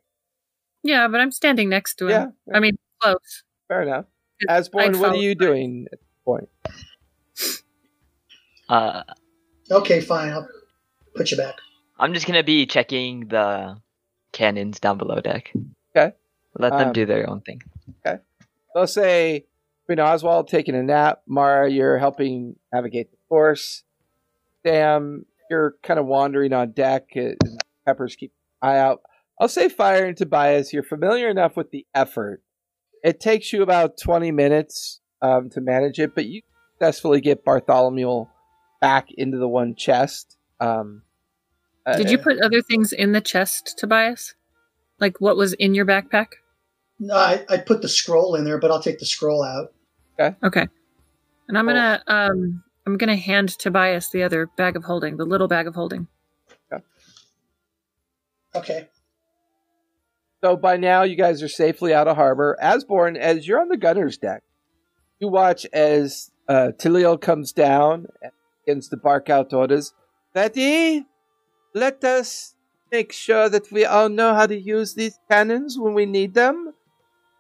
[0.86, 2.12] Yeah, but I'm standing next to him.
[2.12, 3.44] Yeah, I mean, close.
[3.68, 4.06] fair enough.
[4.48, 5.49] I'd Asborn, what are you Tobias.
[5.49, 6.49] doing at this point?
[8.70, 9.03] Uh,
[9.72, 10.32] Okay, fine.
[10.32, 10.48] I'll
[11.16, 11.56] put you back.
[11.99, 13.78] I'm just gonna be checking the
[14.32, 15.52] cannons down below deck.
[15.95, 16.16] Okay.
[16.57, 17.62] Let them Um, do their own thing.
[18.06, 18.22] Okay.
[18.76, 19.45] Let's say
[19.86, 21.22] Queen Oswald taking a nap.
[21.28, 23.84] Mara, you're helping navigate the course.
[24.66, 27.10] Sam, you're kind of wandering on deck.
[27.16, 27.34] uh,
[27.86, 29.02] Peppers keep an eye out.
[29.40, 32.41] I'll say Fire and Tobias, you're familiar enough with the effort.
[33.03, 36.41] It takes you about 20 minutes um, to manage it, but you
[36.74, 38.26] successfully get Bartholomew
[38.82, 40.38] back into the one chest.
[40.60, 41.03] Um,
[41.98, 44.36] Did uh, you put other things in the chest, Tobias?
[44.99, 46.28] Like what was in your backpack?
[46.99, 49.74] No, I, I put the scroll in there, but I'll take the scroll out.
[50.18, 50.36] Okay.
[50.44, 50.68] Okay.
[51.49, 55.49] And I'm gonna um I'm gonna hand Tobias the other bag of holding, the little
[55.49, 56.07] bag of holding.
[58.56, 58.88] Okay.
[60.46, 62.56] So by now, you guys are safely out of harbor.
[62.62, 64.44] Asborn, as you're on the gunner's deck,
[65.20, 68.32] you watch as uh, Talil comes down and
[68.64, 69.92] begins to bark out orders.
[70.36, 71.04] Betty,
[71.74, 72.54] let us
[72.92, 76.76] make sure that we all know how to use these cannons when we need them.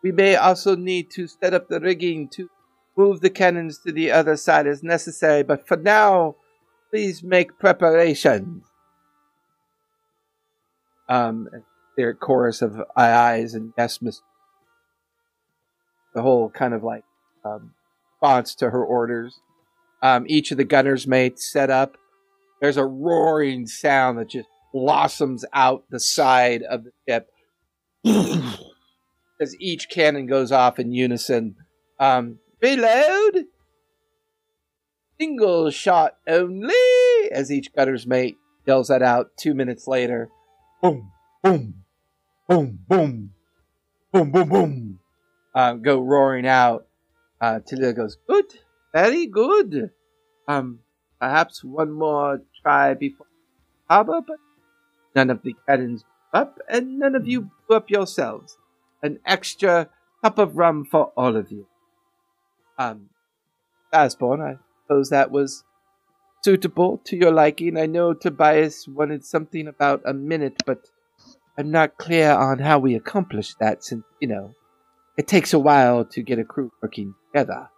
[0.01, 2.49] We may also need to set up the rigging to
[2.97, 6.37] move the cannons to the other side as necessary, but for now,
[6.89, 8.63] please make preparations.
[11.07, 11.49] Um,
[11.97, 14.21] their chorus of aye ayes and yes, miss.
[16.13, 17.03] The whole kind of like
[17.43, 17.73] um,
[18.13, 19.39] response to her orders.
[20.01, 21.97] Um, each of the gunners' mates set up.
[22.61, 27.31] There's a roaring sound that just blossoms out the side of the ship
[29.41, 31.55] as each cannon goes off in unison.
[31.99, 33.45] Um, reload!
[35.19, 36.73] Single shot only!
[37.31, 40.29] As each gunner's mate yells that out two minutes later.
[40.81, 41.11] Boom,
[41.43, 41.84] boom,
[42.47, 43.31] boom, boom,
[44.11, 44.99] boom, boom, boom.
[45.53, 46.87] Um, go roaring out.
[47.39, 48.45] Uh, Talia goes, good,
[48.93, 49.91] very good.
[50.47, 50.79] Um,
[51.19, 53.27] perhaps one more try before
[53.89, 54.37] harbor, but
[55.15, 58.57] none of the cannons up, and none of you blew up yourselves.
[59.03, 59.89] An extra
[60.23, 61.67] cup of rum for all of you.
[62.77, 63.09] Um,
[63.93, 65.63] Asborn, I suppose that was
[66.43, 67.77] suitable to your liking.
[67.77, 70.89] I know Tobias wanted something about a minute, but
[71.57, 74.53] I'm not clear on how we accomplish that since, you know,
[75.17, 77.69] it takes a while to get a crew working together.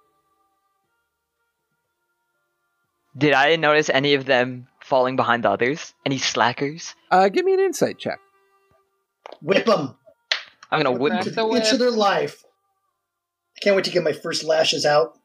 [3.16, 5.94] Did I notice any of them falling behind the others?
[6.06, 6.96] Any slackers?
[7.12, 8.20] Uh, give me an insight check.
[9.42, 9.96] Whip them
[10.72, 11.24] I'm gonna whip.
[11.24, 11.34] them.
[11.34, 11.64] the whip.
[11.64, 12.44] into their life.
[13.58, 15.18] I can't wait to get my first lashes out.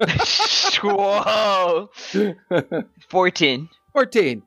[0.82, 1.90] Whoa!
[3.08, 3.68] 14.
[3.92, 4.42] 14.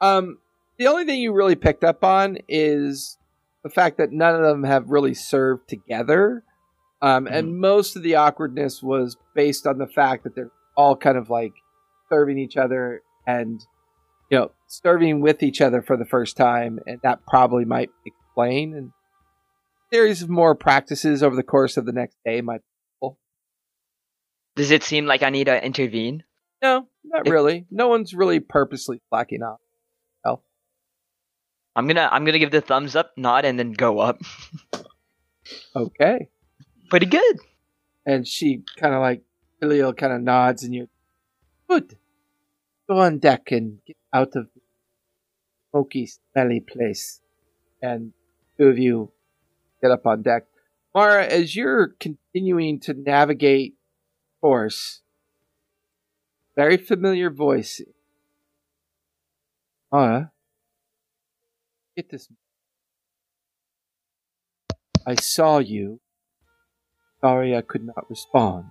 [0.00, 0.38] Um,
[0.78, 3.18] the only thing you really picked up on is
[3.62, 6.44] the fact that none of them have really served together.
[7.02, 11.18] Um, and most of the awkwardness was based on the fact that they're all kind
[11.18, 11.52] of like
[12.08, 13.60] serving each other and,
[14.30, 16.78] you know, serving with each other for the first time.
[16.86, 18.74] And that probably might explain.
[18.74, 18.92] And
[19.92, 22.62] series of more practices over the course of the next day might.
[24.56, 26.22] Does it seem like I need to intervene?
[26.62, 27.66] No, not If- really.
[27.70, 29.58] No one's really purposely slacking off.
[31.76, 34.20] I'm gonna I'm gonna give the thumbs up nod and then go up.
[35.76, 36.28] Okay.
[36.88, 37.36] Pretty good.
[38.06, 39.22] and she kind of like
[39.60, 40.88] Khalil kind of nods and you're
[41.68, 41.98] good.
[42.88, 44.60] Go on deck and get out of the
[45.70, 47.20] smoky, smelly place.
[47.82, 48.12] And
[48.56, 49.12] two of you
[49.82, 50.46] get up on deck.
[50.94, 53.74] Mara, as you're continuing to navigate
[54.40, 55.02] course,
[56.56, 57.82] very familiar voice.
[59.92, 60.30] Mara,
[61.96, 62.28] get this.
[65.06, 66.00] I saw you.
[67.20, 68.66] Sorry I could not respond.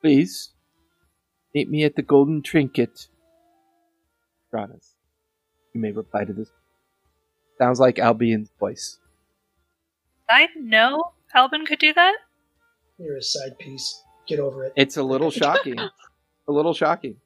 [0.00, 0.52] Please,
[1.54, 3.08] meet me at the Golden Trinket.
[4.52, 4.92] Granas.
[5.74, 6.48] You may reply to this.
[7.58, 8.98] Sounds like Albion's voice.
[10.28, 12.14] I know Albin could do that.
[12.98, 14.02] You're a side piece.
[14.26, 14.72] Get over it.
[14.76, 15.78] It's a little shocking.
[15.78, 15.90] a
[16.52, 17.16] little shocking.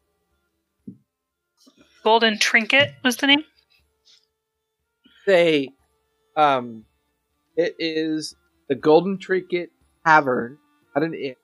[2.02, 3.44] Golden Trinket was the name.
[6.36, 6.84] Um,
[7.56, 8.34] it is
[8.68, 9.70] the Golden Trinket
[10.06, 10.58] Tavern
[10.96, 11.34] at an inn.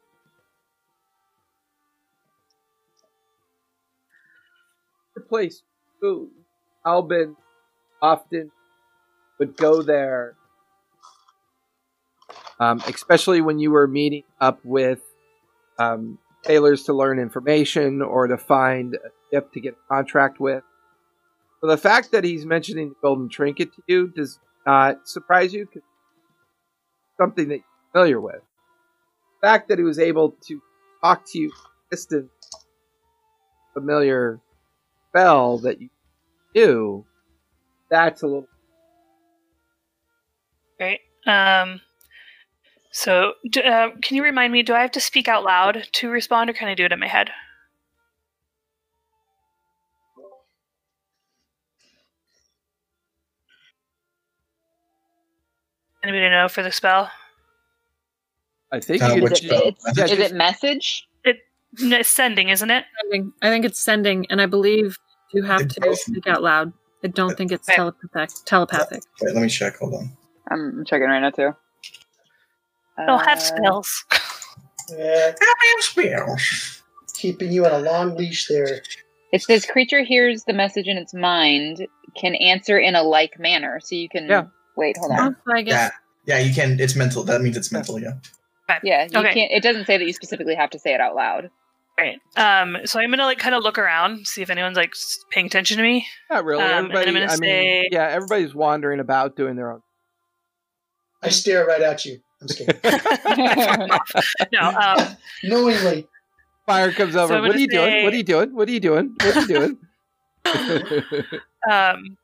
[5.15, 5.63] The place
[6.01, 6.31] who
[6.85, 7.37] Albin
[8.01, 8.51] often
[9.39, 10.37] would go there,
[12.61, 15.01] um, especially when you were meeting up with
[15.79, 20.63] um, sailors to learn information or to find a ship to get a contract with.
[21.61, 25.67] So the fact that he's mentioning the golden trinket to you does not surprise you
[25.67, 25.83] because
[27.19, 28.43] something that you're familiar with.
[29.41, 30.61] The fact that he was able to
[31.03, 31.53] talk to you
[31.91, 32.29] distant,
[33.75, 34.41] familiar
[35.09, 35.89] spell that you
[36.55, 37.05] do,
[37.91, 38.49] that's a little.
[40.79, 41.01] Right.
[41.27, 41.81] Um.
[42.93, 44.63] So, uh, can you remind me?
[44.63, 46.99] Do I have to speak out loud to respond, or can I do it in
[46.99, 47.31] my head?
[56.07, 57.11] Anybody know for the spell?
[58.73, 59.63] I think Uh, you which could spell?
[59.65, 61.09] It's, Yeah, is just- it message?
[61.81, 62.85] No, it's sending, isn't it?
[63.03, 63.33] Sending.
[63.43, 64.97] I think it's sending, and I believe
[65.35, 66.73] you have It's to speak out loud.
[67.05, 67.77] I don't think it's Okay.
[67.77, 68.31] telepathic.
[68.47, 69.03] Telepathic.
[69.21, 69.77] Wait, let me check.
[69.79, 70.17] Hold on.
[70.51, 71.55] I'm checking right now too.
[72.97, 74.05] I'll have Uh, spells.
[74.89, 76.83] Yeah, I have Spells.
[77.15, 78.81] keeping you on a long leash there.
[79.33, 83.81] It says creature hears the message in its mind, can answer in a like manner.
[83.81, 84.45] So you can Yeah.
[84.77, 85.37] Wait, hold Oh, on.
[85.47, 85.93] so I guess
[86.27, 86.79] Yeah, yeah, you can.
[86.81, 87.23] It's mental.
[87.25, 87.99] That means it's mental.
[88.01, 88.13] Yeah.
[88.83, 89.33] Yeah, you Okay.
[89.33, 91.51] can't it doesn't say that you specifically have to say it out loud.
[91.99, 92.19] Right.
[92.37, 92.77] Um.
[92.85, 94.93] So I'm gonna like kind of look around, see if anyone's like
[95.31, 96.07] paying attention to me.
[96.31, 96.63] Not really.
[96.63, 99.81] Um, and I'm Everybody, gonna I mean, yeah, everybody's wandering about doing their own.
[101.23, 102.19] I stare right at you.
[102.43, 102.79] I'm just kidding.
[104.53, 104.61] No.
[104.69, 105.17] Um.
[105.45, 106.07] Knowingly.
[106.67, 107.33] Fire comes over.
[107.35, 108.05] I'm what are gonna you doing?
[108.05, 108.55] What are you doing?
[108.55, 109.15] What are you doing?
[109.23, 109.79] What are you doing?
[111.71, 112.17] um.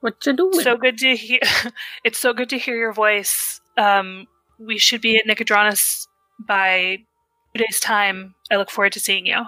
[0.00, 0.60] What you doing?
[0.60, 1.40] So good to hear.
[2.04, 3.60] it's so good to hear your voice.
[3.76, 4.26] Um.
[4.60, 6.08] We should be at Nicodranus
[6.40, 6.98] by
[7.54, 8.34] two days' time.
[8.50, 9.44] I look forward to seeing you.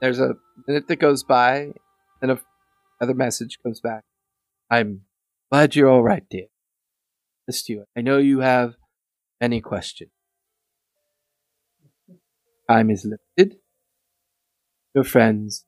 [0.00, 0.36] There's a
[0.66, 1.72] minute that goes by,
[2.22, 2.40] and a,
[3.00, 4.04] another message comes back.
[4.70, 5.02] I'm
[5.52, 6.46] glad you're all right, dear.
[7.46, 7.84] Missed you.
[7.94, 8.76] I know you have
[9.40, 10.10] many questions.
[12.68, 13.58] Time is limited.
[14.94, 15.64] Your friends,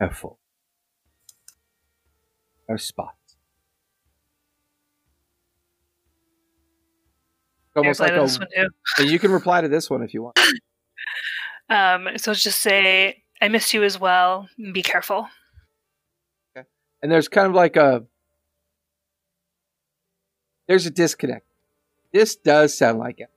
[0.00, 0.38] careful.
[2.68, 3.14] Our spot.
[7.76, 8.48] Almost Reply like to a, this one
[8.96, 9.06] too.
[9.12, 10.38] you can reply to this one if you want.
[11.70, 12.08] Um.
[12.16, 14.48] So just say I missed you as well.
[14.72, 15.28] Be careful.
[16.56, 18.04] and there's kind of like a
[20.66, 21.46] there's a disconnect.
[22.10, 23.28] This does sound like it.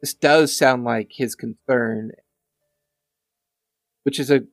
[0.00, 2.12] This does sound like his concern,
[4.04, 4.44] which is a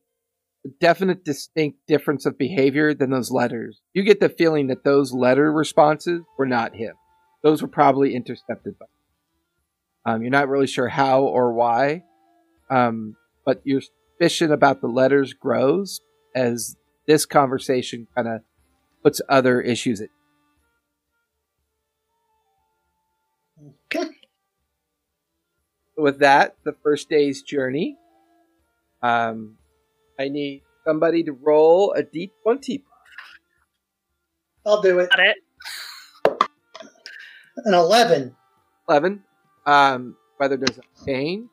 [0.80, 3.82] definite, distinct difference of behavior than those letters.
[3.94, 6.96] You get the feeling that those letter responses were not him;
[7.44, 8.86] those were probably intercepted by.
[10.06, 12.04] Um, you're not really sure how or why,
[12.70, 13.16] um,
[13.46, 16.00] but your suspicion about the letters grows
[16.36, 16.76] as
[17.08, 18.42] this conversation kind of
[19.04, 20.10] puts other issues at
[23.86, 24.10] Okay.
[25.98, 27.98] with that the first day's journey
[29.02, 29.58] um
[30.20, 32.84] i need somebody to roll a d20
[34.66, 35.10] I'll do it.
[35.10, 36.50] Got it.
[37.66, 38.36] An 11.
[38.90, 39.24] 11
[39.66, 41.48] um weather doesn't change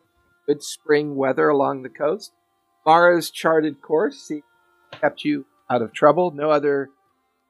[0.46, 2.32] good spring weather along the coast
[2.84, 4.42] mara's charted course see,
[5.00, 6.90] kept you out of trouble no other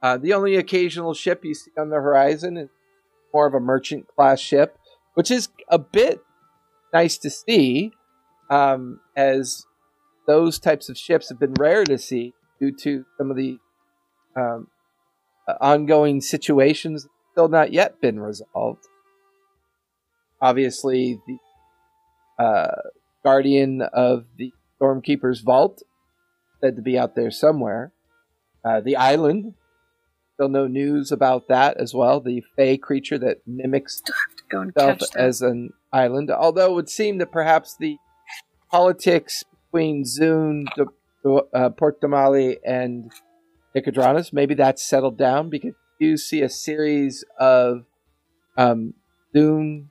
[0.02, 2.68] uh, the only occasional ship you see on the horizon is
[3.32, 4.76] more of a merchant class ship
[5.14, 6.20] which is a bit
[6.92, 7.92] nice to see
[8.50, 9.64] um, as
[10.30, 13.58] those types of ships have been rare to see due to some of the
[14.36, 14.68] um,
[15.48, 18.86] uh, ongoing situations that still not yet been resolved.
[20.40, 22.76] Obviously, the uh,
[23.24, 25.82] guardian of the Stormkeeper's vault
[26.60, 27.92] said to be out there somewhere.
[28.64, 29.54] Uh, the island,
[30.34, 32.20] still no news about that as well.
[32.20, 34.00] The Fey creature that mimics
[34.52, 36.30] itself as an island.
[36.30, 37.96] Although it would seem that perhaps the
[38.70, 40.86] politics between Zoon, De,
[41.54, 43.12] uh, Port Damali, and
[43.74, 47.84] Nicodranus, maybe that's settled down because you see a series of
[48.56, 48.94] um,
[49.36, 49.90] Zoon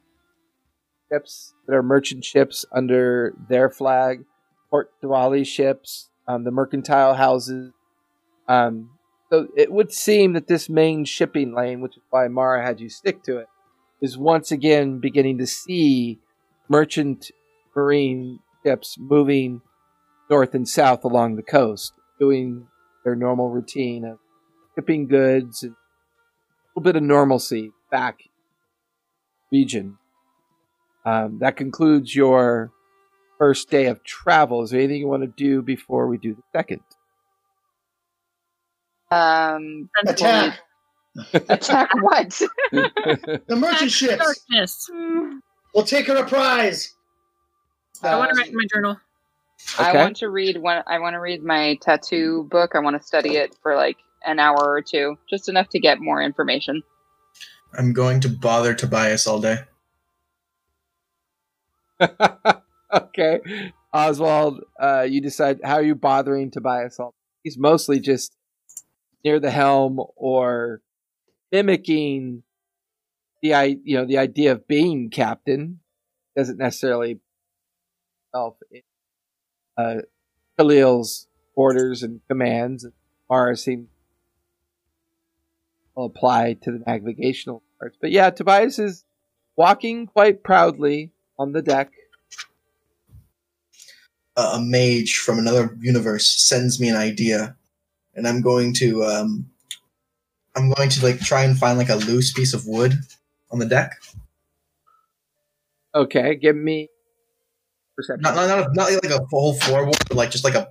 [1.11, 4.25] ships that are merchant ships under their flag,
[4.69, 7.71] Port Damali ships, um, the mercantile houses.
[8.47, 8.91] Um,
[9.29, 12.89] so it would seem that this main shipping lane, which is why Mara had you
[12.89, 13.47] stick to it,
[14.01, 16.19] is once again beginning to see
[16.67, 17.31] merchant
[17.75, 19.61] marine ships moving
[20.29, 22.67] north and south along the coast, doing
[23.03, 24.19] their normal routine of
[24.75, 25.75] shipping goods and a
[26.79, 28.19] little bit of normalcy back
[29.51, 29.97] region.
[31.05, 32.71] Um, that concludes your
[33.37, 34.61] first day of travel.
[34.63, 36.81] Is there anything you want to do before we do the second?
[39.11, 40.59] Um, Attack.
[41.33, 42.29] attack what?
[42.71, 44.17] The merchant ships.
[44.51, 44.89] Darkness.
[45.73, 46.93] We'll take her a prize.
[48.03, 48.97] I want Um, to write in my journal.
[49.77, 50.83] I want to read one.
[50.87, 52.75] I want to read my tattoo book.
[52.75, 55.99] I want to study it for like an hour or two, just enough to get
[55.99, 56.83] more information.
[57.73, 59.59] I'm going to bother Tobias all day.
[62.93, 63.39] okay.
[63.93, 66.99] Oswald, uh, you decide how are you bothering Tobias?
[66.99, 67.15] All day?
[67.43, 68.35] he's mostly just
[69.23, 70.81] near the helm or
[71.51, 72.43] mimicking
[73.41, 75.79] the i you know the idea of being captain.
[76.35, 77.19] Doesn't necessarily
[78.33, 78.81] self in
[79.79, 80.01] uh,
[80.57, 82.85] Khalil's orders and commands.
[83.29, 83.87] Mara seems
[85.95, 87.97] will apply to the navigational parts.
[87.99, 89.05] But yeah, Tobias is
[89.55, 91.91] walking quite proudly on the deck.
[94.39, 97.55] a, a mage from another universe sends me an idea,
[98.15, 99.49] and I'm going to um,
[100.55, 102.93] I'm going to like try and find like a loose piece of wood
[103.51, 104.01] on the deck.
[105.93, 106.89] Okay, give me
[107.99, 108.21] perception.
[108.21, 110.69] Not not not, not like a full floorboard, but like just like a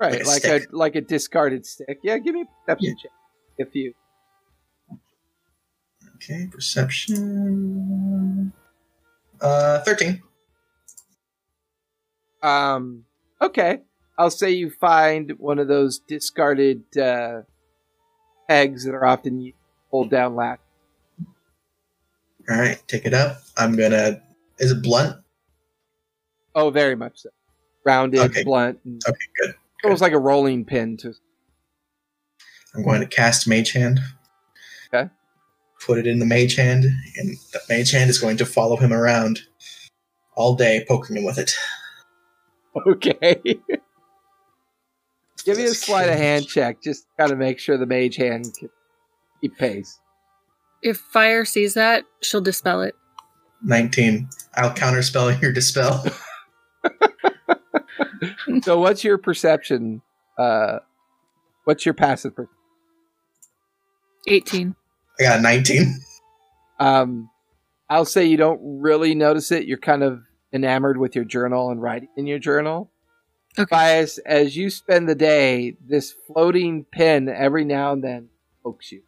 [0.00, 0.68] Right, Like a like, stick.
[0.72, 1.98] a like a discarded stick.
[2.02, 3.12] Yeah, give me a perception check
[3.58, 3.94] if you.
[6.16, 8.52] Okay, perception.
[9.40, 10.22] Uh, thirteen.
[12.42, 13.04] Um.
[13.40, 13.80] Okay,
[14.18, 17.42] I'll say you find one of those discarded uh,
[18.48, 19.52] pegs that are often
[19.90, 20.60] pulled down latch.
[22.50, 23.38] All right, take it up.
[23.56, 24.20] I'm gonna.
[24.58, 25.21] Is it blunt?
[26.54, 27.30] Oh, very much so.
[27.84, 28.44] Rounded, Okay.
[28.44, 29.54] blunt, and Okay, good.
[29.84, 30.96] almost like a rolling pin.
[30.98, 31.14] To
[32.74, 34.00] I'm going to cast Mage Hand.
[34.92, 35.10] Okay.
[35.84, 36.84] Put it in the Mage Hand,
[37.16, 39.40] and the Mage Hand is going to follow him around
[40.36, 41.54] all day, poking him with it.
[42.86, 43.40] okay.
[45.44, 48.70] Give me a sleight of hand check, just gotta make sure the mage hand can
[49.40, 49.98] keep pace.
[50.84, 52.94] If fire sees that, she'll dispel it.
[53.64, 54.28] 19.
[54.54, 56.04] I'll counterspell your dispel.
[58.62, 60.02] So, what's your perception?
[60.38, 60.78] Uh,
[61.64, 62.34] what's your passive?
[62.34, 62.48] Per-
[64.26, 64.74] 18.
[65.18, 65.94] I got a 19.
[66.80, 67.30] um,
[67.90, 69.66] I'll say you don't really notice it.
[69.66, 72.90] You're kind of enamored with your journal and writing in your journal.
[73.58, 73.68] Okay.
[73.70, 78.28] Bias, as you spend the day, this floating pen every now and then
[78.62, 79.02] pokes you.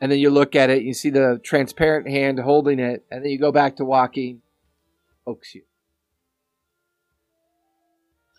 [0.00, 3.30] And then you look at it, you see the transparent hand holding it, and then
[3.30, 4.40] you go back to walking,
[5.24, 5.62] pokes you.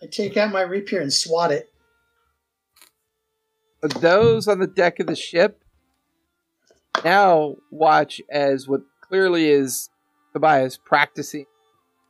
[0.04, 1.72] I take out my rapier and swat it.
[3.80, 5.64] But those on the deck of the ship
[7.02, 9.88] now watch as what clearly is
[10.34, 11.46] Tobias practicing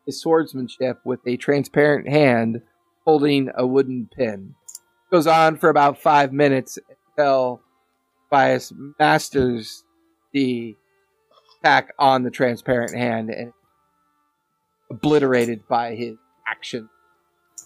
[0.07, 2.63] his swordsmanship with a transparent hand
[3.05, 4.57] holding a wooden pin.
[5.13, 6.79] Goes on for about five minutes
[7.17, 7.61] until
[8.29, 9.85] Tobias masters
[10.33, 10.77] the
[11.61, 13.53] attack on the transparent hand and
[14.91, 16.17] obliterated by his
[16.49, 16.89] action.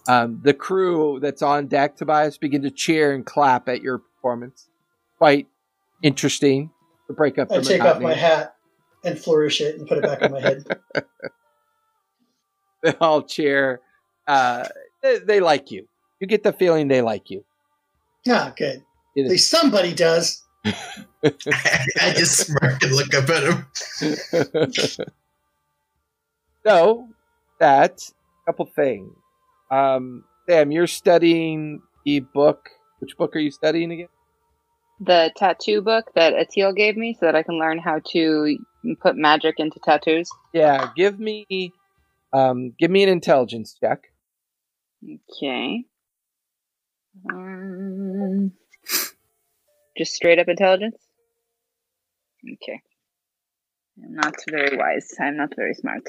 [0.09, 4.68] Um, the crew that's on deck, Tobias, begin to cheer and clap at your performance.
[5.18, 5.48] Quite
[6.02, 6.70] interesting
[7.09, 8.55] to break up the I take off my hat
[9.05, 10.64] and flourish it and put it back on my head.
[12.80, 13.80] They all cheer.
[14.26, 14.68] Uh,
[15.02, 15.89] they, they like you.
[16.20, 17.44] You get the feeling they like you.
[18.28, 18.85] Ah, good.
[19.16, 20.44] It At is- least somebody does.
[20.64, 23.66] I just smirk and look up at him.
[26.64, 27.09] so
[27.59, 28.01] that
[28.43, 29.10] a couple things.
[29.70, 32.70] Um, Sam, you're studying the book.
[33.01, 34.09] Which book are you studying again?
[35.01, 38.59] The tattoo book that Atil gave me so that I can learn how to
[39.01, 40.28] put magic into tattoos.
[40.53, 41.73] Yeah, give me,
[42.32, 44.11] um, give me an intelligence check.
[45.05, 45.85] Okay.
[47.32, 48.53] Um,
[49.97, 50.97] just straight up intelligence?
[52.45, 52.81] Okay.
[54.03, 55.15] I'm not very wise.
[55.20, 56.09] I'm not very smart.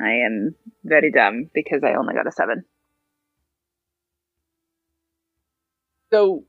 [0.00, 0.54] I am
[0.84, 2.64] very dumb because I only got a seven.
[6.12, 6.44] So,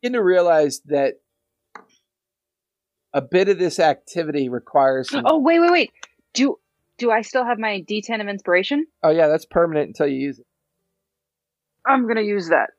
[0.00, 1.20] begin to realize that
[3.12, 5.24] a bit of this activity requires some.
[5.26, 5.92] Oh wait, wait, wait.
[6.34, 6.58] Do
[6.98, 8.86] do I still have my D10 of inspiration?
[9.02, 10.46] oh yeah, that's permanent until you use it.
[11.86, 12.70] I'm gonna use that.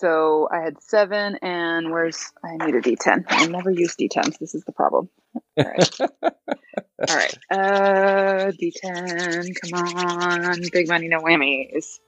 [0.00, 3.24] So I had seven, and where's I need a D10.
[3.28, 4.38] I never use D10s.
[4.38, 5.10] This is the problem.
[5.58, 6.00] All right.
[6.22, 7.38] All right.
[7.50, 9.54] Uh, D10.
[9.62, 11.98] Come on, big money, no whammies.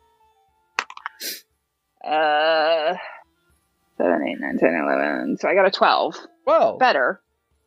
[2.04, 2.94] Uh,
[3.96, 5.36] seven, eight, nine, ten, eleven.
[5.38, 6.14] So I got a twelve.
[6.46, 7.20] Well, Better.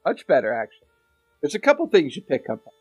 [0.06, 0.88] much better actually.
[1.42, 2.74] There's a couple things you pick up on.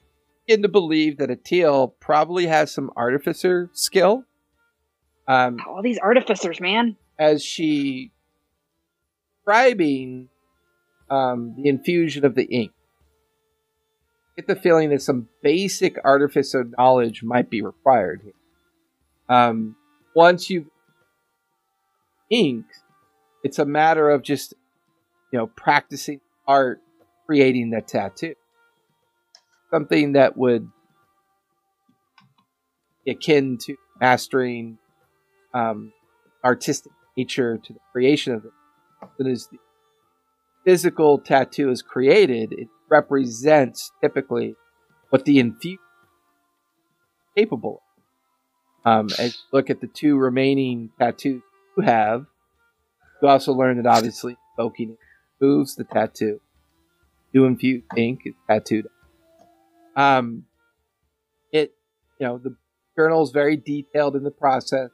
[0.47, 4.25] Begin to believe that Atil probably has some artificer skill.
[5.29, 6.97] Um, All these artificers, man.
[7.19, 8.11] as she
[9.39, 10.29] describing
[11.11, 12.73] um, the infusion of the ink.
[14.37, 18.33] Get the feeling that some basic artificer knowledge might be required here.
[19.29, 19.77] Um,
[20.15, 20.67] once you've
[22.35, 22.83] inked,
[23.43, 24.55] it's a matter of just
[25.33, 26.81] you know practicing art,
[27.27, 28.35] creating the tattoo.
[29.71, 30.69] Something that would
[33.05, 34.79] be akin to mastering
[35.53, 35.93] um,
[36.45, 38.53] artistic nature to the creation of it.
[39.19, 39.59] But as the
[40.65, 44.57] physical tattoo is created, it represents typically
[45.11, 45.81] what the infused
[47.37, 47.81] is capable of.
[48.87, 51.43] Um, as you look at the two remaining tattoos
[51.83, 52.27] have,
[53.23, 54.97] you also learn that obviously invoking
[55.41, 56.41] moves the tattoo.
[57.33, 58.87] You infuse ink is tattooed.
[59.97, 60.45] Um,
[61.53, 61.75] it,
[62.19, 62.57] you know, the
[62.97, 64.91] journal is very detailed in the process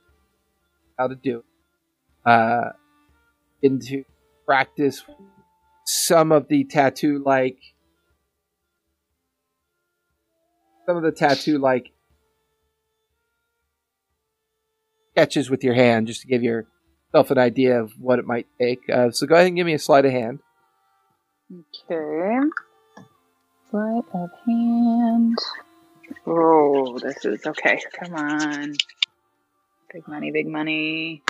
[0.98, 2.30] how to do it.
[2.30, 2.70] Uh,
[3.62, 4.04] into
[4.46, 5.02] practice
[5.84, 7.58] some of the tattoo like
[10.86, 11.92] some of the tattoo like
[15.12, 18.80] sketches with your hand just to give yourself an idea of what it might take.
[18.88, 20.40] Uh, so go ahead and give me a sleight of hand.
[21.52, 22.38] Okay.
[23.70, 25.38] Sleight of hand.
[26.26, 27.80] Oh, this is okay.
[27.98, 28.74] Come on.
[29.92, 31.22] Big money, big money.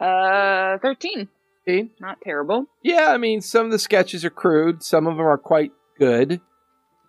[0.00, 1.28] Uh, 13.
[1.66, 1.90] Okay.
[2.00, 2.66] Not terrible.
[2.82, 4.82] Yeah, I mean, some of the sketches are crude.
[4.82, 6.40] Some of them are quite good.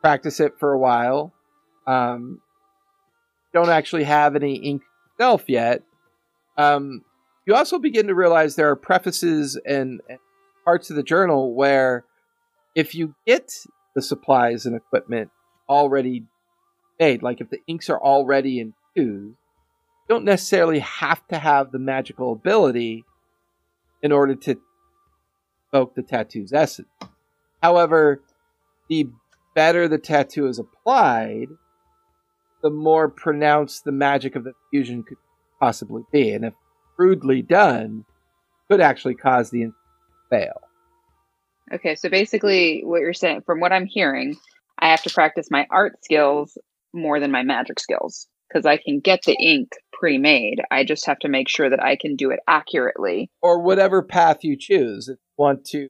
[0.02, 1.34] Practice it for a while.
[1.88, 2.42] Um,
[3.54, 4.84] don't actually have any ink
[5.20, 5.84] itself yet.
[6.58, 7.04] Um,
[7.46, 10.20] you also begin to realize there are prefaces and, and
[10.64, 12.06] parts of the journal where
[12.76, 13.52] if you get
[13.96, 15.30] the supplies and equipment
[15.68, 16.26] already
[17.00, 21.80] made, like if the inks are already infused, you don't necessarily have to have the
[21.80, 23.04] magical ability
[24.02, 24.56] in order to
[25.74, 26.88] evoke the tattoo's essence.
[27.62, 28.22] However,
[28.90, 29.10] the
[29.54, 31.48] better the tattoo is applied,
[32.62, 35.18] the more pronounced the magic of the fusion could
[35.60, 36.32] possibly be.
[36.32, 36.54] And if
[36.96, 38.06] crudely done,
[38.70, 40.62] could actually cause the ink to fail.
[41.74, 44.36] Okay, so basically, what you're saying, from what I'm hearing,
[44.80, 46.58] I have to practice my art skills
[46.94, 50.62] more than my magic skills because I can get the ink pre made.
[50.72, 53.30] I just have to make sure that I can do it accurately.
[53.42, 55.08] Or whatever path you choose.
[55.08, 55.90] If you want to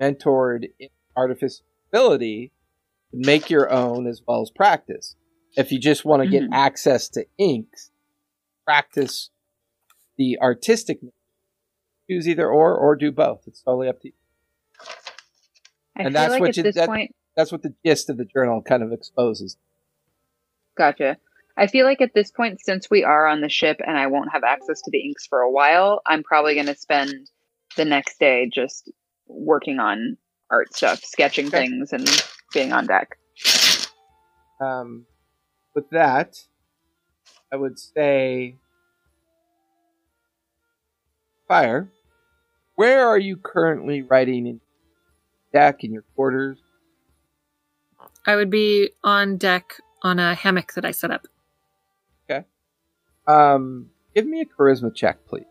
[0.00, 2.52] mentored in artificial ability,
[3.12, 5.16] make your own as well as practice.
[5.56, 6.48] If you just want to get Mhm.
[6.52, 7.90] access to inks,
[8.64, 9.30] practice
[10.16, 11.00] the artistic.
[12.08, 13.46] Choose either or or do both.
[13.46, 14.14] It's totally up to you.
[15.96, 18.16] I And that's like what at you- this that- point, That's what the gist of
[18.16, 19.56] the journal kind of exposes.
[20.76, 21.18] gotcha.
[21.56, 24.30] I feel like at this point, since we are on the ship and I won't
[24.32, 27.30] have access to the inks for a while, I'm probably going to spend
[27.76, 28.90] the next day just
[29.26, 30.16] working on
[30.50, 31.66] art stuff, sketching Okay.
[31.66, 32.08] things, and
[32.52, 33.18] being on deck.
[34.60, 35.06] Um,
[35.78, 36.42] with that,
[37.52, 38.56] I would say,
[41.46, 41.88] Fire,
[42.74, 44.60] where are you currently writing in
[45.52, 46.58] deck in your quarters?
[48.26, 51.28] I would be on deck on a hammock that I set up.
[52.28, 52.44] Okay.
[53.28, 55.44] Um, give me a charisma check, please.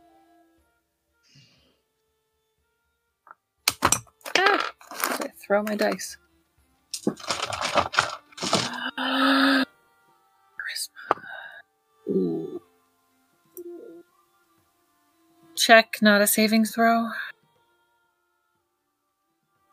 [4.38, 4.74] Ah,
[5.40, 6.18] throw my dice.
[15.68, 17.10] Check, not a savings throw.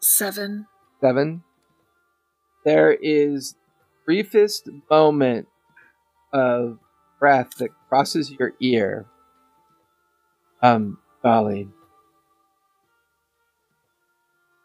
[0.03, 0.67] Seven.
[1.01, 1.45] Seven.
[2.65, 3.55] There is
[4.05, 5.47] briefest moment
[6.33, 6.81] of
[7.21, 9.07] breath that crosses your ear.
[10.61, 10.99] Um.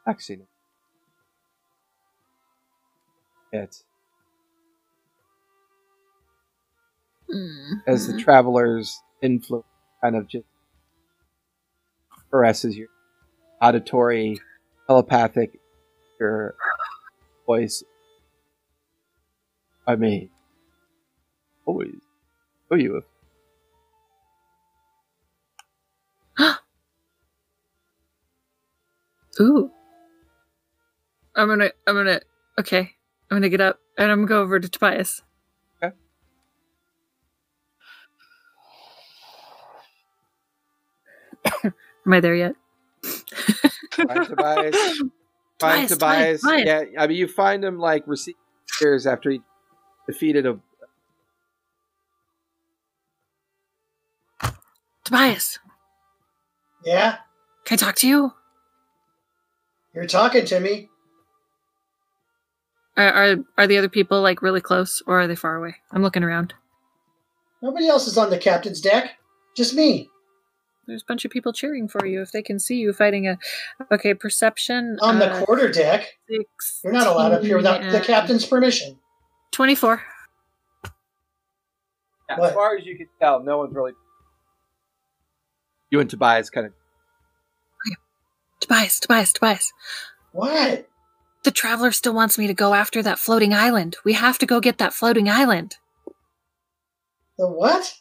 [0.07, 0.45] Actually, no.
[3.51, 3.83] it
[7.31, 7.83] Mm.
[7.85, 9.67] as the traveler's influence
[10.01, 10.45] kind of just
[12.31, 12.87] caresses your
[13.61, 14.39] auditory,
[14.87, 15.59] telepathic,
[16.19, 16.55] your
[17.45, 17.83] voice.
[19.87, 20.29] I mean,
[21.65, 21.95] always.
[22.71, 23.01] Oh, you.
[29.41, 29.71] Ooh.
[31.35, 32.21] I'm gonna, I'm gonna,
[32.59, 32.91] okay.
[33.31, 35.21] I'm gonna get up and I'm gonna go over to Tobias.
[42.09, 42.55] Am I there yet?
[43.03, 44.75] Find Tobias.
[45.59, 46.41] Find Tobias, Tobias.
[46.41, 46.65] Tobias.
[46.65, 48.39] Yeah, I mean, you find him like receiving
[48.79, 49.41] tears after he
[50.07, 50.57] defeated a.
[55.03, 55.59] Tobias,
[56.83, 57.17] Yeah,
[57.65, 58.33] can I talk to you?
[59.93, 60.89] you're talking to me.
[62.97, 65.75] Are, are are the other people like really close or are they far away?
[65.91, 66.55] I'm looking around.
[67.61, 69.11] Nobody else is on the captain's deck.
[69.55, 70.09] Just me.
[70.89, 73.37] There's a bunch of people cheering for you if they can see you fighting a.
[73.91, 74.97] Okay, perception.
[75.01, 76.17] On the uh, quarter deck.
[76.27, 78.99] You're not allowed up here without the captain's permission.
[79.51, 80.01] Twenty-four.
[82.29, 83.93] Yeah, as far as you can tell, no one's really.
[85.89, 86.73] You and Tobias kind of.
[88.59, 89.73] Tobias, Tobias, Tobias.
[90.31, 90.87] What?
[91.43, 93.95] The traveler still wants me to go after that floating island.
[94.03, 95.77] We have to go get that floating island.
[97.37, 97.95] The what?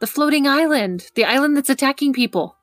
[0.00, 1.10] The floating island.
[1.14, 2.56] The island that's attacking people.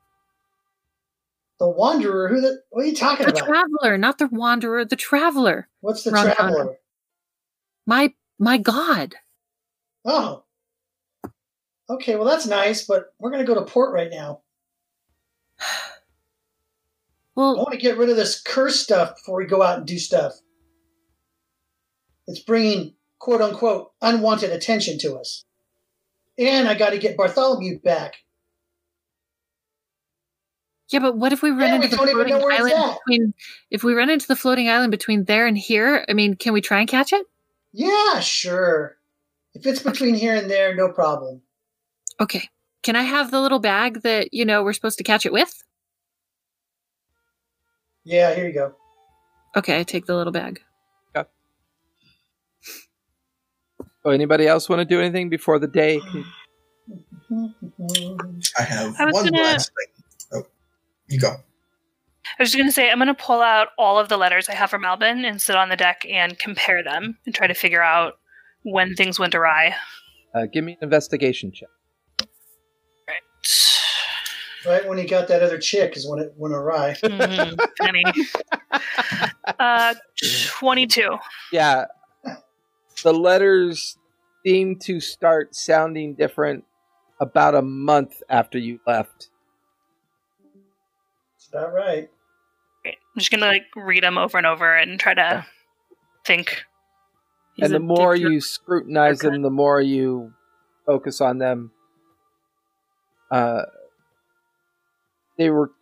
[1.58, 2.28] The wanderer?
[2.28, 2.60] Who the?
[2.70, 3.46] What are you talking The about?
[3.46, 5.68] The traveler, not the wanderer, the traveler.
[5.80, 6.76] What's the Ron traveler?
[7.86, 9.14] My my god.
[10.04, 10.44] Oh.
[11.88, 14.40] Okay, well that's nice, but we're gonna go to port right now.
[17.34, 19.86] Well I want to get rid of this curse stuff before we go out and
[19.86, 20.32] do stuff.
[22.26, 25.44] It's bringing quote unquote unwanted attention to us.
[26.38, 28.16] And I got to get Bartholomew back.
[30.88, 33.34] Yeah, but what if we run Yeah, into we the floating island between?
[33.70, 36.60] If we run into the floating island between there and here, I mean, can we
[36.60, 37.26] try and catch it?
[37.72, 38.96] Yeah, sure.
[39.54, 41.42] If it's between here and there, no problem.
[42.20, 42.48] Okay.
[42.82, 45.64] Can I have the little bag that you know we're supposed to catch it with?
[48.04, 48.74] Yeah, here you go.
[49.56, 50.60] Okay, I take the little bag.
[54.06, 56.00] So anybody else want to do anything before the day?
[58.56, 60.04] I have I one gonna- last thing.
[60.32, 60.46] Oh,
[61.08, 61.30] you go.
[62.38, 64.48] I was just going to say, I'm going to pull out all of the letters
[64.48, 67.54] I have from Albin and sit on the deck and compare them and try to
[67.54, 68.18] figure out
[68.62, 69.74] when things went awry.
[70.32, 71.68] Uh, give me an investigation check.
[74.64, 76.94] Right when he got that other chick is when it went awry.
[77.02, 77.58] Mhm,
[79.58, 79.94] Uh,
[80.48, 81.16] 22.
[81.52, 81.86] Yeah,
[83.02, 83.96] the letters
[84.44, 86.64] seem to start sounding different
[87.20, 89.30] about a month after you left.
[91.34, 92.10] That's about right.
[92.84, 95.46] I'm just going to like read them over and over and try to
[96.24, 96.64] think.
[97.58, 100.32] and the more dick- you scrutinize them, the more you
[100.84, 101.72] focus on them.
[103.30, 103.62] Uh,
[105.36, 105.72] they were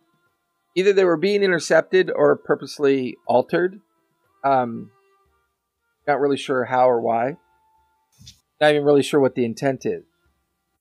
[0.75, 3.79] either they were being intercepted or purposely altered.
[4.43, 4.91] Um,
[6.07, 7.37] not really sure how or why.
[8.61, 10.03] Not even really sure what the intent is.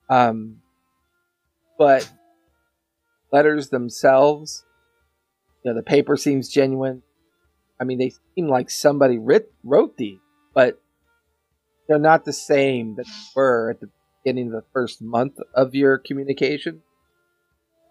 [0.08, 0.60] Um,
[1.78, 2.10] but
[3.32, 4.64] letters themselves,
[5.64, 7.02] you know, the paper seems genuine.
[7.80, 10.20] I mean, they seem like somebody writ- wrote these,
[10.54, 10.80] but
[11.88, 13.90] they're not the same that they were at the
[14.22, 16.82] beginning of the first month of your communication.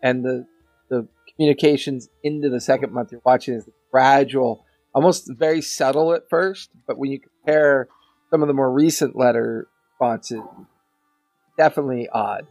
[0.02, 0.46] And the
[0.90, 6.70] the communications into the second month you're watching is gradual, almost very subtle at first,
[6.88, 7.88] but when you compare
[8.30, 10.42] some of the more recent letter responses,
[11.58, 12.48] definitely odd.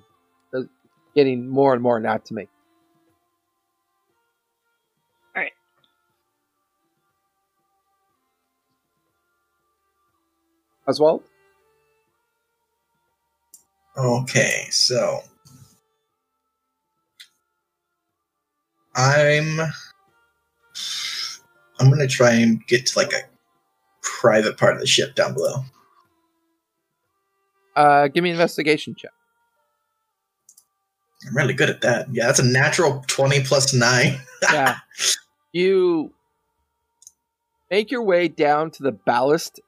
[0.53, 0.69] They're
[1.15, 2.49] getting more and more not to make.
[5.37, 5.53] All right.
[10.89, 11.23] Oswald?
[13.97, 15.21] Okay, so
[18.95, 19.61] I'm
[21.83, 23.23] I'm gonna try and get to like a
[24.03, 25.65] private part of the ship down below.
[27.75, 29.11] Uh, give me an investigation check.
[31.27, 32.07] I'm really good at that.
[32.13, 34.21] Yeah, that's a natural twenty plus nine.
[34.53, 34.77] yeah.
[35.53, 36.13] You
[37.69, 39.61] make your way down to the ballast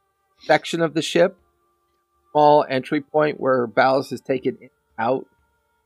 [0.43, 1.37] section of the ship.
[2.31, 5.27] Small entry point where ballast is taken out.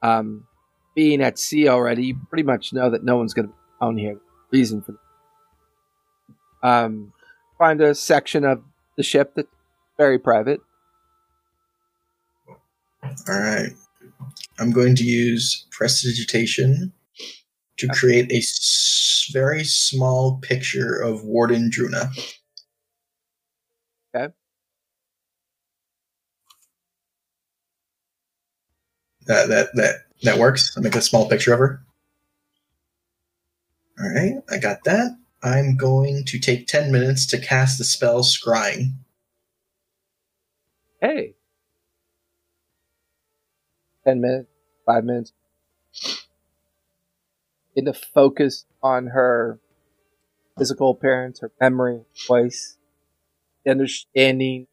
[0.02, 0.46] Um,
[0.94, 3.96] being at sea already, you pretty much know that no one's going to be down
[3.96, 4.18] here.
[4.50, 4.94] Reason for
[6.62, 7.12] um,
[7.58, 8.62] find a section of
[8.96, 9.48] the ship that's
[9.96, 10.60] very private.
[13.28, 13.70] All right,
[14.58, 16.92] I'm going to use prestidigitation
[17.78, 22.10] to create a s- very small picture of Warden Druna.
[24.14, 24.32] Okay.
[29.26, 30.74] That that that that works.
[30.76, 31.82] I make a small picture of her.
[34.00, 35.16] All right, I got that.
[35.42, 38.94] I'm going to take ten minutes to cast the spell Scrying.
[41.00, 41.34] Hey.
[44.04, 44.48] 10 minutes,
[44.86, 45.32] 5 minutes.
[47.76, 49.60] Get to focus on her
[50.56, 52.78] physical appearance, her memory, voice,
[53.64, 54.66] the understanding.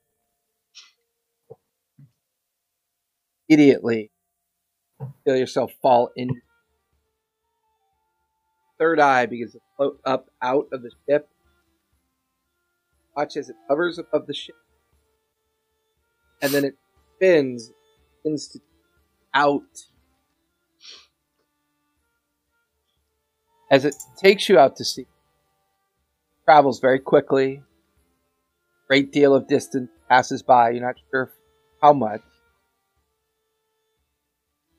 [3.48, 4.10] Immediately,
[5.24, 6.42] feel yourself fall in.
[8.80, 11.30] Third eye begins to float up out of the ship.
[13.16, 14.56] Watch as it hovers above the ship
[16.42, 16.76] and then it
[17.16, 17.72] spins,
[18.20, 18.60] spins to
[19.34, 19.64] out.
[23.72, 25.08] As it takes you out to sea,
[26.46, 27.64] travels very quickly.
[28.88, 30.70] Great deal of distance passes by.
[30.70, 31.32] You're not sure
[31.82, 32.22] how much.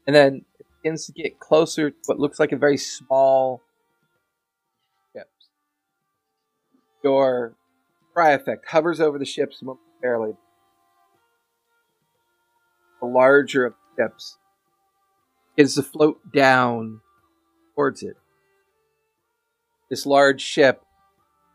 [0.06, 3.60] And then it begins to get closer to what looks like a very small
[7.06, 7.54] Your
[8.12, 10.32] cry effect hovers over the ships momentarily
[13.00, 14.38] the larger of the ships
[15.54, 17.00] begins to float down
[17.76, 18.16] towards it.
[19.88, 20.82] This large ship,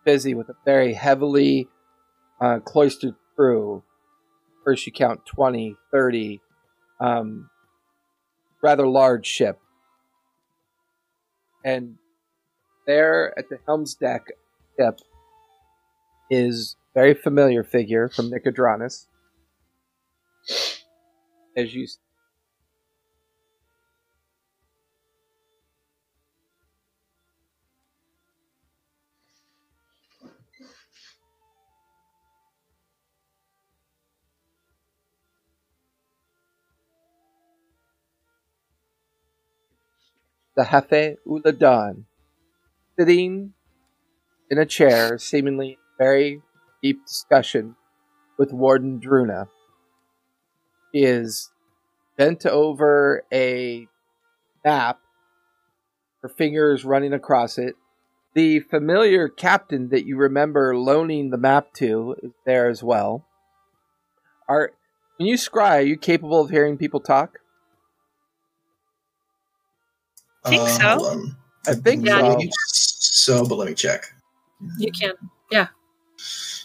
[0.06, 1.68] busy with a very heavily
[2.40, 3.84] uh, cloistered crew.
[4.64, 6.40] First, you count 20, 30,
[7.02, 7.50] um,
[8.64, 9.60] rather large ship.
[11.66, 11.98] And
[12.88, 14.28] there at the helm's deck
[14.80, 15.02] ship
[16.32, 19.08] is very familiar figure from Nicodranus,
[21.58, 21.86] As you
[40.56, 42.06] the Hefe Uladan,
[42.98, 43.54] sitting
[44.50, 46.42] in a chair, seemingly very
[46.82, 47.76] deep discussion
[48.40, 49.48] with Warden Druna.
[50.92, 51.52] He is
[52.18, 53.88] bent over a
[54.66, 55.00] map,
[56.24, 57.76] her fingers running across it.
[58.34, 63.24] The familiar captain that you remember loaning the map to is there as well.
[64.50, 64.72] Are
[65.18, 67.38] when you scry, are you capable of hearing people talk?
[70.46, 70.88] I Think so.
[70.88, 71.36] Hold on.
[71.68, 72.18] I think Yeah.
[72.18, 72.40] so.
[72.66, 74.12] so, but let me check.
[74.80, 75.14] You can.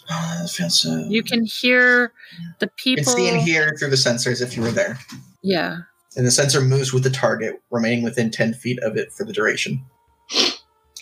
[0.09, 2.13] Uh, feels, uh, You can hear
[2.59, 3.03] the You people.
[3.03, 4.97] can see and hear through the sensors if you were there.
[5.43, 5.77] Yeah.
[6.15, 9.33] And the sensor moves with the target, remaining within 10 feet of it for the
[9.33, 9.83] duration.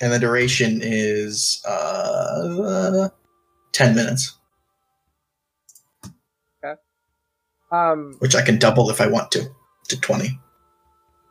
[0.01, 3.09] And the duration is uh,
[3.73, 4.35] 10 minutes,
[6.63, 6.75] Okay.
[7.71, 9.47] Um, which I can double if I want to,
[9.89, 10.37] to 20.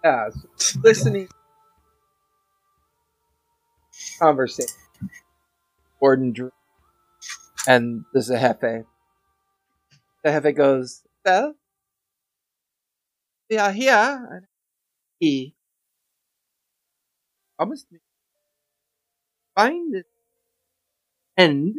[0.04, 0.28] yeah,
[0.82, 1.28] listening
[4.18, 4.74] conversation.
[6.00, 6.50] Warden Drew
[7.66, 8.60] and there's a jefe.
[8.62, 8.84] the.
[10.24, 11.54] Zehefe goes, Well,
[13.50, 14.28] we are here.
[14.30, 14.46] and
[15.20, 15.54] He
[17.56, 17.98] promised me
[19.56, 20.04] find the
[21.36, 21.76] end.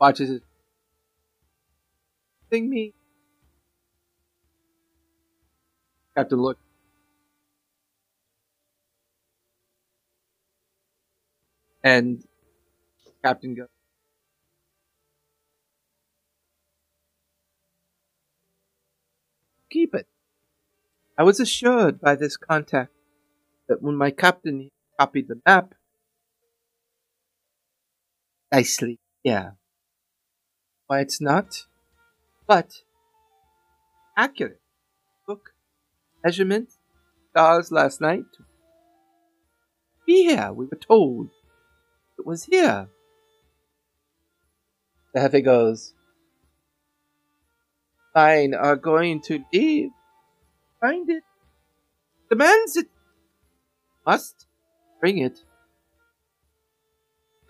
[0.00, 0.42] Watches it.
[2.50, 2.92] Sing me.
[6.16, 6.58] Have to look.
[11.82, 12.24] And
[13.24, 13.68] Captain goes.
[19.70, 20.06] Keep it.
[21.16, 22.92] I was assured by this contact
[23.68, 25.74] that when my captain copied the map,
[28.52, 29.52] nicely, yeah.
[30.86, 31.66] Why it's not,
[32.46, 32.82] but
[34.16, 34.60] accurate.
[35.28, 35.54] Look,
[36.24, 36.70] measurement,
[37.30, 38.24] stars last night.
[40.06, 41.30] Be here, we were told.
[42.20, 42.86] It was here.
[45.14, 45.94] The Hefe goes,
[48.12, 49.88] Fine, are going to leave.
[50.82, 51.22] Find it.
[52.28, 52.88] Demands it.
[54.06, 54.46] Must
[55.00, 55.40] bring it.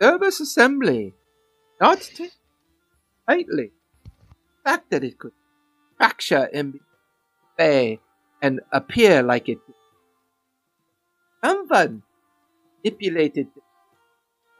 [0.01, 1.15] Cerberus Assembly.
[1.81, 2.31] Not take
[3.27, 3.73] lightly.
[4.63, 5.33] Fact that it could
[5.97, 6.79] fracture and
[7.59, 7.99] be
[8.41, 9.59] and appear like it.
[11.43, 12.05] Someone
[12.85, 13.49] manipulated.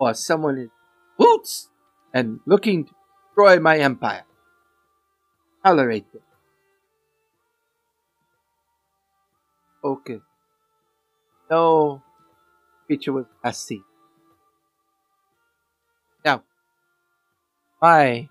[0.01, 0.71] Or someone in
[1.19, 1.69] boots
[2.15, 2.95] and looking to
[3.29, 4.25] destroy my empire.
[5.63, 6.23] Tolerate it.
[9.85, 10.21] Okay.
[11.51, 12.03] No
[12.87, 13.85] creature was last seen.
[16.25, 16.45] Now,
[17.81, 18.29] my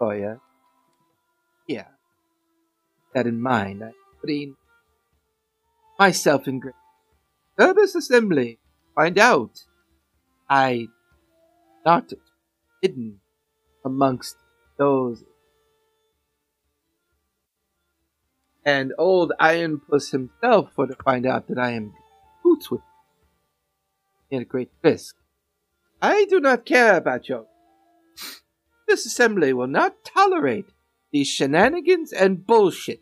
[0.00, 0.40] lawyer,
[1.66, 1.88] yeah,
[3.14, 4.56] that in mind, I putting
[5.98, 6.74] myself in great
[7.58, 8.58] Cerberus Assembly.
[8.94, 9.64] Find out
[10.50, 10.88] I
[11.86, 12.12] not
[12.82, 13.20] hidden
[13.84, 14.34] amongst
[14.78, 15.22] those.
[18.64, 21.94] And old Iron Puss himself for to find out that I am
[22.42, 22.80] boots with
[24.28, 25.14] him a great risk.
[26.02, 27.46] I do not care about your.
[28.88, 30.72] This assembly will not tolerate
[31.12, 33.00] these shenanigans and bullshit.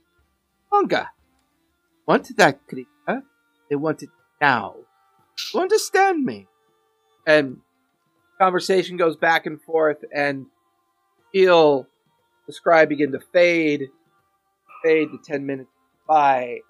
[0.71, 1.09] Longer.
[2.07, 3.23] Want that creature?
[3.71, 4.75] They want it now.
[5.55, 6.47] You understand me?
[7.29, 7.59] And
[8.41, 10.47] conversation goes back and forth, and
[11.31, 11.87] feel
[12.47, 13.91] the scribe begin to fade,
[14.83, 15.69] fade to ten minutes
[16.09, 16.61] by.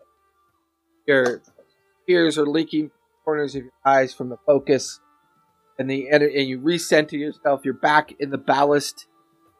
[1.06, 1.40] Your
[2.06, 2.90] tears are leaking
[3.24, 5.00] corners of your eyes from the focus,
[5.78, 7.60] and the and you recenter yourself.
[7.64, 9.06] You're back in the ballast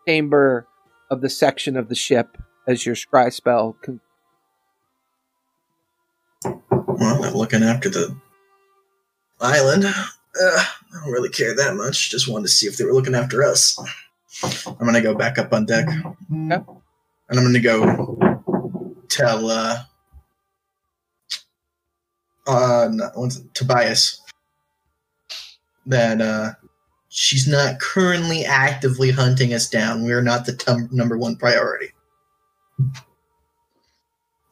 [0.07, 0.67] chamber
[1.11, 3.77] of the section of the ship as your scry spell.
[3.83, 4.01] Con-
[6.71, 8.17] Well, I'm looking after the
[9.41, 9.85] island.
[10.41, 10.65] Uh,
[10.95, 12.11] I don't really care that much.
[12.11, 13.79] Just wanted to see if they were looking after us.
[14.67, 15.89] I'm gonna go back up on deck.
[17.29, 18.19] And I'm gonna go
[19.09, 19.83] tell uh
[22.47, 24.23] uh no, Tobias
[25.87, 26.53] that uh
[27.09, 30.05] she's not currently actively hunting us down.
[30.05, 31.89] We are not the tum- number one priority.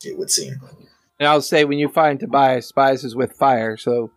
[0.04, 0.60] It would seem.
[1.18, 4.10] And I'll say when you find Tobias, Tobias is with fire, so you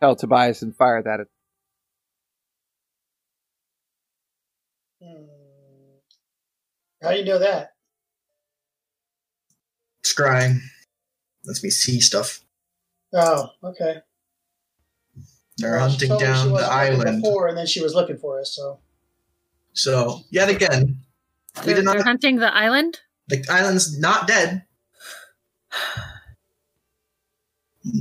[0.00, 1.20] tell Tobias and fire that.
[5.02, 5.24] Hmm.
[7.02, 7.72] How do you know that?
[10.04, 10.58] Scrying.
[11.44, 12.40] Lets me see stuff.
[13.12, 13.98] Oh, okay.
[15.58, 17.22] They're Well, hunting told me she down the island.
[17.22, 18.54] before, and then she was looking for us.
[18.54, 18.80] So
[19.72, 21.00] So, yet again,
[21.58, 22.02] we They're, did they're not.
[22.04, 23.00] hunting the island.
[23.28, 24.64] The island's not dead.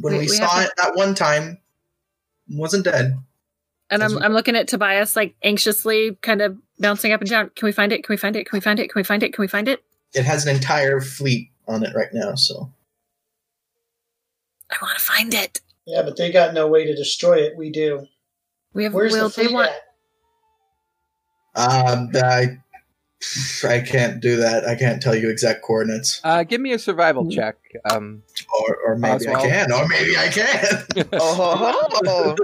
[0.01, 1.59] When We- we, we saw have it that one time, it
[2.49, 3.17] wasn't dead.
[3.89, 7.51] And I'm I'm looking at Tobias like anxiously, kind of bouncing up and down.
[7.55, 8.03] Can we find it?
[8.03, 8.47] Can we find it?
[8.47, 8.91] Can we find it?
[8.91, 9.33] Can we find it?
[9.33, 9.83] Can we find it?
[10.13, 12.71] It has an entire fleet on it right now, so
[14.71, 15.61] I want to find it.
[15.85, 17.57] Yeah, but they got no way to destroy it.
[17.57, 18.05] We do.
[18.73, 18.93] We have.
[18.93, 19.71] Where's will the they fleet want?
[21.55, 21.89] at?
[21.89, 22.57] um, I
[23.67, 24.65] I can't do that.
[24.65, 27.31] I can't tell you exact coordinates, Uh, give me a survival Mm.
[27.35, 27.57] check.
[27.89, 28.23] Um,
[28.59, 29.37] or or maybe Oswald?
[29.37, 30.85] I can, or maybe I can.
[31.13, 32.35] Oh,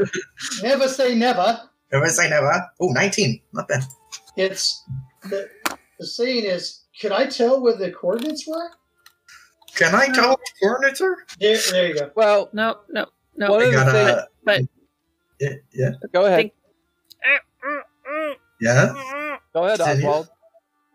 [0.61, 1.61] Never say never.
[1.91, 2.51] Never say never.
[2.81, 3.41] Oh, 19.
[3.53, 3.83] Not bad.
[4.35, 4.83] It's
[5.23, 5.49] the,
[5.99, 8.69] the saying is, could I tell where the coordinates were?
[9.75, 11.17] Can I tell what the coordinates are?
[11.39, 12.11] There, there you go.
[12.15, 13.05] well, No, no,
[13.37, 13.51] no.
[13.51, 14.27] One I of the got things- a.
[14.43, 14.61] but-
[15.39, 15.91] Yeah, yeah.
[16.13, 16.39] go ahead.
[16.39, 16.53] Think-
[18.61, 19.37] yeah.
[19.53, 20.29] Go ahead, Oswald.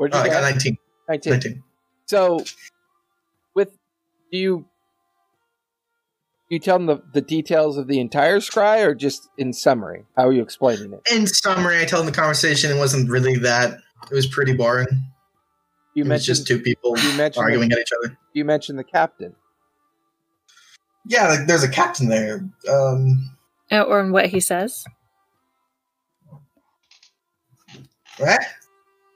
[0.01, 0.79] Where'd Oh, you I got 19.
[1.11, 1.31] 19.
[1.31, 1.63] 19.
[2.07, 2.43] So,
[3.55, 3.77] with
[4.33, 4.59] do you
[6.49, 10.07] do you tell them the, the details of the entire scry, or just in summary?
[10.17, 11.03] How are you explaining it?
[11.13, 13.75] In summary, I told them the conversation It wasn't really that.
[14.11, 14.87] It was pretty boring.
[15.95, 18.17] You it was mentioned just two people you mentioned arguing the, at each other.
[18.33, 19.35] you mentioned the captain.
[21.07, 22.49] Yeah, like, there's a captain there.
[22.71, 23.37] Um,
[23.71, 24.83] Uh, or in what he says.
[28.17, 28.41] what?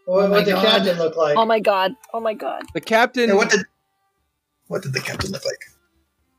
[0.07, 0.65] What Oh my would the God.
[0.67, 1.37] captain look like?
[1.37, 1.93] Oh my god!
[2.13, 2.63] Oh my god!
[2.75, 3.29] The captain.
[3.31, 3.61] Yeah, what did
[4.69, 5.65] what did the captain look like?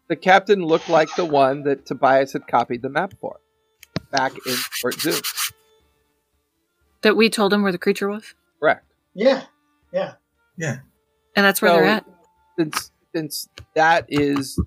[0.08, 3.40] the captain looked like the one that Tobias had copied the map for
[4.12, 5.20] back in Port Zoon.
[7.02, 8.86] That we told him where the creature was, Correct.
[9.14, 9.44] Yeah.
[9.92, 10.14] Yeah.
[10.58, 10.78] Yeah.
[11.36, 12.06] and that's where So- they're at.
[12.58, 14.60] Since since that is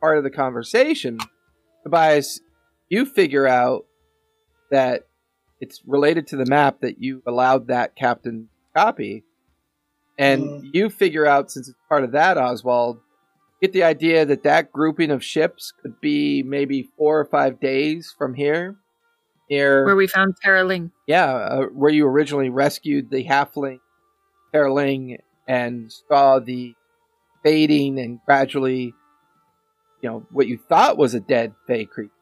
[0.00, 1.18] part of the conversation,
[1.82, 2.40] Tobias,
[2.88, 3.86] you figure out
[4.70, 5.07] that
[5.60, 9.24] it's related to the map that you allowed that captain copy,
[10.18, 10.70] and Mm.
[10.72, 13.00] you figure out since it's part of that, Oswald,
[13.60, 18.14] get the idea that that grouping of ships could be maybe four or five days
[18.16, 18.76] from here,
[19.50, 20.92] near Where we found Tara Ling.
[21.06, 23.80] yeah, uh, where you originally rescued the halfling
[24.54, 26.74] Terling and saw the
[27.42, 28.94] fading and gradually,
[30.00, 32.12] you know, what you thought was a dead Fey creature.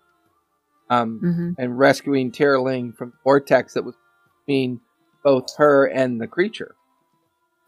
[0.88, 3.96] Um, hmm and rescuing Tara Ling from the vortex that was
[4.46, 4.80] between
[5.24, 6.76] both her and the creature.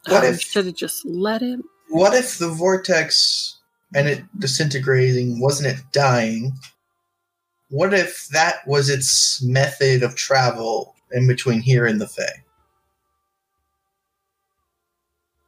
[0.06, 1.64] What I if- should have just let him?
[1.90, 3.58] What if the vortex
[3.94, 6.52] and it disintegrating wasn't it dying?
[7.70, 12.44] What if that was its method of travel in between here and the Fae?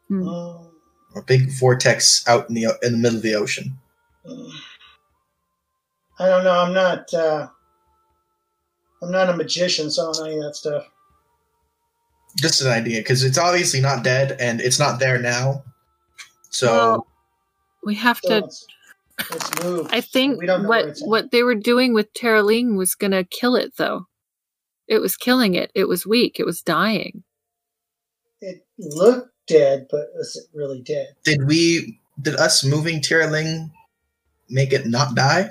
[0.09, 0.23] Hmm.
[0.27, 0.71] Mm,
[1.17, 3.79] A big vortex out in the in the middle of the ocean.
[4.27, 6.59] I don't know.
[6.59, 7.13] I'm not.
[7.15, 7.49] Uh,
[9.03, 10.85] I'm not a magician, so I don't know any of that stuff.
[12.37, 15.65] Just an idea, because it's obviously not dead and it's not there now.
[16.51, 17.07] So Well,
[17.83, 18.35] We have So to.
[18.41, 18.67] let's,
[19.31, 19.89] let's move.
[19.91, 23.25] I think we don't know what what they were doing with Tara Ling was gonna
[23.25, 24.07] kill it, though.
[24.87, 25.71] It was killing it.
[25.75, 26.39] It was weak.
[26.39, 27.23] It was dying.
[28.41, 31.15] It looked dead, but was it really dead?
[31.25, 33.71] did we did us moving Tierling
[34.49, 35.51] make it not die?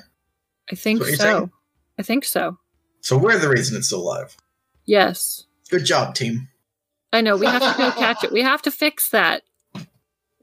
[0.71, 1.13] I think so.
[1.15, 1.51] saying?
[1.97, 2.57] I think so.
[3.01, 4.35] So we're the reason it's still alive.
[4.85, 5.45] Yes.
[5.69, 6.47] Good job, team.
[7.13, 7.37] I know.
[7.37, 8.31] We have to go catch it.
[8.31, 9.43] We have to fix that.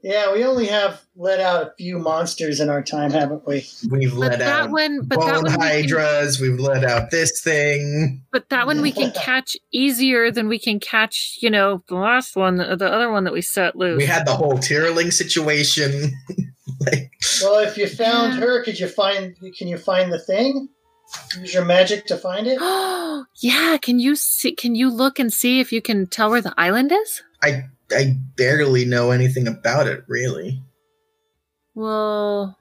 [0.03, 3.65] Yeah, we only have let out a few monsters in our time, haven't we?
[3.89, 5.01] We've But let that out one.
[5.03, 5.43] But that bone one.
[5.45, 6.39] We can, hydras.
[6.39, 8.21] We've let out this thing.
[8.31, 11.39] but that one we can catch easier than we can catch.
[11.41, 13.97] You know, the last one, the, the other one that we set loose.
[13.97, 16.13] We had the whole Tierling situation.
[16.85, 17.11] like,
[17.41, 18.41] Well, if you found Yeah.
[18.41, 19.35] her, could you find?
[19.57, 20.69] Can you find the thing?
[21.39, 22.57] Use your magic to find it.
[22.61, 23.77] Oh yeah.
[23.81, 24.53] Can you see?
[24.53, 27.21] Can you look and see if you can tell where the island is?
[27.41, 30.61] I I barely know anything about it, really.
[31.75, 32.57] Well,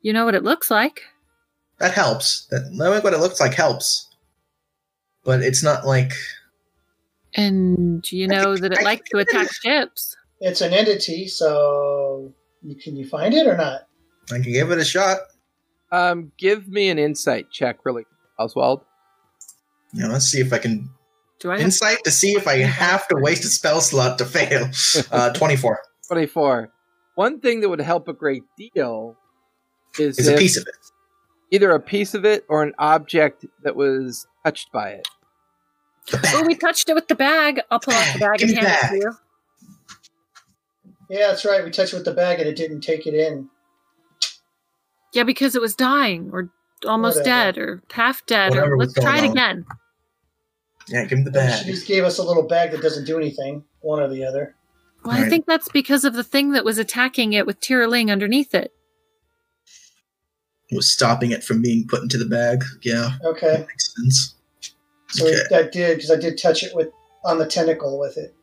[0.00, 1.02] you know what it looks like.
[1.78, 2.46] That helps.
[2.50, 4.08] That knowing what it looks like helps.
[5.24, 6.12] But it's not like
[7.34, 9.56] And you know think- that it I likes to think it attack is.
[9.56, 10.16] ships.
[10.40, 12.32] It's an entity, so
[12.62, 13.88] you, can you find it or not?
[14.30, 15.18] I can give it a shot.
[15.92, 18.04] Um, give me an insight check, really,
[18.38, 18.82] Oswald.
[19.92, 20.90] Yeah, let's see if I can
[21.38, 24.24] Do I have insight to see if I have to waste a spell slot to
[24.24, 24.68] fail.
[25.12, 26.72] Uh, Twenty-four 24.
[27.14, 29.16] One thing that would help a great deal
[29.98, 30.74] is, is a piece of it.
[31.50, 35.08] either a piece of it or an object that was touched by it.
[36.10, 37.60] The Oh, we touched it with the bag.
[37.70, 39.12] I'll pull out the bag Give and hand it to you.
[41.08, 41.64] Yeah, that's right.
[41.64, 43.48] We touched it with the bag and it didn't take it in.
[45.16, 46.50] Yeah, because it was dying or
[46.86, 47.24] almost Whatever.
[47.54, 48.50] dead or half dead.
[48.50, 49.36] Whatever Or was let's try it going on.
[49.38, 49.66] again.
[50.88, 51.64] Yeah, give him the bag.
[51.64, 54.54] She just gave us a little bag that doesn't do anything, one or the other.
[55.04, 55.30] Well, I Right.
[55.30, 58.72] think that's because of the thing that was attacking it with Tiraling underneath it.
[60.72, 62.62] Was stopping it from being put into the bag.
[62.82, 63.46] Yeah, Okay.
[63.56, 64.34] that makes sense.
[65.08, 65.42] So Okay.
[65.56, 66.88] I did because I did touch it with
[67.24, 68.34] on the tentacle with it.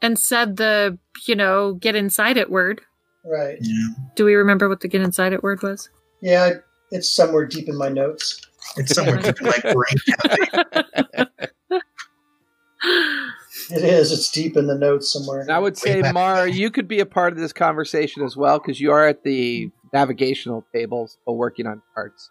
[0.00, 2.80] And said the, you know, get inside it word.
[3.24, 3.58] Right.
[3.60, 5.90] Yeah, Do we remember what the get inside it word was?
[6.22, 6.50] Yeah,
[6.90, 8.40] it's somewhere deep in my notes.
[8.76, 11.28] it's somewhere deep in my brain.
[13.70, 14.12] It is.
[14.12, 15.46] It's deep in the notes somewhere.
[15.48, 16.14] I would say, Way back.
[16.14, 19.22] Mara, you could be a part of this conversation as well because you are at
[19.22, 22.30] the navigational table still working on charts.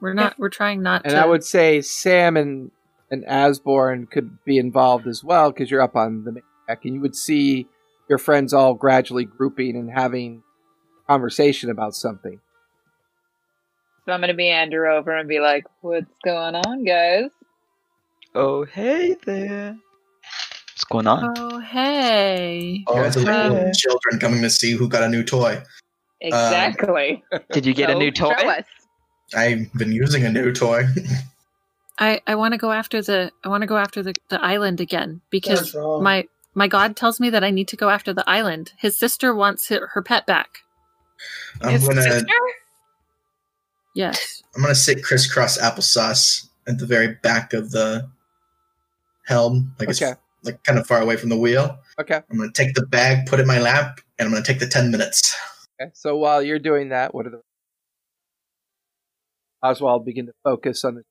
[0.00, 0.38] We're not.
[0.38, 1.18] We're trying not And to.
[1.18, 2.72] I would say Sam and
[3.10, 6.94] and Asborn could be involved as well because you're up on the main deck, and
[6.94, 7.68] you would see
[8.08, 10.42] your friends all gradually grouping and having
[11.12, 12.40] conversation about something.
[14.04, 17.30] So I'm gonna meander over and be like, "What's going on, guys?"
[18.34, 19.76] Oh, hey there.
[20.72, 21.34] What's going on?
[21.36, 22.84] Oh hey.
[22.88, 25.62] Oh, it's like Uh, little children coming to see who got a new toy.
[26.20, 27.22] Exactly.
[27.52, 28.34] Did you get a new toy?
[28.38, 28.64] show us.
[29.34, 30.84] I've been using a new toy.
[31.98, 33.30] I I want to go after the.
[33.44, 37.28] I want to go after the the island again because my my god tells me
[37.30, 38.72] that I need to go after the island.
[38.78, 40.48] His sister wants her, her pet back.
[41.60, 42.26] I'm His gonna sister?
[43.94, 44.42] Yes.
[44.56, 48.08] I'm gonna sit crisscross applesauce at the very back of the
[49.26, 50.12] helm, like Okay.
[50.12, 51.78] it's like kind of far away from the wheel.
[52.00, 52.20] Okay.
[52.30, 54.66] I'm gonna take the bag, put it in my lap, and I'm gonna take the
[54.66, 55.34] ten minutes.
[55.80, 55.90] Okay.
[55.94, 57.40] So while you're doing that, what are the
[59.62, 61.02] Oswald begin to focus on the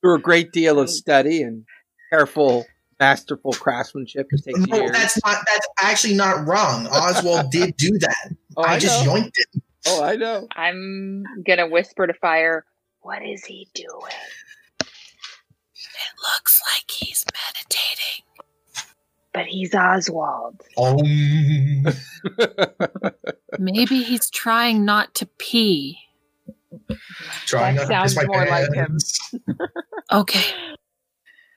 [0.00, 1.64] through a great deal of study and
[2.12, 2.66] careful,
[3.04, 4.28] masterful craftsmanship.
[4.30, 4.92] It takes No, years.
[4.92, 5.36] that's not.
[5.46, 6.86] That's actually not wrong.
[6.86, 8.30] Oswald did do that.
[8.56, 9.12] oh, I, I, just know.
[9.14, 9.62] yoinked it.
[9.86, 10.48] Oh, I know.
[10.56, 12.64] I'm gonna whisper to Fire,
[13.02, 14.18] "What is he doing?"
[14.80, 18.24] It looks like he's meditating.
[19.34, 20.62] But he's Oswald.
[20.78, 20.96] Um,
[23.58, 25.98] Maybe he's trying not to pee.
[27.46, 28.96] trying That not to sounds my more like him.
[30.12, 30.42] Okay.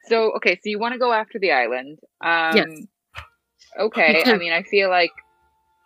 [0.07, 1.99] So okay, so you want to go after the island?
[2.21, 2.81] Um, Yes.
[3.79, 5.11] Okay, I mean, I feel like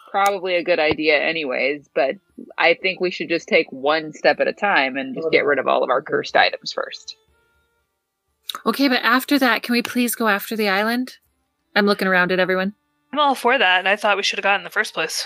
[0.09, 1.89] probably a good idea, anyways.
[1.93, 2.15] But
[2.57, 5.59] I think we should just take one step at a time and just get rid
[5.59, 7.15] of all of our cursed items first.
[8.65, 11.17] Okay, but after that, can we please go after the island?
[11.75, 12.73] I'm looking around at everyone.
[13.13, 15.25] I'm all for that, and I thought we should have got in the first place.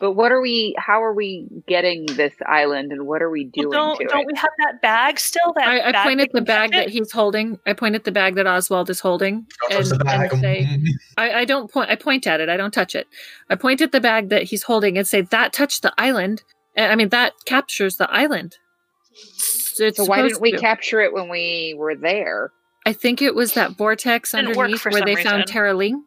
[0.00, 0.74] But what are we?
[0.76, 4.20] How are we getting this island, and what are we Well, doing don't to don't
[4.22, 4.26] it?
[4.26, 5.52] we have that bag still?
[5.54, 7.58] That I, I point at the bag that he's holding.
[7.64, 10.68] I point at the bag that Oswald is holding, Don't and, and say,
[11.16, 11.90] I, I don't point.
[11.90, 12.48] I point at it.
[12.48, 13.06] I don't touch it.
[13.48, 16.42] I point at the bag that he's holding and say, "That touched the island."
[16.76, 18.56] I mean, that captures the island.
[19.78, 20.58] It's So why didn't we to.
[20.58, 22.50] capture it when we were there?
[22.84, 25.46] I think it was that vortex underneath where some they found reason.
[25.46, 26.04] Tara Ling.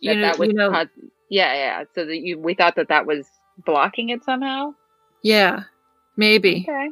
[0.00, 0.86] You That know, that was you know, cause-
[1.30, 1.84] yeah, yeah.
[1.94, 3.26] So that you we thought that that was
[3.64, 4.72] blocking it somehow.
[5.22, 5.64] yeah,
[6.16, 6.88] maybe, Okay.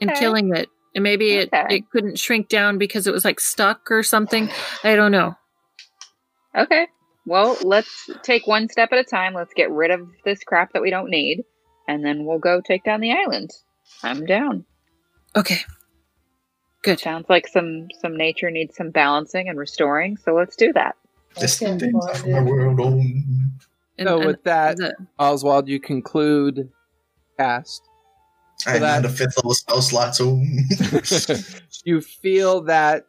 [0.00, 1.76] and killing it, and maybe it Okay.
[1.76, 4.48] it couldn't shrink down because it was like stuck or something.
[4.84, 5.36] I don't know.
[6.56, 6.86] Okay.
[7.26, 9.34] Well, let's take one step at a time.
[9.34, 11.44] Let's get rid of this crap that we don't need,
[11.86, 13.50] and then we'll go take down the island.
[14.02, 14.64] I'm down.
[15.36, 15.60] Okay,
[16.82, 16.98] good.
[17.00, 20.16] Sounds like some some nature needs some balancing and restoring.
[20.16, 20.96] So let's do that.
[21.38, 22.80] This I thing's find from the world.
[22.80, 23.02] Oh.
[23.98, 24.76] And- so and with that,
[25.18, 26.70] Oswald, you conclude
[27.38, 27.82] cast.
[28.66, 30.42] I that- had a fifth level spell slot, so
[31.84, 33.04] you feel that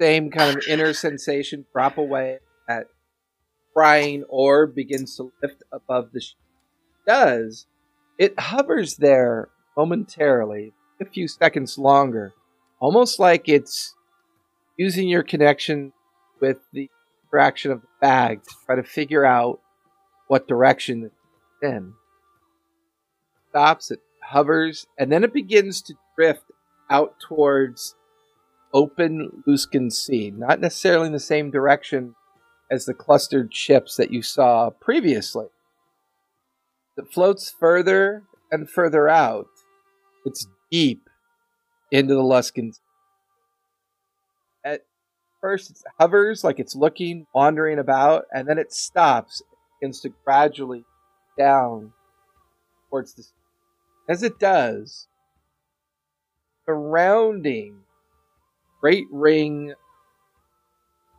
[0.00, 2.38] same kind of inner sensation drop away.
[2.68, 2.86] That
[3.74, 6.20] crying orb begins to lift above the.
[6.20, 6.34] Sh-
[7.06, 7.66] does
[8.18, 12.32] it hovers there momentarily, a few seconds longer,
[12.78, 13.94] almost like it's
[14.76, 15.92] using your connection
[16.40, 16.90] with the
[17.32, 19.60] interaction of the bag to try to figure out
[20.30, 21.14] what direction it's
[21.60, 21.92] in.
[23.48, 26.44] Stops, it hovers, and then it begins to drift
[26.88, 27.96] out towards
[28.72, 32.14] open Luskan Sea, not necessarily in the same direction
[32.70, 35.46] as the clustered ships that you saw previously.
[36.96, 39.48] It floats further and further out.
[40.24, 41.08] It's deep
[41.90, 42.80] into the Luskan Sea.
[44.64, 44.82] At
[45.40, 49.42] first, it hovers like it's looking, wandering about, and then it stops,
[49.80, 50.84] begins to gradually
[51.38, 51.92] down
[52.88, 53.24] towards the.
[54.08, 55.06] As it does,
[56.66, 57.80] surrounding
[58.80, 59.74] Great Ring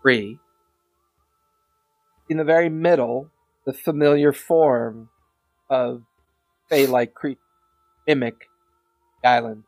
[0.02, 0.38] 3,
[2.30, 3.30] in the very middle,
[3.66, 5.10] the familiar form
[5.70, 6.04] of
[6.70, 7.40] Fey like creature,
[8.08, 8.48] mimic
[9.24, 9.64] island.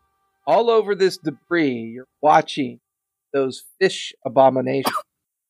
[0.46, 2.80] All over this debris, you're watching
[3.34, 4.96] those fish abominations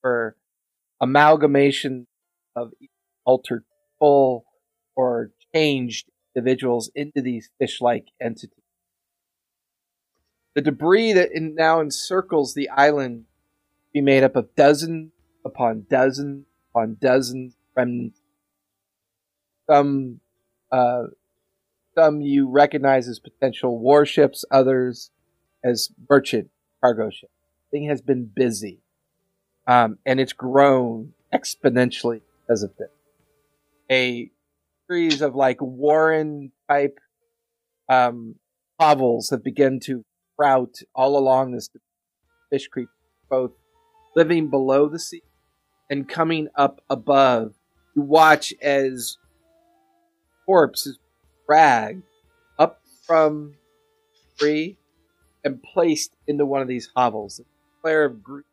[0.03, 0.35] or
[1.01, 2.07] amalgamation
[2.55, 2.71] of
[3.25, 3.63] altered
[3.99, 4.45] full
[4.95, 8.57] or changed individuals into these fish-like entities.
[10.55, 13.25] The debris that in, now encircles the island
[13.93, 15.11] be made up of dozen
[15.45, 18.19] upon dozen upon dozen remnants.
[19.69, 20.19] Some,
[20.71, 21.03] uh,
[21.95, 25.11] some you recognize as potential warships, others
[25.63, 26.49] as merchant
[26.81, 27.31] cargo ships.
[27.71, 28.79] Thing has been busy,
[29.65, 32.89] um, and it's grown exponentially because of this.
[33.93, 34.31] A
[34.89, 36.97] series of like Warren type
[37.87, 38.37] um,
[38.79, 40.03] hovels have begun to
[40.33, 41.69] sprout all along this
[42.49, 42.87] fish creek,
[43.29, 43.51] both
[44.15, 45.21] living below the sea
[45.91, 47.53] and coming up above.
[47.95, 49.19] You watch as
[50.47, 50.97] corpse is
[51.45, 52.01] dragged
[52.57, 53.53] up from
[54.39, 54.75] tree
[55.43, 57.39] and placed into one of these hovels.
[57.39, 57.43] A
[57.83, 58.43] flare of green,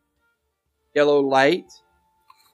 [0.95, 1.73] yellow light.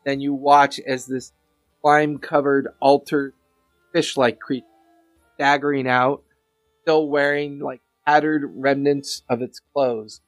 [0.05, 1.33] Then you watch as this
[1.81, 3.35] slime covered, altered,
[3.93, 4.67] fish like creature
[5.37, 6.23] staggering out,
[6.83, 10.21] still wearing like tattered remnants of its clothes.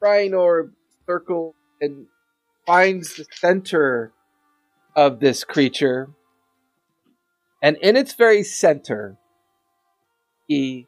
[0.00, 0.72] Crying orb
[1.06, 2.06] circle and
[2.66, 4.12] finds the center
[4.96, 6.10] of this creature.
[7.62, 9.18] And in its very center,
[10.48, 10.86] he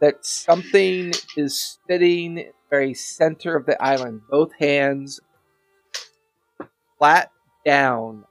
[0.00, 5.20] that something is sitting in the very center of the island, both hands
[6.98, 7.30] flat
[7.64, 8.24] down.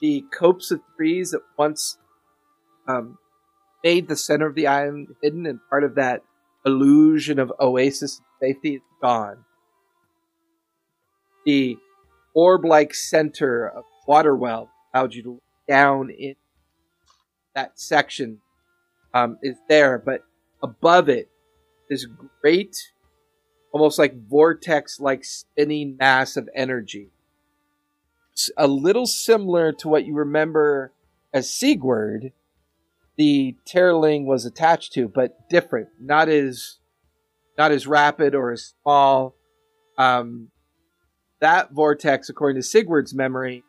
[0.00, 1.98] The copse of trees that once
[2.86, 3.18] um,
[3.82, 6.22] made the center of the island hidden and part of that
[6.66, 9.44] illusion of oasis safety is gone.
[11.46, 11.76] The
[12.34, 16.34] orb-like center of water well allowed you to look down in
[17.54, 18.40] that section
[19.12, 20.22] um, is there, but
[20.62, 21.28] above it,
[21.88, 22.06] this
[22.40, 22.76] great,
[23.72, 27.10] almost like vortex-like spinning mass of energy.
[28.56, 30.92] A little similar to what you remember
[31.32, 32.32] as Sigurd,
[33.16, 36.78] the Terling was attached to, but different, not as
[37.56, 39.34] not as rapid or as small.
[39.96, 40.48] Um,
[41.40, 43.62] that vortex, according to Sigurd's memory,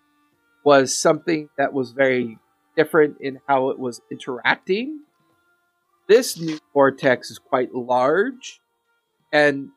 [0.63, 2.39] was something that was very
[2.75, 5.01] different in how it was interacting.
[6.07, 8.59] This new vortex is quite large,
[9.31, 9.69] and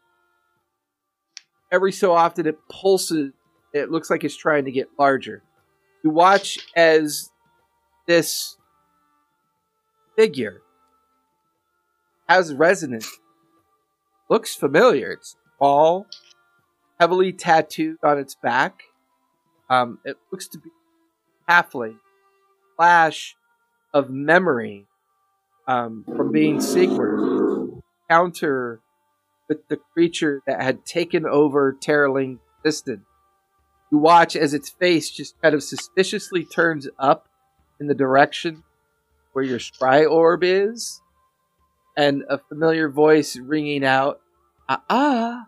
[1.71, 3.33] every so often it pulses.
[3.73, 5.43] It looks like it's trying to get larger.
[6.03, 7.31] You watch as
[8.07, 8.57] this
[10.17, 10.63] figure
[12.29, 13.19] has resonance.
[14.29, 15.13] Looks familiar.
[15.13, 16.07] It's tall,
[17.01, 18.83] heavily tattooed on its back.
[19.71, 20.71] Um, it looks to be
[21.49, 21.97] halfling.
[22.77, 23.37] Flash
[23.93, 24.87] of memory
[25.67, 27.81] um, from being Sigurd.
[28.09, 28.81] Counter
[29.49, 33.03] with the creature that had taken over Terling Distant.
[33.91, 37.29] You watch as its face just kind of suspiciously turns up
[37.81, 38.63] in the direction
[39.33, 41.01] where your scry orb is,
[41.97, 44.21] and a familiar voice ringing out,
[44.69, 45.47] "Ah, ah,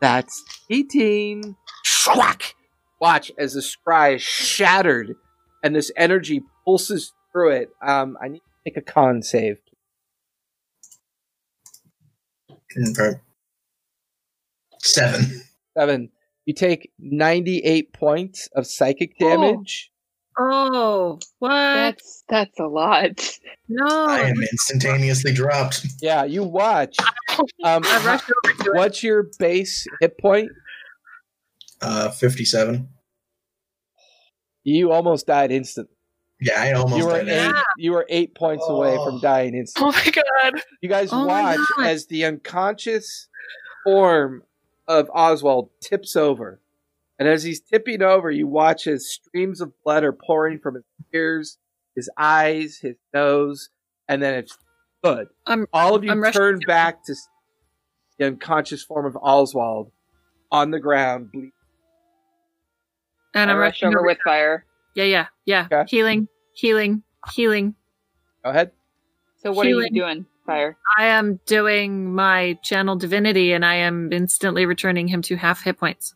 [0.00, 2.54] that's eating." Schwack!
[3.00, 5.16] Watch as the scry is shattered,
[5.62, 7.70] and this energy pulses through it.
[7.82, 9.58] Um, I need to make a con save.
[12.78, 13.20] Okay.
[14.80, 15.42] Seven.
[15.76, 16.10] Seven.
[16.46, 19.90] You take ninety-eight points of psychic damage.
[20.38, 21.50] Oh, what?
[21.50, 23.38] That's that's a lot.
[23.68, 23.86] no.
[23.86, 25.86] I am instantaneously dropped.
[26.00, 26.96] Yeah, you watch.
[27.62, 28.76] Um, I rushed over to it.
[28.76, 30.48] what's your base hit point?
[31.82, 32.88] Uh, 57.
[34.64, 35.94] You almost died instantly.
[36.40, 37.50] Yeah, I almost You were did eight.
[37.50, 37.56] it.
[37.76, 39.20] You were eight points away from Oh.
[39.20, 39.92] dying instantly.
[39.94, 40.10] Oh my
[40.52, 40.62] god.
[40.80, 43.28] You guys Oh watch as the unconscious
[43.84, 44.42] form
[44.88, 46.60] of Oswald tips over.
[47.18, 50.84] And as he's tipping over, you watch as streams of blood are pouring from his
[51.14, 51.58] ears,
[51.94, 53.70] his eyes, his nose,
[54.08, 54.56] and then it's
[55.02, 55.28] good.
[55.46, 57.14] I'm All of you I'm turn back to
[58.18, 59.92] the unconscious form of Oswald
[60.50, 61.30] on the ground.
[61.32, 61.50] ble-
[63.34, 64.06] and I I'm rushing over over.
[64.06, 64.64] with fire.
[64.94, 65.68] Yeah, yeah, yeah.
[65.70, 65.84] Okay.
[65.88, 67.02] Healing, healing,
[67.34, 67.74] healing.
[68.44, 68.72] Go ahead.
[69.38, 70.76] So what are you doing, fire?
[70.96, 75.78] I am doing my channel divinity, and I am instantly returning him to half hit
[75.78, 76.14] points.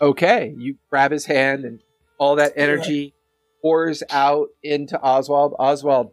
[0.00, 1.80] Okay, you grab his hand and
[2.18, 3.14] all that energy
[3.62, 5.54] pours out into Oswald.
[5.58, 6.12] Oswald,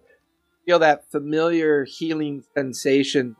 [0.65, 3.35] feel that familiar healing sensation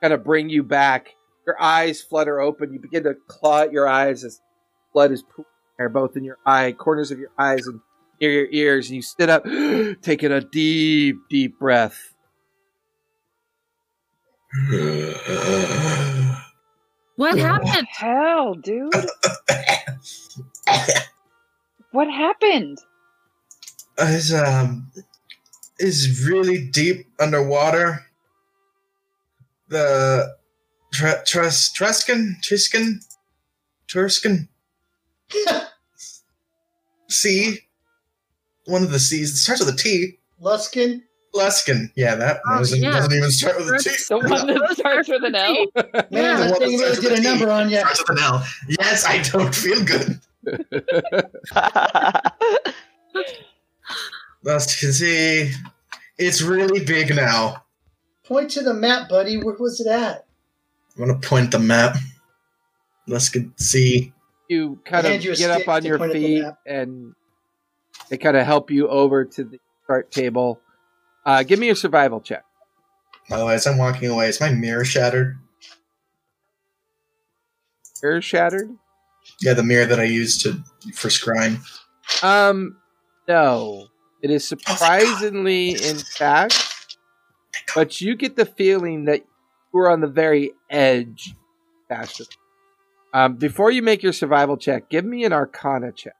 [0.00, 1.14] kind of bring you back.
[1.46, 2.72] Your eyes flutter open.
[2.72, 4.40] You begin to claw at your eyes as
[4.92, 5.46] blood is pooling
[5.78, 7.80] there, both in your eye, corners of your eyes and
[8.20, 8.88] near your ears.
[8.88, 9.44] And you sit up,
[10.02, 12.14] taking a deep, deep breath.
[17.16, 17.72] What What happened?
[17.74, 18.92] the hell, dude?
[21.92, 22.78] What happened?
[23.98, 24.90] is um
[25.78, 28.06] is really deep underwater.
[29.68, 30.36] The
[30.92, 33.04] Tre- Trus Truscan Triscan
[33.88, 34.48] Turscan
[37.08, 37.60] sea.
[38.70, 39.32] One of the C's.
[39.32, 40.18] It starts with a T.
[40.42, 41.02] Luskin.
[41.34, 41.90] Luskin.
[41.96, 42.90] Yeah, that Oh, doesn't, yeah.
[42.92, 43.90] doesn't even start with a T.
[44.08, 45.54] The one that starts with an L?
[45.74, 46.36] Man, Yeah.
[46.36, 47.22] that The one thing that starts with a T.
[47.22, 47.78] number on you.
[47.78, 48.44] Starts with an L.
[48.80, 50.20] Yes, I don't feel good.
[54.44, 55.52] Luskin see,
[56.18, 57.64] It's really big now.
[58.24, 59.36] Point to the map, buddy.
[59.42, 60.26] Where was it at?
[60.96, 61.96] I'm gonna point the map.
[63.08, 64.12] Luskin see.
[64.48, 67.14] You kind Hand of you get up on your point at the feet and
[68.10, 70.60] they kind of help you over to the chart table.
[71.24, 72.44] Uh, give me a survival check.
[73.28, 75.38] By the way, as I'm walking away, is my mirror shattered?
[78.02, 78.70] Mirror shattered.
[79.40, 80.54] Yeah, the mirror that I used to
[80.94, 81.60] for scrying.
[82.22, 82.76] Um,
[83.28, 83.86] no,
[84.22, 86.96] it is Oh, surprisingly intact,
[87.74, 89.22] but you get the feeling that
[89.74, 91.34] are on the very edge.
[91.88, 92.24] Faster.
[93.12, 96.14] Um, before you make your survival check, give me an Arcana check.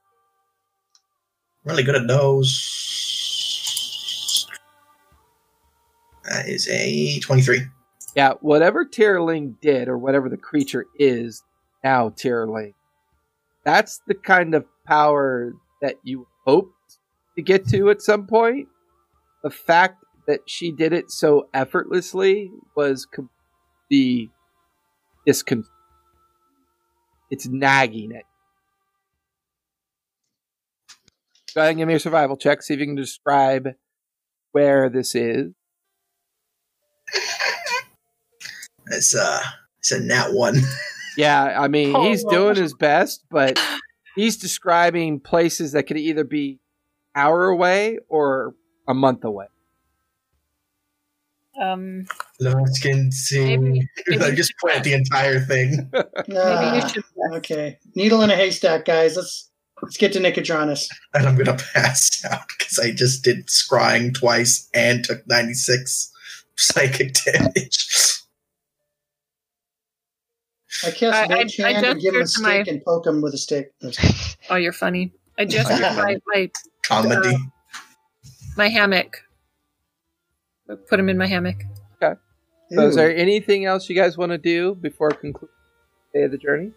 [1.63, 2.81] Really good at those.
[6.23, 7.61] That is a 23.
[8.15, 11.43] Yeah, whatever Tierling did, or whatever the creature is
[11.83, 12.73] now, Tierling,
[13.63, 16.97] that's the kind of power that you hoped
[17.35, 18.67] to get to at some point.
[19.43, 23.29] The fact that she did it so effortlessly was com-
[23.89, 24.29] the
[25.27, 25.63] discon.
[27.29, 28.25] It's nagging it.
[31.53, 32.61] Go ahead and give me a survival check.
[32.61, 33.69] See if you can describe
[34.51, 35.51] where this is.
[38.87, 39.39] It's uh
[39.79, 40.55] it's a nat one.
[41.17, 43.61] Yeah, I mean, Oh, he's doing his best, but
[44.15, 46.59] he's describing places that could either be
[47.13, 48.55] hour away or
[48.87, 49.47] a month away.
[51.61, 52.05] Um,
[52.41, 53.57] Luskin Sea.
[53.57, 55.89] Maybe- maybe I just plant the entire thing.
[55.93, 57.03] Maybe Ah, you should.
[57.33, 57.77] okay.
[57.93, 59.17] Needle in a haystack, guys.
[59.17, 59.50] Let's
[59.81, 60.89] let's get to Nicodranus.
[61.13, 66.11] and I'm gonna pass out because I just did scrying twice and took 96
[66.55, 67.87] psychic damage.
[70.85, 72.67] I cast I- I- Mage I Hand and give him a gestured to my- stick
[72.73, 73.73] and poke him with a stick.
[74.49, 75.13] Oh, you're funny.
[75.37, 76.51] I just my, my
[76.83, 77.37] Comedy.
[78.57, 79.23] my hammock.
[80.89, 81.63] Put him in my hammock.
[82.73, 85.53] So, is there anything else you guys want to do before concluding
[86.13, 86.71] the day of the journey?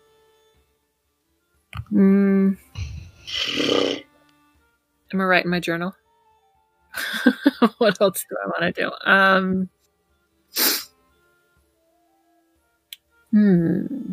[1.93, 2.59] Mm.
[3.57, 5.95] I'm gonna write in my journal.
[7.79, 9.11] what else do I want to do?
[9.11, 9.69] Um.
[13.31, 14.13] Hmm.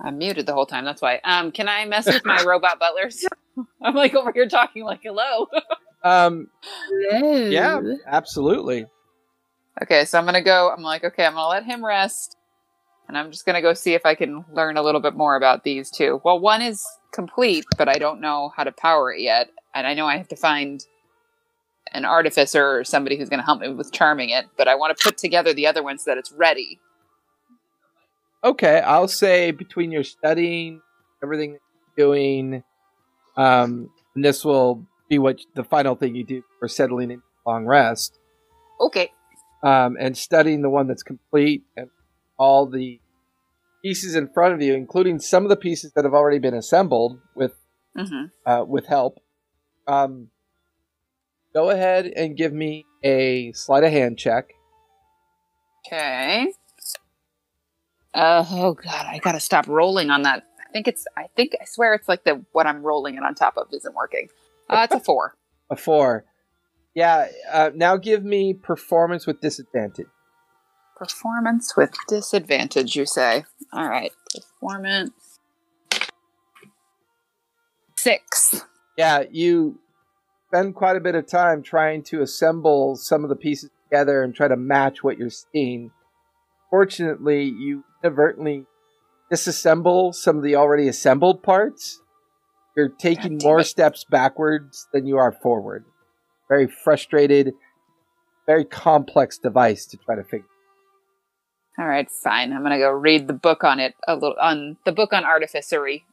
[0.00, 0.84] I'm muted the whole time.
[0.84, 1.20] That's why.
[1.24, 3.24] Um, can I mess with my robot butlers?
[3.82, 5.46] I'm like over here talking like hello.
[6.04, 6.48] Um,
[7.12, 8.86] yeah, absolutely.
[9.80, 10.68] okay, so I'm gonna go.
[10.76, 12.36] I'm like, okay, I'm gonna let him rest,
[13.06, 15.62] and I'm just gonna go see if I can learn a little bit more about
[15.62, 16.20] these two.
[16.24, 19.94] Well, one is complete, but I don't know how to power it yet, and I
[19.94, 20.84] know I have to find
[21.92, 24.46] an artificer or somebody who's gonna help me with charming it.
[24.56, 26.80] But I want to put together the other one so that it's ready.
[28.44, 30.80] Okay, I'll say between your studying,
[31.22, 31.60] everything that
[31.96, 32.64] you're doing,
[33.36, 37.66] um, and this will be what the final thing you do for settling in long
[37.66, 38.18] rest.
[38.80, 39.12] Okay.
[39.62, 41.88] um, and studying the one that's complete and
[42.38, 42.98] all the
[43.82, 47.20] pieces in front of you, including some of the pieces that have already been assembled
[47.34, 47.52] with
[47.96, 48.50] Mm-hmm.
[48.50, 49.18] uh, with help.
[49.86, 50.28] Um,
[51.52, 54.46] go ahead and give me a sleight of hand check.
[55.86, 56.46] Okay.
[58.14, 60.44] Uh, oh god, I gotta stop rolling on that.
[60.66, 61.06] I think it's.
[61.18, 63.94] I think I swear it's like the what I'm rolling it on top of isn't
[63.94, 64.28] working.
[64.70, 65.36] Uh, it's a four.
[65.70, 66.24] A four.
[66.94, 67.28] Yeah.
[67.52, 70.06] Uh, now give me performance with disadvantage.
[70.96, 73.44] Performance with disadvantage, you say?
[73.72, 74.12] All right.
[74.34, 75.38] Performance.
[77.98, 78.64] Six.
[78.96, 79.78] Yeah, you
[80.48, 84.34] spend quite a bit of time trying to assemble some of the pieces together and
[84.34, 85.90] try to match what you're seeing.
[86.70, 88.66] Fortunately, you inadvertently
[89.32, 92.00] disassemble some of the already assembled parts.
[92.76, 93.64] You're taking more it.
[93.64, 95.84] steps backwards than you are forward.
[96.48, 97.54] Very frustrated,
[98.46, 100.46] very complex device to try to figure.
[101.78, 102.52] All right, fine.
[102.52, 106.04] I'm gonna go read the book on it a little on the book on artificery,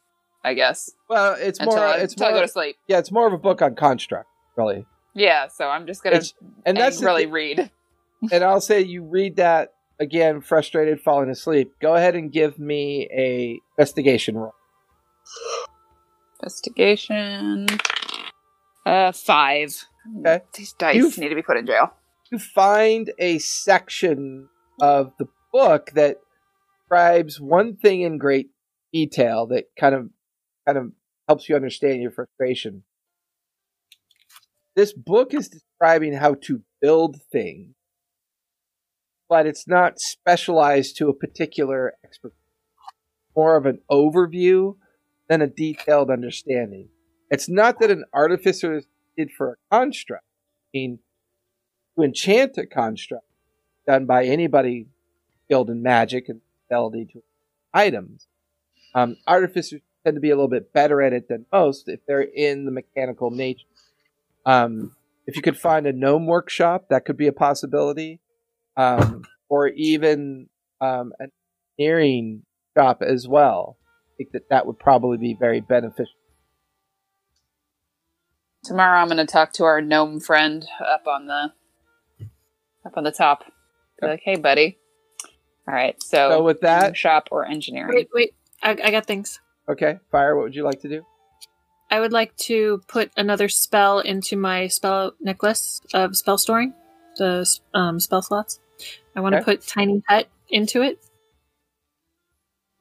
[0.43, 0.89] I guess.
[1.09, 1.85] Well, it's until more.
[1.85, 2.77] I, It's until I go to sleep.
[2.87, 4.85] Yeah, it's more of a book on construct, really.
[5.13, 6.33] Yeah, so I'm just gonna It's-
[6.65, 7.71] and that's really thi- read.
[8.31, 11.73] and I'll say you read that again frustrated, falling asleep.
[11.81, 14.53] Go ahead and give me a investigation roll.
[16.41, 17.67] Investigation.
[18.85, 19.85] Uh, five.
[20.19, 20.41] Okay.
[20.53, 21.93] These dice You've- need to be put in jail.
[22.31, 24.49] You find a section
[24.79, 26.17] of the book that
[26.81, 28.49] describes one thing in great
[28.91, 30.09] detail that kind of
[30.65, 30.91] kind of
[31.27, 32.83] helps you understand your frustration.
[34.75, 37.75] This book is describing how to build things,
[39.27, 42.33] but it's not specialized to a particular expert.
[43.35, 44.75] More of an overview
[45.27, 46.89] than a detailed understanding.
[47.29, 48.81] It's not that an artificer
[49.15, 50.25] did for a construct.
[50.73, 50.99] I mean,
[51.95, 53.25] to enchant a construct
[53.85, 54.87] done by anybody
[55.49, 57.23] skilled in magic and fidelity to
[57.73, 58.27] items.
[58.93, 62.21] Um, artificers tend to be a little bit better at it than most if they're
[62.21, 63.65] in the mechanical nature.
[64.45, 64.95] Um,
[65.25, 68.19] if you could find a gnome workshop, that could be a possibility,
[68.77, 70.49] um, or even
[70.81, 71.31] um, an
[71.77, 72.43] engineering
[72.77, 73.77] shop as well.
[73.87, 76.13] I think that that would probably be very beneficial.
[78.63, 81.53] Tomorrow I'm going to talk to our gnome friend up on the
[82.85, 83.45] up on the top.
[84.01, 84.77] Be like, hey, buddy.
[85.69, 87.91] All right, so, So with that- shop or engineering.
[87.93, 88.33] Wait, wait.
[88.63, 89.39] I, I got things.
[89.69, 90.35] Okay, fire.
[90.35, 91.05] What would you like to do?
[91.91, 96.73] I would like to put another spell into my spell necklace of spell storing,
[97.17, 98.59] the um, spell slots.
[99.15, 100.99] I want to put Tiny Hut into it.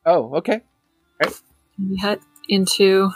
[0.07, 0.63] Oh, okay.
[1.23, 3.11] Tiny Hut into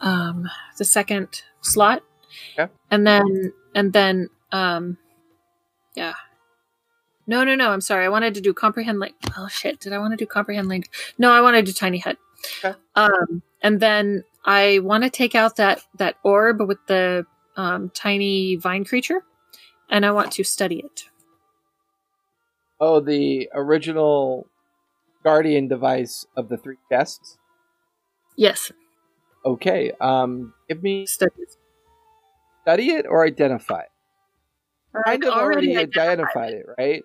[0.00, 2.02] um, the second slot.
[2.58, 2.72] Okay.
[2.90, 4.96] And then, and then, um,
[5.94, 6.14] yeah.
[7.32, 7.70] No, no, no.
[7.70, 8.04] I'm sorry.
[8.04, 9.14] I wanted to do comprehend link.
[9.38, 9.80] Oh shit!
[9.80, 10.90] Did I want to do comprehend link?
[11.16, 12.18] No, I want to do tiny hut.
[12.62, 12.76] Okay.
[12.94, 17.24] Um, and then I want to take out that that orb with the
[17.56, 19.22] um, tiny vine creature,
[19.88, 21.04] and I want to study it.
[22.78, 24.46] Oh, the original
[25.24, 27.38] guardian device of the three chests.
[28.36, 28.72] Yes,
[29.44, 29.92] Okay.
[30.02, 31.56] Um, give me study it.
[32.62, 33.80] study it or identify.
[33.80, 33.88] it.
[35.06, 37.02] Kind of already, identified identified it, right?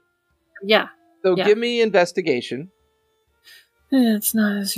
[0.63, 0.87] Yeah,
[1.23, 1.45] So Yeah.
[1.45, 2.71] give me investigation.
[3.91, 4.77] it's not as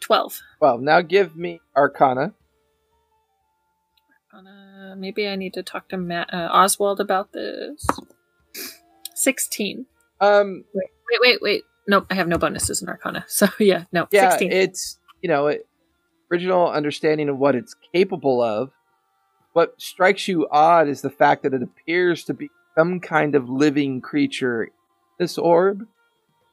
[0.00, 0.40] twelve.
[0.60, 2.34] Well, now give me Arcana.
[4.32, 7.86] Uh, maybe I need to talk to Matt, uh, Oswald about this.
[9.14, 9.86] Sixteen.
[10.20, 10.88] Um, Wait,
[11.20, 11.64] wait, wait.
[11.88, 13.24] Nope, I have no bonuses in Arcana.
[13.28, 14.52] So yeah, no, yeah, sixteen.
[14.52, 15.66] it's you know it,
[16.30, 18.70] original understanding of what it's capable of.
[19.52, 23.48] What strikes you odd is the fact that it appears to be some kind of
[23.48, 24.68] living creature.
[25.18, 25.86] This orb.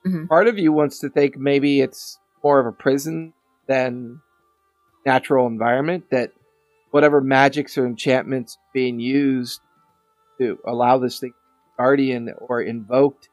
[0.05, 0.27] Mhm.
[0.27, 3.33] Part of you wants to think maybe it's more of a prison
[3.67, 4.21] than
[5.05, 6.05] natural environment.
[6.11, 6.31] That
[6.91, 9.61] whatever magics or enchantments being used
[10.39, 11.33] to allow this thing
[11.77, 13.29] guardian or invoked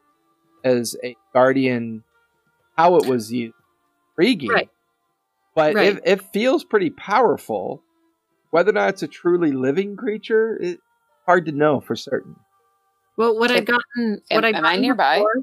[0.63, 2.03] as a guardian,
[2.77, 3.55] how it was used,
[4.11, 4.51] intriguing.
[4.51, 4.69] Right.
[5.55, 5.95] But Right.
[5.95, 7.81] it, it feels pretty powerful.
[8.51, 10.81] Whether or not it's a truly living creature, it's
[11.25, 12.35] hard to know for certain.
[13.17, 15.15] Well, what I'd gotten, Am- what I'd am I gotten nearby?
[15.17, 15.35] Before,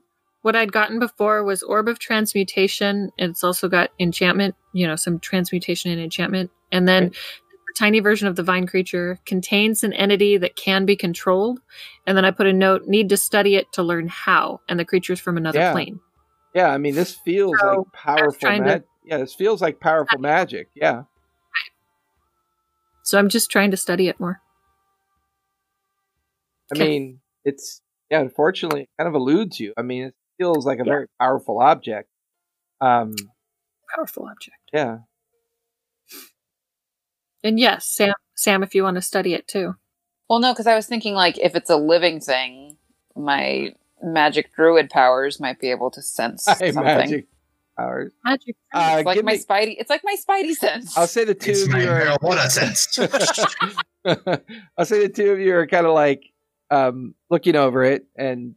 [0.43, 3.11] what I'd gotten before was Orb of Transmutation.
[3.19, 7.05] It's also got enchantment, you know, some transmutation and enchantment, and then.
[7.07, 7.17] Okay.
[7.17, 11.59] the Tiny version of the vine creature contains an entity that can be controlled,
[12.07, 14.61] and then I put a note: need to study it to learn how.
[14.69, 15.73] And the creature's from another Yeah.
[15.73, 15.99] plane.
[16.55, 18.87] Yeah, I mean, this feels So, like powerful trying to- magic.
[19.07, 20.69] Yeah, this feels like powerful magic.
[20.75, 21.05] Yeah.
[23.05, 24.43] So I'm just trying to study it more.
[26.75, 28.21] I mean, it's yeah.
[28.21, 29.73] Unfortunately, kind of eludes you.
[29.77, 30.93] I mean, it feels like a Yeah.
[30.93, 32.09] very powerful object.
[32.81, 33.15] Um,
[33.95, 34.57] Powerful object.
[34.73, 34.99] yeah.
[37.45, 39.75] And yes, Sam, Sam, if you want to study it too.
[40.29, 42.77] Well, no, because I was thinking like if it's a living thing,
[43.17, 46.83] my magic druid powers might be able to sense High something.
[46.85, 47.27] magic
[47.77, 48.13] powers.
[48.25, 48.57] Magic.
[48.73, 49.77] Uh, It's like my me- spidey.
[49.79, 50.97] It's like my spidey sense.
[50.97, 52.01] I'll say the two It's of my you are.
[52.19, 52.99] marijuana sense.
[54.79, 56.25] I'll say the two of you are kind of like
[56.73, 58.55] um, looking over it, and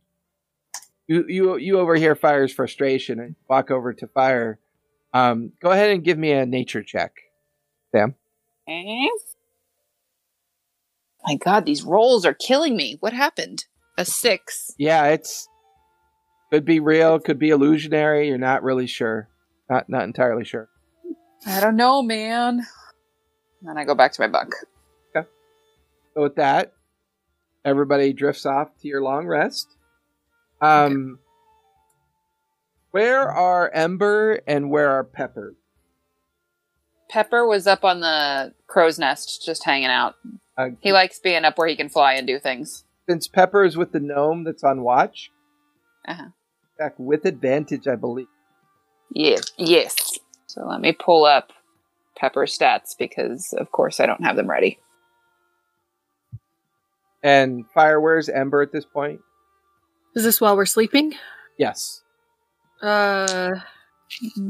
[1.06, 4.58] you you you overhear Fire's frustration and walk over to Fire.
[5.14, 7.14] Um, go ahead and give me a nature check,
[7.92, 8.16] Sam.
[8.68, 9.08] Eh?
[11.28, 12.98] My God, these rolls are killing me.
[13.02, 13.66] What happened?
[13.98, 14.72] A six.
[14.78, 15.48] Yeah, it's
[16.52, 18.30] could be real, could be illusionary.
[18.30, 19.28] You're not really sure.
[19.70, 20.70] Not not entirely sure.
[21.46, 22.66] I don't know, man.
[23.60, 24.54] And then I go back to my bunk.
[25.16, 25.28] Okay.
[26.14, 26.74] So with that,
[27.66, 29.68] everybody drifts off to your long rest.
[30.62, 31.20] Um,
[32.92, 35.56] where are Ember and where are Pepper?
[37.10, 40.16] Pepper was up on the crow's nest, just hanging out.
[40.58, 42.84] Uh, He likes being up where he can fly and do things.
[43.08, 45.30] since Pepper is with the gnome that's on watch,
[46.08, 46.30] Uh-huh.
[46.80, 48.28] back with advantage, I believe.
[49.12, 50.18] Yes, yes.
[50.48, 51.52] So let me pull up
[52.18, 54.80] Pepper stats because, of course, I don't have them ready.
[57.26, 59.20] And Fire, where's Ember at this point?
[60.14, 61.16] Is this while we're sleeping?
[61.58, 62.04] Yes.
[62.84, 63.56] Uh,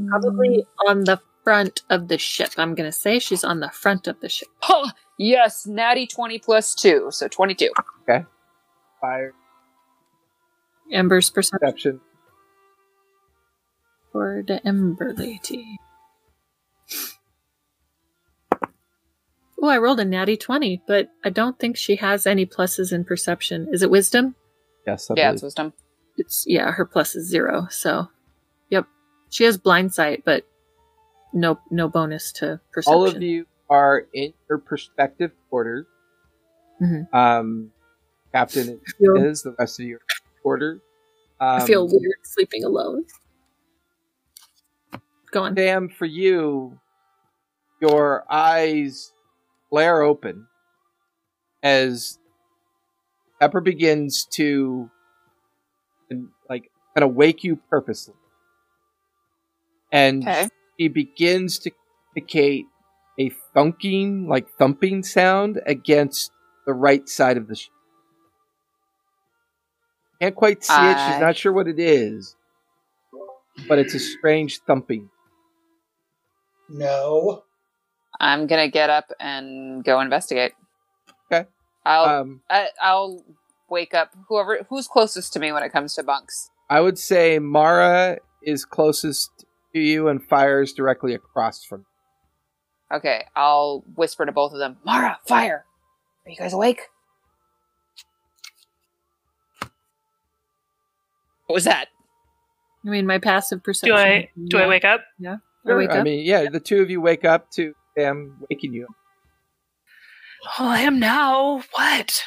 [0.09, 2.49] probably on the front of the ship.
[2.57, 4.49] I'm gonna say she's on the front of the ship.
[4.59, 7.69] Huh, yes, natty 20 plus 2, so 22.
[8.01, 8.25] Okay.
[8.99, 9.31] Fire
[10.91, 12.01] Ember's perception perception.
[14.11, 15.77] for the Ember Lady.
[19.65, 23.03] Oh, I rolled a natty 20, but I don't think she has any pluses in
[23.03, 23.67] perception.
[23.71, 24.35] Is it wisdom?
[24.85, 25.33] Yes, I yeah, believe.
[25.33, 25.73] it's wisdom.
[26.17, 27.65] It's, yeah, her plus is zero.
[27.71, 28.07] So,
[28.69, 28.85] yep.
[29.31, 30.45] She has blind sight, but
[31.33, 32.93] no no bonus to perception.
[32.93, 35.87] All of you are in your perspective quarters.
[36.79, 37.11] Mhm.
[37.11, 37.71] Um,
[38.33, 40.01] Captain feel, is the rest of your
[40.43, 40.79] quarters.
[41.41, 43.05] Um, I feel weird sleeping alone.
[45.31, 45.55] Go on.
[45.55, 46.79] Sam, for you,
[47.81, 49.11] your eyes
[49.75, 50.47] flare open
[51.61, 52.17] as
[53.41, 54.89] Pepper begins to
[56.49, 58.13] like kind of wake you purposely.
[59.91, 60.47] And Okay.
[60.77, 61.71] he begins to
[62.15, 62.67] indicate
[63.19, 66.31] a thunking, like thumping sound against
[66.65, 67.73] the right side of the ship.
[70.21, 70.99] Can't quite see it.
[71.01, 72.37] She's not sure what it is,
[73.67, 75.09] but it's a strange thumping.
[76.69, 77.43] No.
[78.19, 80.53] I'm gonna get up and go investigate.
[81.31, 81.47] Okay.
[81.85, 83.23] I'll Um, I, I'll
[83.69, 86.49] wake up whoever who's closest to me when it comes to bunks.
[86.69, 91.85] I would say Mara is closest to you and fires directly across from.
[92.91, 94.77] Okay, I'll whisper to both of them.
[94.85, 95.65] Mara, fire!
[96.25, 96.81] Are you guys awake?
[101.47, 101.89] What was that?
[102.85, 103.95] I mean, my passive perception.
[103.95, 105.01] Do I do I wake up?
[105.67, 106.03] I wake I up?
[106.03, 108.87] mean, yeah, the two of you wake up to them waking you.
[110.59, 111.63] Oh, I am now.
[111.71, 112.23] What?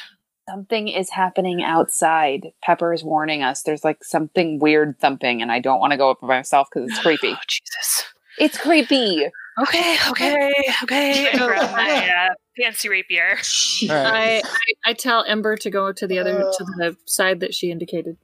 [0.49, 2.47] Something is happening outside.
[2.63, 3.61] Pepper is warning us.
[3.61, 6.89] There's like something weird thumping, and I don't want to go up by myself because
[6.89, 7.29] it's creepy.
[7.29, 8.03] Oh, Jesus.
[8.39, 9.27] it's creepy.
[9.61, 11.29] Okay, okay, okay.
[11.29, 13.37] I grab my uh, fancy rapier.
[13.83, 14.41] All right.
[14.43, 14.47] I,
[14.85, 18.17] I I tell Ember to go to the other to the side that she indicated.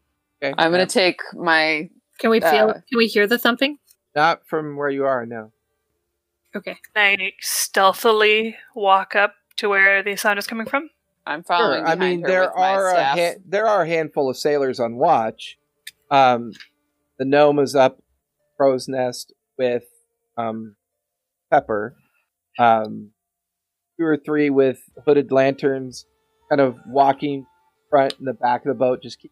[0.43, 0.53] Okay.
[0.57, 1.89] I'm gonna take my.
[2.19, 2.69] Can we feel?
[2.69, 3.77] Uh, can we hear the thumping?
[4.15, 5.25] not from where you are.
[5.25, 5.51] No.
[6.55, 6.77] Okay.
[6.93, 10.89] Can I stealthily walk up to where the sound is coming from?
[11.25, 11.79] I'm following.
[11.79, 11.87] Sure.
[11.87, 14.95] I mean, her there with are a ha- there are a handful of sailors on
[14.95, 15.57] watch.
[16.11, 16.51] Um,
[17.17, 18.01] the gnome is up
[18.57, 19.83] crow's nest with
[20.37, 20.75] um,
[21.51, 21.95] Pepper.
[22.59, 23.11] Um,
[23.99, 26.05] two or three with hooded lanterns,
[26.49, 27.45] kind of walking
[27.89, 29.31] front and the back of the boat, just keep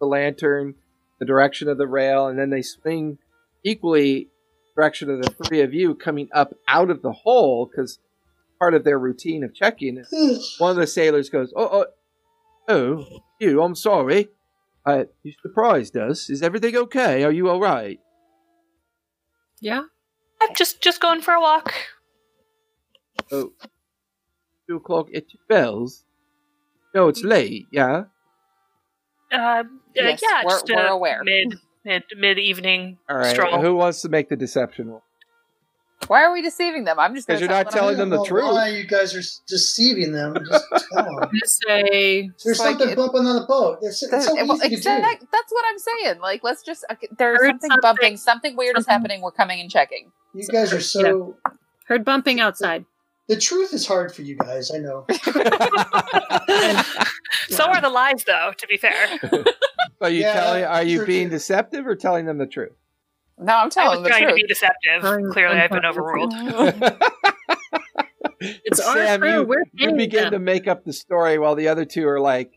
[0.00, 0.74] the lantern
[1.20, 3.18] the direction of the rail, and then they swing
[3.62, 4.28] equally
[4.80, 7.98] direction of the three of you coming up out of the hole because
[8.58, 11.86] part of their routine of checking is one of the sailors goes, "Oh, oh,
[12.68, 13.62] oh, you!
[13.62, 14.28] I'm sorry.
[14.86, 16.30] Uh, you surprised us.
[16.30, 17.24] Is everything okay?
[17.24, 18.00] Are you all right?"
[19.60, 19.82] Yeah.
[20.40, 21.74] I'm just just going for a walk.
[23.30, 23.52] Oh,
[24.66, 26.04] two o'clock at your bells.
[26.94, 27.66] No, it's late.
[27.70, 28.04] Yeah.
[29.30, 29.62] Uh, uh,
[29.94, 31.20] Yes, yeah, we're- just we're aware.
[31.22, 33.26] mid mid mid evening All right.
[33.34, 33.60] stroll.
[33.60, 35.02] Who wants to make the deception roll?
[36.06, 36.98] Why are we deceiving them?
[36.98, 38.44] I'm just 'Cause gonna you're not telling I them the truth.
[38.44, 40.34] Why you guys are deceiving them?
[40.50, 41.18] Just tell them.
[41.22, 43.78] I'm say There's Like something it- bumping on the boat.
[43.82, 45.26] It's, it's That's, so well, easy to exact- do.
[45.30, 46.20] that's what I'm saying.
[46.20, 46.84] Like, let's just.
[46.90, 47.78] Okay, there's something, something.
[47.82, 48.16] bumping.
[48.16, 49.20] Something weird is happening.
[49.20, 50.10] We're coming and checking.
[50.34, 51.36] You guys are so.
[51.86, 52.86] heard bumping outside.
[53.30, 54.70] The truth is hard for you guys.
[54.74, 55.06] I know.
[57.48, 58.52] So are the lies, though.
[58.56, 59.18] To be fair,
[60.00, 60.64] Are you Yeah, telling?
[60.64, 61.36] Are you being true.
[61.36, 62.72] deceptive or telling them the truth?
[63.38, 65.02] No, I'm I telling was the trying to be deceptive.
[65.02, 66.32] Telling- Clearly, I've been overruled.
[68.42, 69.32] It's our Sam, crew.
[69.40, 70.32] you, We're you begin them.
[70.32, 72.52] to make up the story while the other two are like,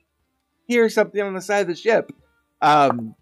[0.66, 2.10] "Here's something on the side of the ship."
[2.62, 3.16] Um,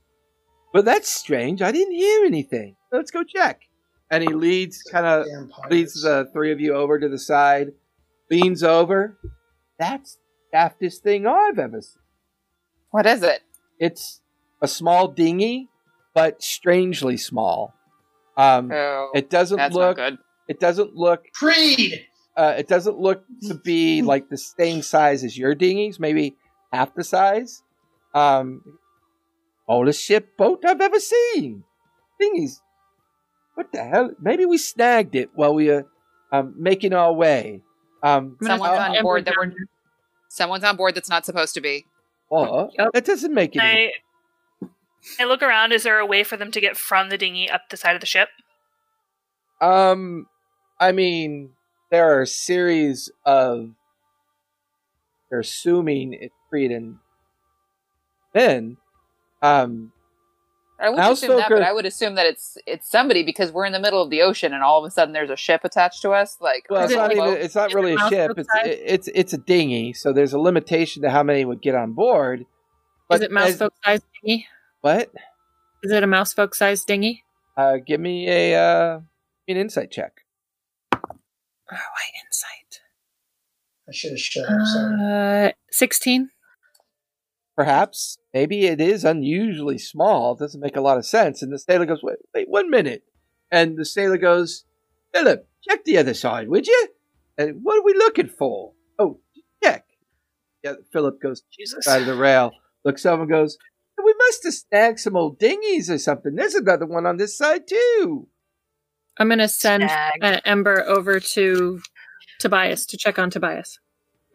[0.72, 1.64] but that's strange.
[1.64, 2.76] I didn't hear anything.
[2.92, 3.62] Let's go check.
[4.12, 5.26] And he leads, kind of
[5.70, 7.72] leads the three of you over to the side,
[8.30, 9.18] leans over.
[9.80, 10.18] That's
[10.52, 12.02] the daftest thing I've ever seen.
[12.92, 13.42] What is it?
[13.80, 14.20] It's
[14.62, 15.70] a small dinghy,
[16.14, 17.74] but strangely small.
[18.36, 19.98] Um, Oh, it doesn't that's look.
[19.98, 20.20] not good.
[20.50, 22.06] It doesn't look Creed.
[22.36, 26.36] uh, it doesn't look to be like the same size as your dinghies, maybe
[26.74, 27.64] half the size.
[28.14, 28.62] Um,
[29.70, 31.64] oldest ship boat I've ever seen.
[32.20, 32.62] Dinghies.
[33.56, 34.12] What the hell?
[34.20, 35.86] Maybe we snagged it while we were
[36.32, 37.62] um, making our way.
[38.04, 39.54] Um, I'm gonna Someone's on board that we're-
[40.30, 41.86] Someone's on board that's not supposed to be.
[42.30, 42.72] What?
[42.80, 42.92] Yep.
[42.94, 43.60] That doesn't make it.
[43.62, 43.94] any-
[44.64, 44.68] I
[45.20, 45.74] I look around.
[45.74, 48.00] Is there a way for them to get from the dinghy up the side of
[48.02, 48.30] the ship?
[49.60, 50.28] Um,
[50.80, 51.52] I mean,
[51.90, 53.72] there are a series of.
[55.30, 57.00] They're assuming it's Cretan
[58.36, 58.78] men.
[59.42, 59.92] Um,
[60.82, 63.66] I would Mouse assume that, but I would assume that it's it's somebody because we're
[63.66, 66.02] in the middle of the ocean and all of a sudden there's a ship attached
[66.02, 66.38] to us.
[66.42, 67.34] Like, well, it's it not even.
[67.36, 68.32] It's not really a ship.
[68.36, 71.94] It's it's it's a dinghy, so there's a limitation to how many would get on
[71.94, 72.46] board.
[73.12, 74.48] Is it mouse folk sized dinghy?
[74.82, 75.12] What?
[75.84, 77.24] Is it a mouse folk sized dinghy?
[77.56, 79.00] Uh, give me a uh,
[79.48, 80.22] an insight check.
[80.94, 80.98] Oh,
[81.70, 82.82] why insight?
[83.88, 84.66] I should have shut up.
[84.66, 85.48] Sorry.
[85.48, 86.30] Uh, 16.
[87.62, 90.34] Perhaps, maybe it is unusually small.
[90.34, 91.44] It doesn't make a lot of sense.
[91.44, 93.04] And the sailor goes, "Wait, wait, one minute."
[93.52, 94.66] And the sailor goes,
[95.14, 96.88] "Philip, check the other side, would you?"
[97.38, 98.74] And what are we looking for?
[98.98, 99.20] Oh,
[99.64, 99.86] check.
[100.64, 101.86] Yeah, Philip goes Jesus.
[101.86, 102.52] side of the rail,
[102.84, 103.60] looks over and goes,
[104.04, 106.34] "We must have snagged some old dinghies or something.
[106.34, 108.28] There's another one on this side too."
[109.20, 111.80] I'm going to send uh, Ember over to
[112.40, 113.78] Tobias to check on Tobias.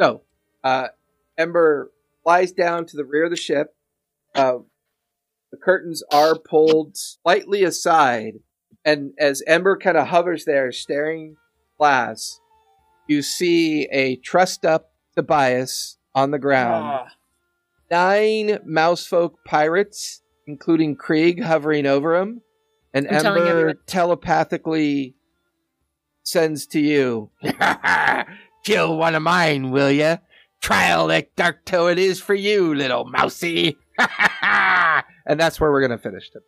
[0.00, 0.22] So,
[0.62, 0.88] uh,
[1.36, 1.90] Ember
[2.26, 3.76] flies down to the rear of the ship.
[4.34, 4.58] Uh,
[5.52, 8.40] the curtains are pulled slightly aside,
[8.84, 11.36] and as Ember kind of hovers there, staring
[11.78, 12.40] glass,
[13.06, 16.84] you see a trussed up Tobias on the ground.
[16.84, 17.06] Ah.
[17.92, 22.42] Nine mousefolk pirates, including Krieg, hovering over him,
[22.92, 25.14] and I'm telling Ember telepathically
[26.24, 27.30] sends to you.
[28.64, 30.16] Kill one of mine, will ya?
[30.66, 33.78] Trial that dark toe it is for you, little mousy.
[34.42, 36.42] and that's where we're gonna finish it.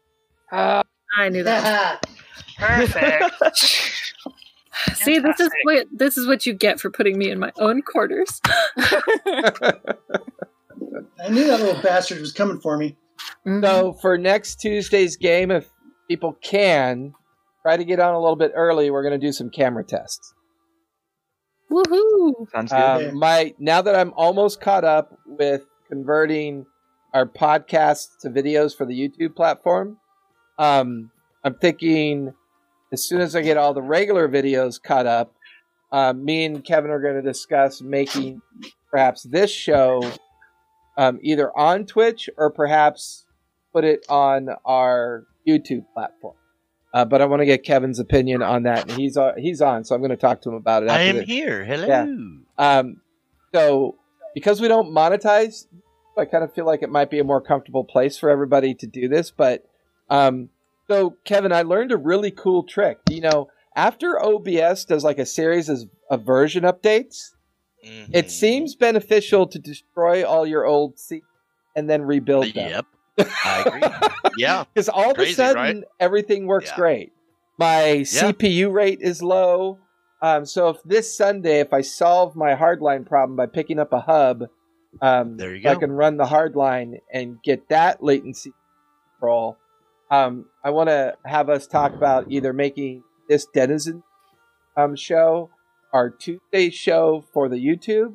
[0.51, 0.83] Ah,
[1.17, 2.05] I knew that.
[2.59, 3.63] Perfect.
[4.95, 7.81] See, this is what this is what you get for putting me in my own
[7.81, 8.41] quarters.
[8.77, 9.75] I
[11.31, 12.97] knew that little bastard was coming for me.
[13.47, 15.71] So for next Tuesday's game, if
[16.09, 17.15] people can
[17.63, 20.35] try to get on a little bit early, we're gonna do some camera tests.
[21.71, 22.51] Woohoo!
[22.51, 23.11] Sounds good.
[23.11, 26.67] Um, my now that I'm almost caught up with converting
[27.15, 29.99] our podcasts to videos for the YouTube platform,
[30.59, 31.11] um,
[31.45, 32.33] I'm thinking
[32.93, 35.35] as soon as I get all the regular videos caught up,
[35.93, 38.41] um, me and Kevin are going to discuss making
[38.91, 40.03] perhaps this show
[40.97, 43.27] um, either on Twitch or perhaps
[43.73, 46.35] put it on our YouTube platform.
[46.93, 49.85] Uh, but I want to get Kevin's opinion on that, and he's uh, he's on,
[49.85, 50.89] so I'm going to talk to him about it.
[50.91, 51.27] I am this.
[51.27, 51.65] here.
[51.65, 51.87] Hello.
[51.87, 52.07] Yeah.
[52.57, 53.01] Um,
[53.55, 53.97] so
[54.35, 55.67] because we don't monetize,
[56.17, 58.87] I kind of feel like it might be a more comfortable place for everybody to
[58.87, 59.31] do this.
[59.31, 59.65] But
[60.09, 60.49] um,
[60.89, 62.99] so Kevin, I learned a really cool trick.
[63.11, 65.89] You know, after OBS does like a series of,
[66.25, 67.33] version updates,
[67.87, 68.11] Mhm.
[68.13, 71.27] it seems beneficial to destroy all your old seats
[71.77, 72.71] and then rebuild them.
[72.71, 72.87] Yep.
[73.19, 74.31] I agree.
[74.37, 74.65] yeah.
[74.75, 75.85] Because all of a sudden right?
[76.01, 76.77] everything works Yeah.
[76.77, 77.13] great.
[77.59, 79.79] My CPU rate is low.
[80.23, 84.01] Um, so if this Sunday, if I solve my hardline problem by picking up a
[84.01, 84.45] hub,
[85.03, 85.71] um, There you go.
[85.71, 88.53] I can run the hardline and get that latency
[89.13, 89.57] control.
[90.11, 94.03] Um, I want to have us talk about either making this Denizen
[94.77, 95.51] um, show
[95.93, 98.15] our Tuesday show for the YouTube,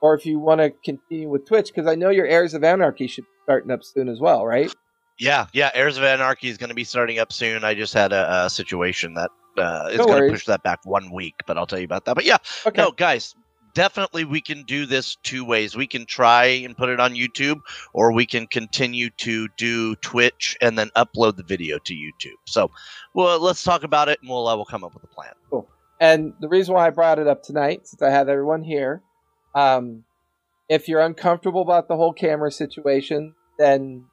[0.00, 3.06] or if you want to continue with Twitch, because I know your Heirs of Anarchy
[3.06, 4.72] should starting up soon as well, right?
[5.18, 5.46] Yeah.
[5.52, 5.70] Yeah.
[5.74, 7.62] Heirs of Anarchy is going to be starting up soon.
[7.64, 10.80] I just had a, a situation that uh, is No going to push that back
[10.84, 12.16] one week, but I'll tell you about that.
[12.16, 12.82] But yeah, Okay.
[12.82, 13.36] no, guys,
[13.74, 15.76] definitely we can do this two ways.
[15.76, 17.60] We can try and put it on YouTube,
[17.92, 22.34] or we can continue to do Twitch and then upload the video to YouTube.
[22.46, 22.70] So,
[23.14, 25.32] well, let's talk about it, and we'll uh, we'll come up with a plan.
[25.50, 25.68] Cool.
[26.00, 29.02] And the reason why I brought it up tonight, since I have everyone here,
[29.54, 30.02] um,
[30.68, 34.04] if you're uncomfortable about the whole camera situation, then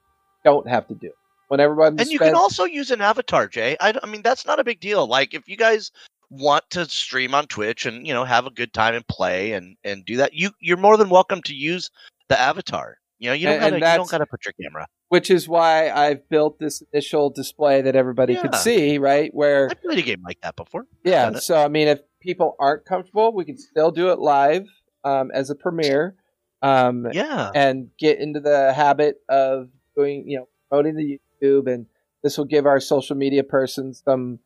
[0.44, 1.16] don't have to do it.
[1.48, 3.76] When everyone And you spends- can also use an avatar, Jay.
[3.80, 5.06] I, I mean, that's not a big deal.
[5.08, 5.92] Like, if you guys
[6.30, 9.76] want to stream on Twitch and you know have a good time and play and
[9.84, 11.90] and do that, you you're more than welcome to use
[12.30, 12.96] the avatar.
[13.20, 14.88] You know, you don't And- gotta and you don't gotta put your camera.
[15.10, 19.30] which is why I've built this initial display that everybody could see, right?
[19.34, 20.86] Where I played a game like that before.
[21.04, 24.66] Yeah, so I mean, if people aren't comfortable, we can still do it live
[25.04, 26.16] um, as a premiere,
[26.62, 27.52] um, Yeah.
[27.54, 31.86] and get into the habit of doing, you know, promoting the YouTube, and
[32.24, 34.40] this will give our social media person some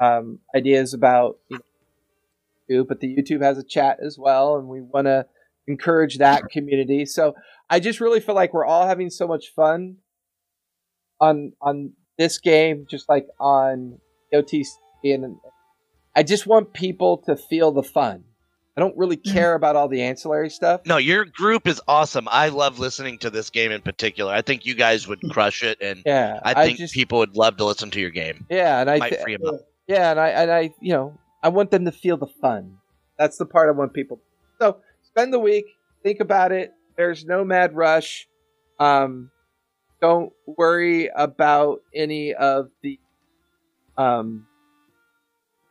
[0.00, 1.62] um, ideas about you know,
[2.82, 2.88] YouTube.
[2.88, 5.26] But the YouTube has a chat as well, and we want to
[5.66, 7.04] encourage that community.
[7.04, 7.34] So
[7.68, 9.96] I just really feel like we're all having so much fun
[11.20, 13.98] on on this game, just like on
[14.32, 14.66] OTC
[15.04, 15.36] and
[16.16, 18.24] I just want people to feel the fun.
[18.78, 19.32] I don't really Mm.
[19.32, 20.82] care about all the ancillary stuff.
[20.86, 22.28] No, your group is awesome.
[22.30, 24.32] I love listening to this game in particular.
[24.32, 27.56] I think you guys would crush it, and Yeah, I think just people would love
[27.56, 28.46] to listen to your game.
[28.48, 29.62] yeah, and I Might thi- free 'em up.
[29.88, 32.78] yeah, and I and I you know I want them to feel the fun.
[33.18, 34.20] That's the part I want people.
[34.60, 35.64] So spend the week,
[36.04, 36.72] think about it.
[36.96, 38.28] There's no mad rush.
[38.78, 39.32] Um,
[40.00, 43.00] don't worry about any of the
[43.96, 44.46] um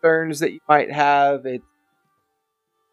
[0.01, 1.45] concerns that you might have.
[1.45, 1.61] It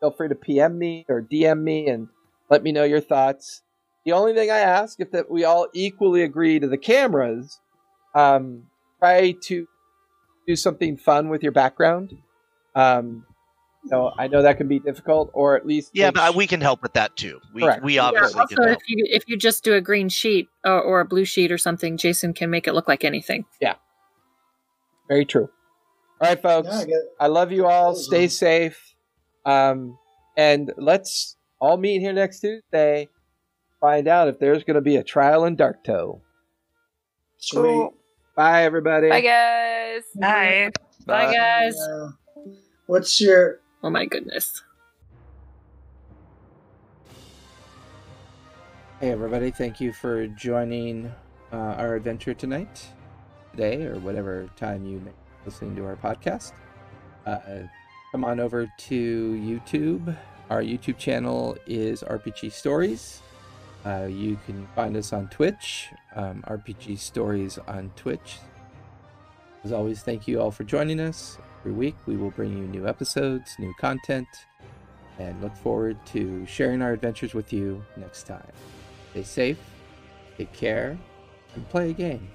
[0.04, 2.08] feel free to PM me or DM me and
[2.50, 3.62] let me know your thoughts.
[4.04, 7.58] The only thing I ask if that we all equally agree to the cameras,
[8.14, 8.64] um,
[8.98, 9.66] try to
[10.46, 12.18] do something fun with your background.
[12.74, 13.24] Um,
[13.86, 16.60] so I know that can be difficult, or at least Yeah, but I- we can
[16.60, 17.40] help with that too.
[17.54, 17.82] We Correct.
[17.82, 18.82] we Yeah, obviously also, can help.
[18.82, 21.56] if you if you just do a green sheet or, or a blue sheet or
[21.58, 23.46] something, Jason can make it look like anything.
[23.60, 23.76] Yeah,
[25.08, 25.48] very true.
[26.20, 26.68] All right, folks.
[26.86, 27.94] Yeah, I I love you all.
[27.94, 28.93] Stay safe.
[29.44, 29.98] Um,
[30.36, 33.08] and let's all meet here next Tuesday.
[33.80, 36.22] Find out if there's going to be a trial in Dark Toe.
[37.38, 37.90] Sweet.
[38.34, 39.10] Bye, everybody.
[39.10, 40.02] Bye, guys.
[40.16, 40.70] Bye.
[41.06, 41.76] Bye, guys.
[41.78, 42.10] Uh,
[42.86, 44.62] what's your Oh my goodness.
[48.98, 49.50] Hey, everybody.
[49.50, 51.12] Thank you for joining
[51.52, 52.86] uh, our adventure tonight,
[53.50, 56.52] today, or whatever time you may be listening to our podcast.
[57.26, 57.40] Uh,
[58.14, 60.16] come on over to YouTube.
[60.48, 63.20] Our YouTube channel is RPG Stories.
[63.84, 68.38] Uh, you can find us on Twitch, um, RPG Stories on Twitch.
[69.64, 71.38] As always, thank you all for joining us.
[71.58, 74.28] Every week, we will bring you new episodes, new content,
[75.18, 78.46] and look forward to sharing our adventures with you next time.
[79.10, 79.58] Stay safe,
[80.38, 80.96] take care,
[81.56, 82.30] and play a game.